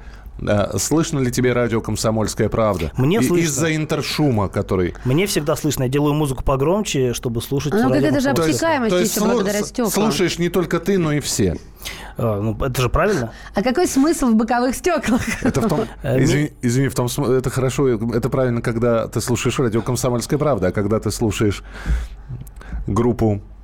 слышно 0.77 1.19
ли 1.19 1.31
тебе 1.31 1.53
радио 1.53 1.81
«Комсомольская 1.81 2.49
правда»? 2.49 2.91
Мне 2.97 3.21
слышно. 3.21 3.43
Из-за 3.45 3.75
интершума, 3.75 4.49
который... 4.49 4.93
Мне 5.05 5.25
всегда 5.27 5.55
слышно. 5.55 5.83
Я 5.83 5.89
делаю 5.89 6.13
музыку 6.13 6.43
погромче, 6.43 7.13
чтобы 7.13 7.41
слушать 7.41 7.73
Ну, 7.73 7.89
радио 7.89 7.93
какая-то 7.95 8.19
же 8.19 8.27
«Комсомольская 8.29 8.35
То 8.35 8.47
есть- 8.47 8.61
обтекаемость 8.61 8.91
то 8.91 8.99
есть 8.99 9.17
слу- 9.17 9.31
благодаря 9.33 9.61
стеклам. 9.63 9.91
Слушаешь 9.91 10.39
не 10.39 10.49
только 10.49 10.79
ты, 10.79 10.97
но 10.97 11.11
и 11.13 11.19
все. 11.19 11.55
А, 12.17 12.39
ну, 12.41 12.57
это 12.63 12.81
же 12.81 12.89
правильно. 12.89 13.31
А 13.53 13.61
какой 13.63 13.87
смысл 13.87 14.27
в 14.27 14.35
боковых 14.35 14.75
стеклах? 14.75 15.21
Это 15.43 15.61
в 15.61 15.67
том... 15.67 15.81
Э, 16.03 16.21
Извини, 16.23 16.51
извини, 16.61 16.87
в 16.89 16.95
том 16.95 17.07
см- 17.09 17.31
это 17.33 17.49
хорошо, 17.49 17.87
это 17.89 18.29
правильно, 18.29 18.61
когда 18.61 19.07
ты 19.07 19.21
слушаешь 19.21 19.57
радио 19.59 19.81
«Комсомольская 19.81 20.37
правда», 20.39 20.67
а 20.67 20.71
когда 20.71 20.99
ты 20.99 21.11
слушаешь 21.11 21.63
группу 22.87 23.35
э, 23.35 23.56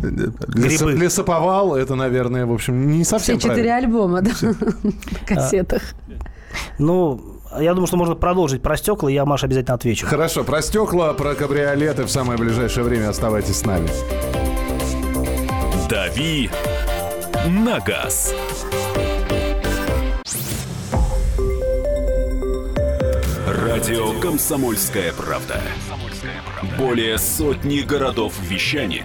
Лесо- 0.00 0.86
Грибы. 0.86 0.92
Лесоповал, 0.92 1.74
это, 1.76 1.94
наверное, 1.94 2.46
в 2.46 2.52
общем, 2.52 2.88
не 2.88 3.02
Все 3.02 3.10
совсем 3.10 3.38
четыре 3.38 3.54
правильно. 3.64 3.76
альбома, 3.76 4.22
да, 4.22 4.30
на 4.42 5.26
кассетах. 5.26 5.82
Ну, 6.78 7.40
я 7.58 7.72
думаю, 7.74 7.86
что 7.88 7.96
можно 7.96 8.14
продолжить 8.14 8.62
про 8.62 8.76
стекла, 8.76 9.10
и 9.10 9.14
я, 9.14 9.24
Маша, 9.24 9.46
обязательно 9.46 9.74
отвечу. 9.74 10.06
Хорошо, 10.06 10.44
про 10.44 10.62
стекла, 10.62 11.12
про 11.14 11.34
кабриолеты 11.34 12.04
в 12.04 12.10
самое 12.10 12.38
ближайшее 12.38 12.84
время 12.84 13.08
оставайтесь 13.08 13.56
с 13.56 13.64
нами. 13.64 13.88
«Дави 15.88 16.50
на 17.46 17.80
газ». 17.80 18.34
Радио 23.46 24.18
«Комсомольская 24.20 25.12
правда». 25.12 25.60
Более 26.76 27.18
сотни 27.18 27.80
городов 27.80 28.34
вещания 28.42 29.04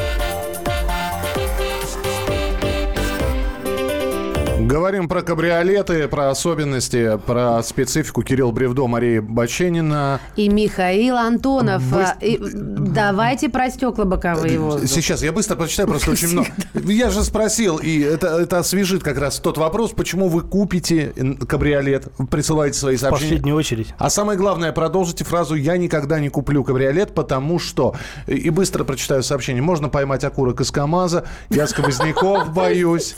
Говорим 4.71 5.09
про 5.09 5.21
кабриолеты, 5.21 6.07
про 6.07 6.29
особенности, 6.29 7.19
про 7.25 7.61
специфику. 7.61 8.21
Кирилл 8.23 8.53
Бревдо, 8.53 8.87
Мария 8.87 9.21
Баченина. 9.21 10.21
И 10.37 10.47
Михаил 10.47 11.17
Антонов. 11.17 11.83
Быс- 11.93 12.15
и 12.21 12.39
Давайте 12.41 13.49
про 13.49 13.69
стекла 13.69 14.05
боковые 14.05 14.57
воздух. 14.59 14.89
Сейчас 14.89 15.23
я 15.23 15.33
быстро 15.33 15.57
прочитаю, 15.57 15.89
просто 15.89 16.11
очень 16.11 16.29
много. 16.29 16.47
Я 16.85 17.09
же 17.09 17.21
спросил, 17.23 17.79
и 17.79 17.99
это, 17.99 18.27
это 18.39 18.59
освежит 18.59 19.03
как 19.03 19.17
раз 19.17 19.39
тот 19.39 19.57
вопрос, 19.57 19.91
почему 19.91 20.29
вы 20.29 20.39
купите 20.39 21.11
кабриолет, 21.49 22.07
присылаете 22.29 22.79
свои 22.79 22.95
В 22.95 22.99
сообщения. 23.01 23.31
последнюю 23.31 23.57
очередь. 23.57 23.93
А 23.97 24.09
самое 24.09 24.37
главное, 24.39 24.71
продолжите 24.71 25.25
фразу 25.25 25.55
«Я 25.55 25.75
никогда 25.75 26.17
не 26.21 26.29
куплю 26.29 26.63
кабриолет, 26.63 27.13
потому 27.13 27.59
что...» 27.59 27.93
И 28.25 28.35
и 28.35 28.49
быстро 28.49 28.85
прочитаю 28.85 29.21
сообщение. 29.21 29.61
Можно 29.61 29.89
поймать 29.89 30.23
окурок 30.23 30.61
из 30.61 30.71
КамАЗа, 30.71 31.25
я 31.49 31.67
сквозняков 31.67 32.49
боюсь. 32.53 33.17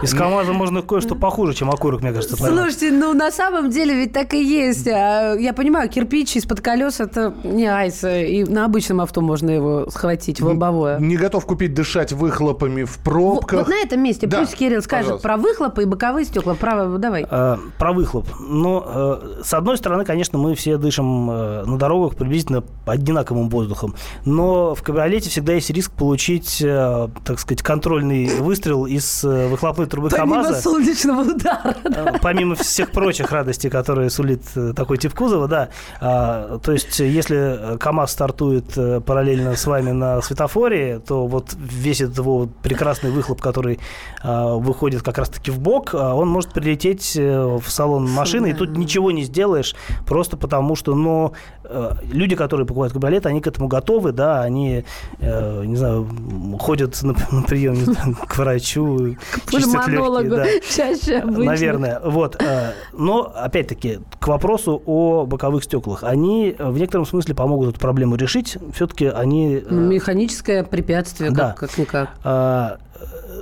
Из 0.00 0.14
КамАЗа 0.14 0.52
можно 0.52 0.80
кое-что 0.92 1.14
похуже, 1.14 1.54
чем 1.54 1.70
окурок, 1.70 2.02
мне 2.02 2.12
кажется. 2.12 2.36
Слушайте, 2.36 2.90
ну 2.92 3.14
на 3.14 3.30
самом 3.30 3.70
деле 3.70 3.94
ведь 3.94 4.12
так 4.12 4.34
и 4.34 4.42
есть. 4.42 4.86
А, 4.88 5.34
Я 5.34 5.52
понимаю, 5.52 5.88
кирпич 5.88 6.36
из-под 6.36 6.60
колес 6.60 7.00
это 7.00 7.34
не 7.44 7.66
айс. 7.66 8.04
И 8.04 8.44
на 8.44 8.64
обычном 8.66 9.00
авто 9.00 9.20
можно 9.20 9.50
его 9.50 9.88
схватить 9.90 10.40
в 10.40 10.46
лобовое. 10.46 10.98
Не 10.98 11.16
готов 11.16 11.46
купить 11.46 11.74
дышать 11.74 12.12
выхлопами 12.12 12.84
в 12.84 12.96
Вот, 12.96 13.04
пробках. 13.04 13.58
вот 13.60 13.68
на 13.68 13.76
этом 13.82 14.02
месте 14.02 14.26
Да, 14.26 14.40
пусть 14.40 14.54
Кирилл 14.56 14.82
скажет 14.82 15.06
пожалуйста. 15.22 15.28
про 15.28 15.36
выхлопы 15.36 15.82
и 15.82 15.86
боковые 15.86 16.24
стекла. 16.26 16.54
Право, 16.54 16.98
давай. 16.98 17.26
Э, 17.30 17.56
Про 17.78 17.92
выхлоп. 17.92 18.26
Но, 18.40 18.84
э, 18.86 19.42
с 19.44 19.54
одной 19.54 19.78
стороны, 19.78 20.04
конечно, 20.04 20.38
мы 20.38 20.54
все 20.54 20.76
дышим 20.76 21.30
э, 21.30 21.64
на 21.64 21.78
дорогах 21.78 22.16
приблизительно 22.16 22.62
одинаковым 22.86 23.48
воздухом. 23.48 23.94
Но 24.24 24.74
в 24.74 24.82
кабриолете 24.82 25.30
всегда 25.30 25.54
есть 25.54 25.70
риск 25.70 25.92
получить, 25.92 26.60
э, 26.62 27.08
так 27.24 27.38
сказать, 27.38 27.62
контрольный 27.62 28.26
выстрел 28.40 28.86
из 28.86 29.24
э, 29.24 29.48
выхлопной 29.48 29.86
трубы 29.86 30.08
Помимо 30.10 30.42
КамАЗа. 30.42 30.60
Солнечного 30.82 31.22
удара. 31.22 31.76
Э, 31.84 32.18
Помимо 32.20 32.54
всех 32.54 32.90
прочих 32.92 33.32
радостей, 33.32 33.70
которые 33.70 34.10
сулит 34.10 34.42
э, 34.54 34.72
такой 34.74 34.98
тип 34.98 35.14
кузова, 35.14 35.48
да. 35.48 35.68
А, 36.00 36.58
То 36.58 36.72
есть, 36.72 37.00
э, 37.00 37.08
если 37.08 37.78
КАМАЗ 37.78 38.12
стартует 38.12 38.74
параллельно 39.04 39.56
с 39.56 39.66
вами 39.66 39.90
на 39.92 40.20
светофоре, 40.22 40.98
то 40.98 41.26
вот 41.26 41.54
весь 41.54 42.00
этот 42.00 42.18
его 42.18 42.48
прекрасный 42.62 43.10
выхлоп, 43.10 43.40
который 43.40 43.78
а, 44.22 44.54
выходит 44.56 45.02
как 45.02 45.18
раз-таки 45.18 45.50
в 45.50 45.58
бок, 45.58 45.90
а, 45.94 46.14
он 46.14 46.28
может 46.28 46.52
прилететь 46.52 47.16
в 47.16 47.64
салон 47.66 48.10
машины, 48.10 48.50
и 48.50 48.52
тут 48.52 48.76
ничего 48.76 49.10
не 49.10 49.24
сделаешь, 49.24 49.74
просто 50.06 50.36
потому 50.36 50.76
что, 50.76 51.32
э, 51.64 51.92
люди, 52.10 52.36
которые 52.36 52.66
покупают 52.66 52.92
кабриолет, 52.92 53.26
они 53.26 53.40
к 53.40 53.46
этому 53.46 53.68
готовы, 53.68 54.12
да, 54.12 54.42
они, 54.42 54.84
не 55.20 55.76
знаю, 55.76 56.08
ходят 56.60 57.02
на, 57.02 57.14
на 57.30 57.42
прием 57.42 57.76
к 58.28 58.36
врачу, 58.38 59.16
чистят 59.50 59.88
легкие, 59.88 60.30
да. 60.30 60.46
Чаще 60.68 61.18
обычно. 61.18 61.44
Наверное, 61.44 62.00
вот. 62.04 62.40
э, 62.42 62.72
Но, 62.92 63.32
опять-таки, 63.34 63.98
к 64.20 64.26
вопросу 64.28 64.82
о 64.86 65.26
боковых 65.26 65.64
стеклах. 65.64 66.04
Они 66.04 66.54
э, 66.58 66.70
в 66.70 66.78
некотором 66.78 67.06
смысле 67.06 67.34
помогут 67.34 67.70
эту 67.70 67.80
проблему 67.80 68.16
решить. 68.16 68.56
Все-таки 68.74 69.06
они... 69.06 69.56
э, 69.56 69.62
Ну, 69.70 69.80
Механическое 69.80 70.64
препятствие, 70.64 71.30
Да. 71.30 71.54
как-никак. 71.58 72.10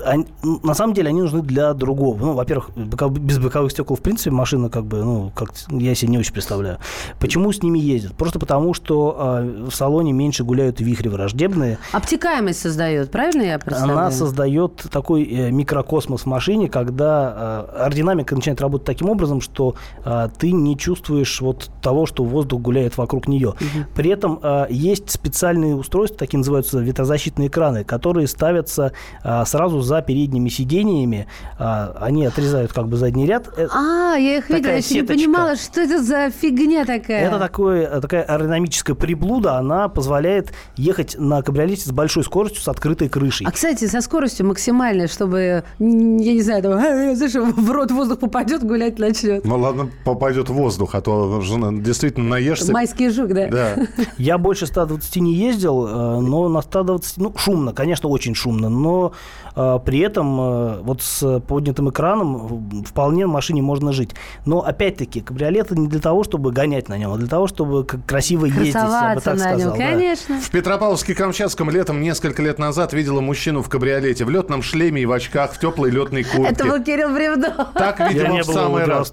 Они- 0.05 0.26
на 0.62 0.74
самом 0.74 0.94
деле 0.94 1.09
они 1.09 1.20
нужны 1.22 1.42
для 1.42 1.74
другого. 1.74 2.18
Ну, 2.18 2.32
во-первых, 2.34 2.70
без 2.76 3.38
боковых 3.38 3.72
стекол, 3.72 3.96
в 3.96 4.01
принципе, 4.01 4.30
машина 4.30 4.68
как 4.70 4.84
бы, 4.84 5.03
ну, 5.03 5.32
как 5.34 5.53
я 5.70 5.94
себе 5.94 6.12
не 6.12 6.18
очень 6.18 6.32
представляю. 6.32 6.78
Почему 7.18 7.53
с 7.53 7.62
ними 7.62 7.78
ездят? 7.78 8.14
Просто 8.14 8.38
потому, 8.38 8.74
что 8.74 9.16
а, 9.18 9.42
в 9.42 9.70
салоне 9.70 10.12
меньше 10.12 10.44
гуляют 10.44 10.80
вихри 10.80 11.09
враждебные. 11.09 11.78
Обтекаемость 11.92 12.61
создает, 12.61 13.11
правильно 13.11 13.42
я 13.42 13.59
представляю? 13.59 13.98
Она 13.98 14.11
создает 14.11 14.86
такой 14.90 15.24
э, 15.24 15.51
микрокосмос 15.51 16.22
в 16.22 16.26
машине, 16.26 16.68
когда 16.68 17.66
э, 17.74 17.82
аэродинамика 17.84 18.34
начинает 18.34 18.61
работать 18.61 18.86
таким 18.86 19.09
образом, 19.11 19.40
что 19.40 19.74
э, 20.05 20.28
ты 20.38 20.53
не 20.53 20.76
чувствуешь 20.76 21.40
вот 21.40 21.70
того, 21.82 22.07
что 22.07 22.24
воздух 22.24 22.61
гуляет 22.61 22.96
вокруг 22.98 23.28
нее. 23.28 23.55
При 23.94 24.11
этом 24.11 24.38
э, 24.42 24.66
есть 24.70 25.11
специальные 25.11 25.74
устройства, 25.74 26.18
такие 26.18 26.38
называются 26.38 26.78
ветрозащитные 26.78 27.48
экраны, 27.48 27.84
которые 27.84 28.26
ставятся 28.26 28.92
э, 29.22 29.44
сразу 29.46 29.80
за 29.80 29.89
передними 30.01 30.49
сидениями. 30.49 31.26
Э, 31.59 31.93
они 32.01 32.24
отрезают 32.24 32.72
как 32.72 32.88
бы 32.88 32.97
задний 32.97 33.26
ряд. 33.26 33.49
Э, 33.57 33.66
А, 33.74 34.14
я 34.16 34.38
их 34.38 34.49
видела, 34.49 34.70
я 34.70 34.76
еще 34.78 34.95
не 34.95 35.03
понимала, 35.03 35.57
что 35.57 35.80
это 35.80 36.03
за 36.03 36.30
фигня 36.30 36.84
такая. 36.84 37.26
Это 37.26 37.38
такое, 37.38 38.01
такая 38.01 38.22
аэродинамическая 38.22 38.95
приблуда, 38.95 39.57
она 39.57 39.88
позволяет 39.88 40.53
ехать 40.76 41.16
на 41.18 41.43
кабриолете 41.43 41.88
с 41.88 41.93
большой 41.93 42.24
скоростью, 42.24 42.62
с 42.62 42.68
открытой 42.68 43.09
крышей. 43.09 43.47
А, 43.47 43.51
кстати, 43.51 43.86
со 43.86 44.01
скоростью 44.01 44.47
максимальной, 44.47 45.09
чтобы, 45.09 45.64
я 45.78 45.86
не 46.34 46.43
знаю, 46.43 46.62
там, 46.62 46.72
«Э, 46.72 47.14
знаешь, 47.16 47.34
в 47.34 47.70
рот 47.70 47.91
воздух 47.91 48.20
попадет, 48.20 48.62
гулять 48.62 48.99
начнет. 48.99 49.45
Ну 49.45 49.59
ладно, 49.59 49.91
попадет 50.05 50.49
воздух, 50.49 50.95
а 50.95 51.01
то 51.01 51.43
действительно 51.72 52.28
наешься. 52.28 52.72
Майский 52.72 53.11
жук, 53.11 53.32
да? 53.32 53.49
Да. 53.49 53.76
Я 54.18 54.38
больше 54.38 54.66
120 54.66 55.16
не 55.16 55.34
ездил, 55.34 55.86
э, 55.86 56.20
но 56.20 56.49
на 56.49 56.62
120, 56.62 57.16
ну, 57.18 57.32
шумно, 57.36 57.72
конечно, 57.72 58.09
очень 58.09 58.34
шумно, 58.34 58.68
но 58.68 59.12
э, 59.57 59.78
при 59.85 60.01
этом 60.01 60.41
э, 60.41 60.81
вот 60.83 61.03
с 61.03 61.41
поднятым 61.41 61.91
экраном 61.91 62.85
вполне 62.85 63.26
в 63.26 63.31
машине 63.31 63.62
можно 63.62 63.93
жить. 63.93 64.11
Но, 64.47 64.61
опять-таки, 64.61 65.20
кабриолет 65.20 65.70
не 65.70 65.89
для 65.89 66.01
того, 66.01 66.24
чтобы 66.24 66.53
гонять 66.53 66.89
на 66.89 66.99
нем, 66.99 67.12
а 67.12 67.16
для 67.16 67.28
того, 67.28 67.47
чтобы 67.47 67.85
красиво 67.85 68.47
ездить, 68.47 68.74
я 68.74 69.14
бы 69.14 69.20
так 69.20 69.35
на 69.35 69.41
сказал. 69.41 69.59
нем, 69.59 69.70
да. 69.70 69.76
конечно. 69.76 70.41
В 70.41 70.51
Петропавловске-Камчатском 70.51 71.70
летом 71.70 72.01
несколько 72.01 72.43
лет 72.43 72.59
назад 72.59 72.93
видела 72.93 73.20
мужчину 73.20 73.62
в 73.62 73.68
кабриолете 73.68 74.24
в 74.24 74.31
летном 74.31 74.62
шлеме 74.62 75.03
и 75.03 75.07
в 75.07 75.12
очках, 75.12 75.53
в 75.53 75.59
теплой 75.59 75.91
летной 75.91 76.24
куртке. 76.24 76.53
Это 76.53 76.64
был 76.64 76.83
Кирилл 76.83 77.11
Бревдо. 77.11 77.68
Так, 77.74 78.01
Я 78.01 78.09
видимо, 78.09 78.33
не 78.33 78.43
в 78.43 78.47
самый 78.47 78.85
раз. 78.85 79.12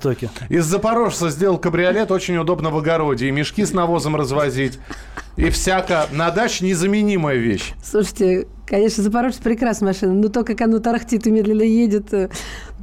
Из 0.49 0.65
Запорожца 0.65 1.29
сделал 1.29 1.57
кабриолет 1.57 2.11
очень 2.11 2.37
удобно 2.37 2.69
в 2.69 2.77
огороде. 2.77 3.27
И 3.27 3.31
мешки 3.31 3.65
с 3.65 3.73
навозом 3.73 4.15
развозить. 4.15 4.79
И 5.35 5.49
всяко. 5.49 6.07
На 6.11 6.31
даче 6.31 6.65
незаменимая 6.65 7.37
вещь. 7.37 7.73
Слушайте, 7.83 8.47
конечно, 8.67 9.01
Запорожец 9.03 9.37
прекрасная 9.37 9.87
машина, 9.89 10.13
но 10.13 10.27
то, 10.27 10.43
как 10.43 10.61
оно 10.61 10.79
тарахтит 10.79 11.25
и 11.25 11.31
медленно 11.31 11.63
едет, 11.63 12.13
э, 12.13 12.29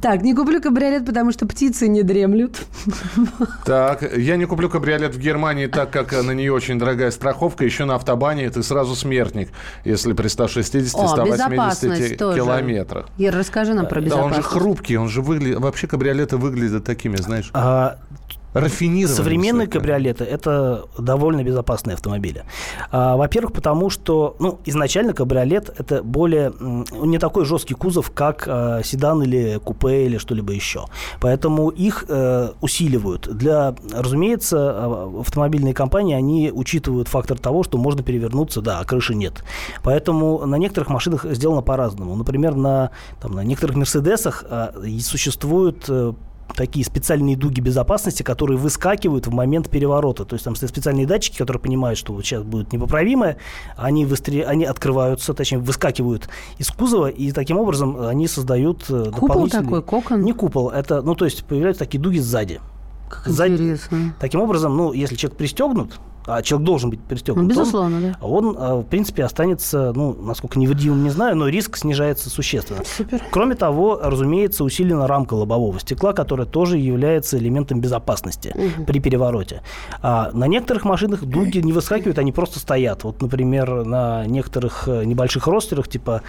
Так, 0.01 0.21
не 0.23 0.33
куплю 0.33 0.61
кабриолет, 0.61 1.05
потому 1.05 1.31
что 1.31 1.45
птицы 1.47 1.87
не 1.87 2.03
дремлют. 2.03 2.61
Так, 3.65 4.01
я 4.17 4.35
не 4.37 4.45
куплю 4.45 4.69
кабриолет 4.69 5.15
в 5.15 5.19
Германии, 5.19 5.67
так 5.67 5.89
как 5.91 6.11
на 6.11 6.31
нее 6.31 6.51
очень 6.53 6.77
дорогая 6.77 7.11
страховка. 7.11 7.63
Еще 7.65 7.85
на 7.85 7.95
автобане 7.95 8.49
ты 8.49 8.61
сразу 8.63 8.95
смертник, 8.95 9.49
если 9.85 10.13
при 10.13 10.27
160-180 10.27 11.25
безопасность 11.25 12.17
тоже. 12.17 12.37
километрах. 12.39 13.07
Ир, 13.17 13.35
расскажи 13.35 13.73
нам 13.73 13.87
про 13.87 14.01
Да, 14.01 14.17
он 14.17 14.33
же 14.33 14.37
безопасность. 14.39 14.47
хрупкий, 14.47 14.97
он 14.97 15.09
же 15.09 15.21
выглядит... 15.21 15.59
Вообще 15.59 15.87
кабриолеты 15.87 16.37
выглядят 16.37 16.83
такими, 16.83 17.15
знаешь, 17.17 17.49
А, 17.53 17.97
рафинированными. 18.55 19.15
Современные 19.15 19.65
слегка. 19.65 19.79
кабриолеты 19.79 20.23
это 20.23 20.85
довольно 20.97 21.43
безопасные 21.43 21.95
автомобили. 21.95 22.45
А, 22.91 23.17
во-первых, 23.17 23.53
потому 23.53 23.89
что 23.89 24.35
ну, 24.39 24.59
изначально 24.65 25.13
кабриолет 25.13 25.73
это 25.77 26.01
более 26.03 26.53
не 26.59 27.19
такой 27.19 27.45
жесткий 27.45 27.73
кузов, 27.73 28.11
как 28.11 28.45
а, 28.47 28.81
седан 28.83 29.21
или 29.23 29.59
купе 29.63 30.05
или 30.05 30.17
что-либо 30.17 30.53
еще. 30.53 30.85
Поэтому 31.19 31.69
их 31.69 32.05
э, 32.07 32.49
усиливают. 32.61 33.27
Для, 33.35 33.75
разумеется, 33.93 34.57
а, 34.57 35.21
автомобильные 35.21 35.73
компании 35.73 36.15
они 36.15 36.51
учитывают 36.53 37.07
фактор 37.07 37.37
того, 37.37 37.63
что 37.63 37.77
можно 37.77 38.03
перевернуться, 38.03 38.61
да, 38.61 38.79
а 38.79 38.85
крыши 38.85 39.15
нет. 39.15 39.43
Поэтому 39.83 40.45
на 40.45 40.55
некоторых 40.55 40.89
машинах 40.89 41.25
сделано 41.25 41.61
по-разному. 41.61 42.15
Например, 42.15 42.55
на, 42.55 42.91
там, 43.21 43.33
на 43.33 43.43
некоторых 43.43 43.75
Мерседесах 43.75 44.45
а, 44.49 44.73
существуют 45.01 45.85
э, 45.89 46.13
такие 46.53 46.85
специальные 46.85 47.35
дуги 47.35 47.59
безопасности, 47.59 48.23
которые 48.23 48.57
выскакивают 48.57 49.27
в 49.27 49.33
момент 49.33 49.69
переворота. 49.69 50.25
То 50.25 50.35
есть 50.35 50.45
там 50.45 50.55
стоят 50.55 50.71
специальные 50.71 51.05
датчики, 51.05 51.37
которые 51.37 51.61
понимают, 51.61 51.97
что 51.99 52.13
вот 52.13 52.25
сейчас 52.25 52.43
будет 52.43 52.71
непоправимое, 52.73 53.37
они, 53.75 54.05
выстре... 54.05 54.45
они 54.45 54.65
открываются, 54.65 55.33
точнее, 55.33 55.59
выскакивают 55.59 56.29
из 56.57 56.69
кузова, 56.69 57.07
и 57.07 57.31
таким 57.31 57.57
образом 57.57 57.99
они 57.99 58.27
создают 58.27 58.83
э, 58.89 59.05
Купол 59.11 59.27
дополнительный... 59.27 59.63
такой, 59.63 59.83
кокон? 59.83 60.21
Не 60.21 60.33
купол, 60.33 60.69
это, 60.69 61.01
ну, 61.01 61.15
то 61.15 61.25
есть 61.25 61.45
появляются 61.45 61.83
такие 61.83 61.99
дуги 61.99 62.19
сзади. 62.19 62.61
Как 63.09 63.27
Сзади- 63.27 63.53
интересно. 63.53 64.15
Таким 64.19 64.41
образом, 64.41 64.75
ну, 64.75 64.93
если 64.93 65.15
человек 65.15 65.37
пристегнут, 65.37 65.99
а 66.27 66.41
человек 66.41 66.65
должен 66.65 66.89
быть 66.89 66.99
пристегнут, 67.01 67.43
Ну, 67.47 67.49
то 67.53 67.59
он- 67.59 67.63
безусловно, 67.65 68.01
да. 68.01 68.25
он, 68.25 68.57
э, 68.57 68.73
в 68.81 68.83
принципе, 68.83 69.23
останется, 69.23 69.91
ну, 69.95 70.13
насколько 70.21 70.57
невредимым, 70.59 71.03
не 71.03 71.09
знаю, 71.09 71.35
но 71.35 71.47
риск 71.47 71.77
снижается 71.77 72.29
существенно. 72.29 72.81
Супер. 72.85 73.21
Кроме 73.31 73.55
того, 73.55 73.99
разумеется, 74.01 74.63
усилена 74.63 75.07
рамка 75.07 75.33
лобового 75.35 75.79
стекла, 75.79 76.13
которая 76.13 76.47
тоже 76.47 76.77
является 76.77 77.37
элементом 77.37 77.79
безопасности 77.81 78.53
при 78.87 78.99
перевороте. 78.99 79.61
А 80.01 80.31
на 80.33 80.47
некоторых 80.47 80.85
машинах 80.85 81.23
дуги 81.23 81.59
не 81.59 81.73
выскакивают, 81.73 82.17
они 82.19 82.31
просто 82.31 82.59
стоят. 82.59 83.03
Вот, 83.03 83.21
например, 83.21 83.85
на 83.85 84.25
некоторых 84.25 84.87
э, 84.87 85.03
небольших 85.05 85.47
ростерах, 85.47 85.87
типа, 85.87 86.21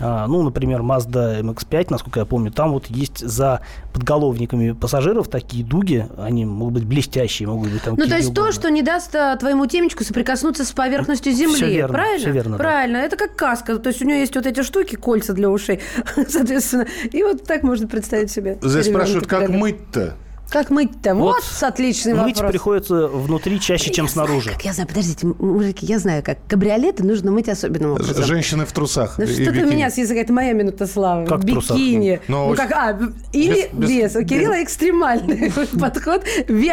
ну, 0.00 0.42
например, 0.42 0.80
Mazda 0.80 1.40
MX-5, 1.40 1.86
насколько 1.90 2.20
я 2.20 2.26
помню, 2.26 2.50
там 2.50 2.72
вот 2.72 2.86
есть 2.86 3.18
за 3.18 3.60
подголовниками 3.92 4.72
пассажиров 4.72 5.28
такие 5.28 5.64
дуги, 5.64 6.06
они 6.18 6.44
могут 6.44 6.74
быть 6.74 6.84
блестящие, 6.84 7.48
могут 7.48 7.70
быть 7.70 7.82
там 7.82 7.94
Ну, 7.96 8.06
то 8.06 8.16
есть 8.16 8.34
то, 8.34 8.42
угодно. 8.42 8.52
что 8.52 8.70
не 8.70 8.82
даст 8.82 9.14
а, 9.14 9.36
твоему 9.36 9.66
темечку 9.66 10.02
соприкоснуться 10.04 10.64
с 10.64 10.72
поверхностью 10.72 11.32
земли. 11.32 11.54
Всё 11.54 11.66
верно, 11.68 11.92
правильно? 11.94 12.18
всё 12.18 12.30
верно, 12.32 12.56
да. 12.56 12.64
Правильно. 12.64 12.96
Это 12.98 13.16
как 13.16 13.36
каска. 13.36 13.78
То 13.78 13.88
есть 13.90 14.02
у 14.02 14.04
нее 14.06 14.20
есть 14.20 14.34
вот 14.34 14.46
эти 14.46 14.62
штуки, 14.62 14.96
кольца 14.96 15.32
для 15.32 15.48
ушей, 15.48 15.80
соответственно. 16.28 16.86
И 17.12 17.22
вот 17.22 17.44
так 17.44 17.62
можно 17.62 17.86
представить 17.86 18.30
себе. 18.30 18.58
Здесь 18.62 18.86
спрашивают, 18.86 19.26
как 19.26 19.48
мыть-то? 19.48 20.16
Как 20.50 20.70
мыть-то? 20.70 21.14
Вот, 21.14 21.36
Вот 21.42 21.62
отличный 21.62 22.14
Мыть 22.14 22.36
вопрос. 22.36 22.50
приходится 22.52 23.08
внутри 23.08 23.58
чаще, 23.60 23.90
чем 23.92 24.04
Я 24.04 24.10
знаю, 24.12 24.28
снаружи. 24.28 24.50
как, 24.52 24.64
я 24.64 24.72
знаю, 24.72 24.88
подождите, 24.88 25.26
мужики, 25.26 25.86
я 25.86 25.98
знаю, 25.98 26.22
как 26.22 26.38
кабриолеты 26.46 27.02
нужно 27.04 27.30
мыть 27.32 27.48
особенным 27.48 27.92
образом. 27.92 28.24
Женщины 28.24 28.64
в 28.64 28.72
трусах. 28.72 29.18
Ну 29.18 29.24
и 29.24 29.26
что 29.26 29.36
ты 29.36 29.50
бикини. 29.50 29.70
меня 29.74 29.90
с 29.90 29.98
языка, 29.98 30.20
это 30.20 30.32
моя 30.32 30.52
минута 30.52 30.86
славы. 30.86 31.26
Как 31.26 31.40
в 31.40 31.44
бикини. 31.44 32.20
Ну, 32.28 32.36
Ну, 32.44 32.46
очень- 32.50 32.62
как, 32.62 32.72
а, 32.72 32.98
или 33.32 33.68
без- 33.72 33.88
без. 34.12 34.16
У 34.16 34.24
Кирилла 34.24 34.62
экстремальный 34.62 35.50
подход, 35.80 36.22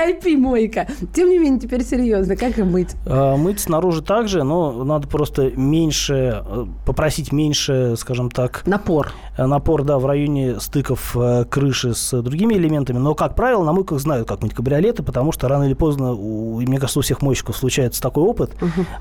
VIP-мойка. 0.06 0.88
Тем 1.14 1.30
не 1.30 1.40
менее, 1.40 1.60
теперь 1.60 1.84
серьезно, 1.84 2.36
как 2.36 2.58
их 2.58 2.66
мыть? 2.66 2.90
А, 3.06 3.36
Мыть 3.38 3.60
снаружи 3.62 4.02
также, 4.02 4.44
но 4.44 4.84
надо 4.84 5.08
просто 5.08 5.52
меньше, 5.56 6.44
э, 6.46 6.66
попросить 6.86 7.32
меньше, 7.32 7.96
скажем 7.98 8.30
так, 8.30 8.64
Напор. 8.66 9.12
э, 9.38 9.46
напор, 9.46 9.84
да, 9.84 9.98
в 9.98 10.06
районе 10.06 10.60
стыков 10.60 11.16
э, 11.16 11.46
крыши 11.46 11.94
с 11.94 12.22
другими 12.22 12.54
элементами. 12.56 12.98
Но, 12.98 13.16
как 13.16 13.36
правило, 13.36 13.61
на 13.64 13.74
мойках 13.74 14.00
знают, 14.00 14.28
как 14.28 14.42
мыть 14.42 14.54
кабриолеты, 14.54 15.04
потому 15.04 15.32
что 15.32 15.48
рано 15.48 15.64
или 15.64 15.74
поздно, 15.74 16.14
у, 16.14 16.60
мне 16.62 16.80
кажется, 16.80 17.00
у 17.00 17.02
всех 17.02 17.22
мойщиков 17.22 17.56
случается 17.58 18.02
такой 18.02 18.24
опыт, 18.24 18.52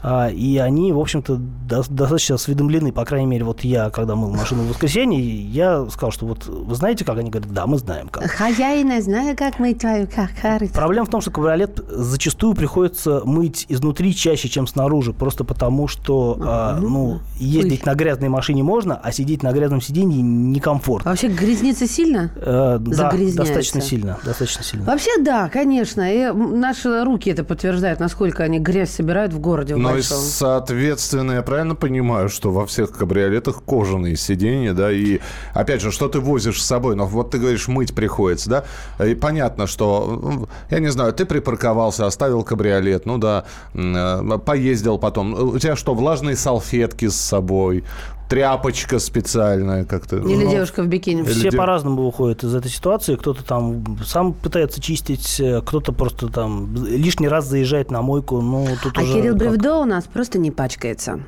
а, 0.02 0.28
и 0.28 0.56
они, 0.58 0.92
в 0.92 0.98
общем-то, 0.98 1.36
до- 1.36 1.84
достаточно 1.88 2.34
осведомлены. 2.36 2.92
По 2.92 3.04
крайней 3.04 3.26
мере, 3.26 3.44
вот 3.44 3.62
я, 3.62 3.90
когда 3.90 4.14
мыл 4.16 4.30
машину 4.30 4.62
в 4.62 4.68
воскресенье, 4.68 5.20
я 5.20 5.86
сказал, 5.90 6.11
что 6.11 6.26
вот 6.26 6.46
вы 6.46 6.74
знаете, 6.74 7.04
как? 7.04 7.18
Они 7.18 7.30
говорят, 7.30 7.52
да, 7.52 7.66
мы 7.66 7.78
знаем, 7.78 8.08
как. 8.08 8.30
Хозяина, 8.30 9.00
знаю, 9.00 9.36
как 9.36 9.58
мыть 9.58 9.78
твою 9.78 10.06
как 10.06 10.30
Проблема 10.72 11.06
в 11.06 11.11
том, 11.11 11.20
что 11.20 11.30
кабриолет 11.30 11.82
зачастую 11.88 12.54
приходится 12.54 13.22
мыть 13.24 13.66
изнутри 13.68 14.14
чаще, 14.14 14.48
чем 14.48 14.66
снаружи, 14.66 15.12
просто 15.12 15.44
потому 15.44 15.88
что 15.88 16.38
а, 16.40 16.78
ну, 16.80 17.20
ездить 17.38 17.86
на 17.86 17.94
грязной 17.94 18.28
машине 18.28 18.62
можно, 18.62 18.96
а 19.02 19.12
сидеть 19.12 19.42
на 19.42 19.52
грязном 19.52 19.80
сиденье 19.80 20.22
некомфортно. 20.22 21.11
Вообще 21.11 21.28
грязнится 21.28 21.86
сильно? 21.86 22.30
Э, 22.36 22.78
да, 22.80 23.12
достаточно 23.12 23.80
сильно, 23.80 24.18
достаточно 24.24 24.49
сильно. 24.62 24.84
Вообще, 24.84 25.11
да, 25.20 25.48
конечно. 25.48 26.12
И 26.12 26.32
наши 26.32 27.05
руки 27.05 27.30
это 27.30 27.44
подтверждают, 27.44 28.01
насколько 28.01 28.42
они 28.42 28.59
грязь 28.59 28.90
собирают 28.90 29.32
в 29.32 29.38
городе 29.38 29.74
в 29.74 29.78
Ну 29.78 29.96
и, 29.96 30.03
соответственно, 30.03 31.32
я 31.32 31.42
правильно 31.42 31.74
понимаю, 31.74 32.28
что 32.28 32.51
во 32.51 32.66
всех 32.66 32.92
кабриолетах 32.92 33.62
кожаные 33.64 34.16
сиденья, 34.16 34.72
да, 34.72 34.90
и, 34.90 35.20
опять 35.55 35.80
же, 35.80 35.90
что 35.90 36.09
ты 36.09 36.20
возишь 36.20 36.62
с 36.62 36.66
собой? 36.66 36.96
Ну, 36.96 37.07
вот 37.07 37.30
ты 37.30 37.38
говоришь, 37.38 37.68
мыть 37.68 37.94
приходится, 37.94 38.51
да? 38.51 38.64
И 39.05 39.14
понятно, 39.14 39.66
что, 39.66 40.48
я 40.70 40.78
не 40.78 40.88
знаю, 40.88 41.12
ты 41.12 41.24
припарковался, 41.24 42.07
оставил 42.07 42.42
кабриолет, 42.42 43.07
ну 43.07 43.18
да, 43.18 43.44
э, 43.74 44.38
поездил 44.44 44.98
потом. 44.98 45.34
У 45.34 45.59
тебя 45.59 45.76
что, 45.76 45.94
влажные 45.94 46.36
салфетки 46.36 47.09
с 47.09 47.16
собой? 47.16 47.84
Тряпочка 48.31 49.01
специальная 49.01 49.85
как-то? 49.85 50.18
Или 50.18 50.45
Ну, 50.45 50.51
девушка 50.53 50.85
в 50.85 50.87
бикини. 50.87 51.24
Все 51.24 51.51
дев- 51.51 51.57
по-разному 51.57 52.05
выходят 52.07 52.45
из 52.45 52.55
этой 52.55 52.70
ситуации. 52.70 53.16
Кто-то 53.16 53.45
там 53.45 53.99
сам 54.07 54.33
пытается 54.33 54.81
чистить, 54.81 55.41
э, 55.41 55.61
кто-то 55.66 55.93
просто 55.93 56.28
там 56.28 56.72
лишний 56.87 57.26
раз 57.26 57.47
заезжает 57.49 57.91
на 57.91 58.03
мойку. 58.03 58.41
Ну, 58.41 58.68
тут 58.83 58.97
А 58.97 59.03
уже 59.03 59.14
Кирилл 59.14 59.33
как. 59.33 59.39
Бревдо 59.41 59.78
у 59.81 59.85
нас 59.85 60.05
просто 60.05 60.39
не 60.39 60.53
пачкается. 60.53 61.20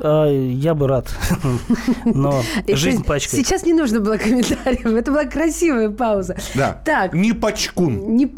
А, 0.00 0.26
я 0.28 0.74
бы 0.74 0.88
рад. 0.88 1.06
Но 2.04 2.42
жизнь 2.66 3.04
пачкает. 3.04 3.46
Сейчас 3.46 3.64
не 3.64 3.72
нужно 3.72 4.00
было 4.00 4.16
комментариев. 4.16 4.86
Это 4.86 5.12
была 5.12 5.26
красивая 5.26 5.90
пауза. 5.90 6.36
Да. 6.56 6.82
Так, 6.84 7.14
Не 7.14 7.32
пачкун. 7.32 8.16
не... 8.16 8.34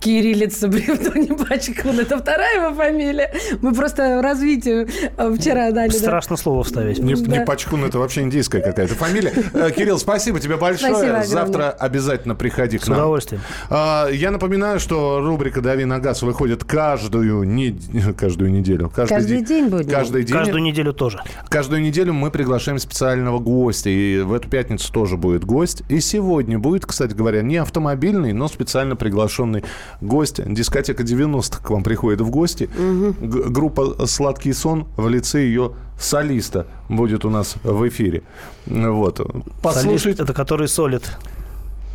Кириллица 0.00 0.68
Бревдо 0.68 1.18
не 1.18 1.26
Пачкун. 1.28 1.98
Это 2.00 2.18
вторая 2.18 2.66
его 2.66 2.74
фамилия. 2.74 3.32
Мы 3.62 3.74
просто 3.74 4.22
развитие 4.22 4.86
э, 5.16 5.34
вчера 5.36 5.70
дали. 5.72 5.90
да. 5.90 5.98
Страшно 5.98 6.36
слово 6.36 6.62
вставить. 6.64 6.98
Не, 6.98 7.14
Да. 7.14 7.38
не 7.38 7.44
Пачкун, 7.44 7.84
это 7.84 7.98
вообще 7.98 8.22
индийская 8.22 8.60
какая-то 8.60 8.94
фамилия. 8.94 9.32
Э, 9.54 9.70
Кирилл, 9.76 9.98
спасибо 9.98 10.38
тебе 10.40 10.56
большое. 10.56 10.92
Спасибо. 10.94 11.22
Завтра 11.24 11.70
обязательно 11.70 12.34
приходи 12.34 12.78
к 12.78 12.84
С 12.84 12.88
нам. 12.88 12.98
удовольствием. 12.98 13.42
А, 13.70 14.08
Я 14.08 14.30
напоминаю, 14.30 14.78
что 14.80 15.20
рубрика 15.20 15.60
«Дави 15.60 15.84
на 15.84 15.98
газ» 15.98 16.22
выходит 16.22 16.64
каждую, 16.64 17.42
нед- 17.44 17.82
каждую 18.16 18.50
неделю. 18.52 18.90
Каждый 18.94 19.42
день 19.42 19.68
будет? 19.68 19.90
Каждый 19.90 20.24
день. 20.24 20.36
Каждую 20.36 20.62
неделю 20.62 20.92
тоже. 20.92 21.20
Каждую 21.48 21.80
неделю 21.82 22.12
мы 22.12 22.30
приглашаем 22.30 22.78
специального 22.78 23.38
гостя. 23.38 23.90
И 23.90 24.20
в 24.20 24.32
эту 24.32 24.48
пятницу 24.48 24.92
тоже 24.92 25.16
будет 25.16 25.44
гость. 25.44 25.82
И 25.88 26.00
сегодня 26.00 26.58
будет, 26.58 26.86
кстати 26.86 27.14
говоря, 27.14 27.42
не 27.42 27.56
автомобильный, 27.56 28.32
но 28.32 28.48
специально 28.48 28.96
приглашенный 28.96 29.64
гость. 30.00 30.40
Дискотека 30.52 31.02
90-х 31.02 31.62
к 31.62 31.70
вам 31.70 31.82
приходит 31.82 32.20
в 32.20 32.30
гости. 32.30 32.68
Г- 32.76 33.48
группа 33.50 34.06
«Сладкий 34.06 34.52
сон» 34.52 34.86
в 34.96 35.08
лице 35.08 35.40
ее 35.42 35.72
солиста 36.00 36.66
будет 36.88 37.24
у 37.24 37.30
нас 37.30 37.56
в 37.62 37.88
эфире. 37.88 38.22
Вот. 38.66 39.16
Солист 39.18 39.46
Послушайте. 39.62 40.22
это 40.22 40.32
который 40.32 40.68
солит. 40.68 41.16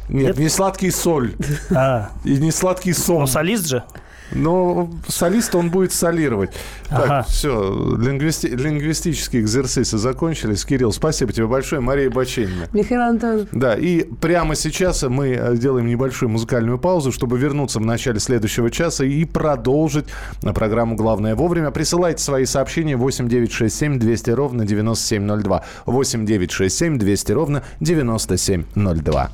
Нет, 0.09 0.37
не 0.37 0.49
«Сладкий 0.49 0.91
соль». 0.91 1.33
А, 1.71 2.09
И 2.25 2.35
не 2.37 2.51
«Сладкий 2.51 2.93
сон». 2.93 3.21
он 3.21 3.27
солист 3.27 3.67
же? 3.67 3.83
Но 4.31 4.89
солист 5.07 5.53
он 5.55 5.69
будет 5.69 5.91
солировать. 5.93 6.51
Так, 6.89 7.05
Ага. 7.05 7.23
все, 7.29 7.95
лингвистические 7.97 9.41
экзерсисы 9.41 9.97
закончились. 9.97 10.65
Кирилл, 10.65 10.91
спасибо 10.91 11.31
тебе 11.33 11.47
большое. 11.47 11.81
Мария 11.81 12.09
Баченина. 12.09 12.67
Михаил 12.73 13.01
Антонов. 13.01 13.47
Да, 13.51 13.75
и 13.75 14.03
прямо 14.03 14.55
сейчас 14.55 15.03
мы 15.03 15.29
э, 15.29 15.55
делаем 15.57 15.87
небольшую 15.87 16.29
музыкальную 16.29 16.77
паузу, 16.79 17.11
чтобы 17.11 17.37
вернуться 17.37 17.79
в 17.79 17.85
начале 17.85 18.19
следующего 18.19 18.69
часа 18.71 19.05
и 19.05 19.25
продолжить 19.25 20.05
на 20.41 20.53
программу 20.53 20.95
«Главное 20.95 21.35
вовремя». 21.35 21.71
Присылайте 21.71 22.23
свои 22.23 22.45
сообщения 22.45 22.95
8 22.95 23.27
967 23.27 23.99
200 23.99 24.29
ровно 24.31 24.65
9702. 24.65 25.63
8 25.85 26.25
967 26.25 26.97
200 26.97 27.31
ровно 27.31 27.63
9702. 27.79 29.31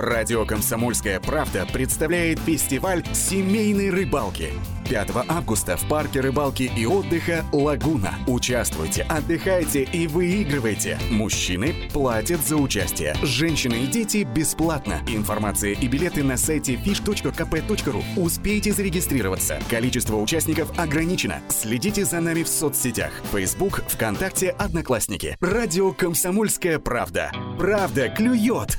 Радио 0.00 0.44
«Комсомольская 0.44 1.20
правда» 1.20 1.66
представляет 1.72 2.38
фестиваль 2.40 3.02
семейной 3.14 3.88
рыбалки. 3.88 4.50
5 4.90 5.08
августа 5.26 5.78
в 5.78 5.88
парке 5.88 6.20
рыбалки 6.20 6.70
и 6.76 6.84
отдыха 6.84 7.46
«Лагуна». 7.50 8.14
Участвуйте, 8.26 9.06
отдыхайте 9.08 9.84
и 9.84 10.06
выигрывайте. 10.06 10.98
Мужчины 11.10 11.74
платят 11.94 12.40
за 12.46 12.56
участие. 12.56 13.16
Женщины 13.22 13.84
и 13.84 13.86
дети 13.86 14.28
бесплатно. 14.36 15.00
Информация 15.08 15.72
и 15.72 15.88
билеты 15.88 16.22
на 16.22 16.36
сайте 16.36 16.74
fish.kp.ru. 16.74 18.04
Успейте 18.16 18.72
зарегистрироваться. 18.72 19.58
Количество 19.70 20.16
участников 20.16 20.78
ограничено. 20.78 21.40
Следите 21.48 22.04
за 22.04 22.20
нами 22.20 22.42
в 22.42 22.48
соцсетях. 22.48 23.12
Facebook, 23.32 23.82
ВКонтакте, 23.88 24.50
Одноклассники. 24.50 25.38
Радио 25.40 25.92
«Комсомольская 25.92 26.78
правда». 26.78 27.32
Правда 27.58 28.10
клюет! 28.10 28.78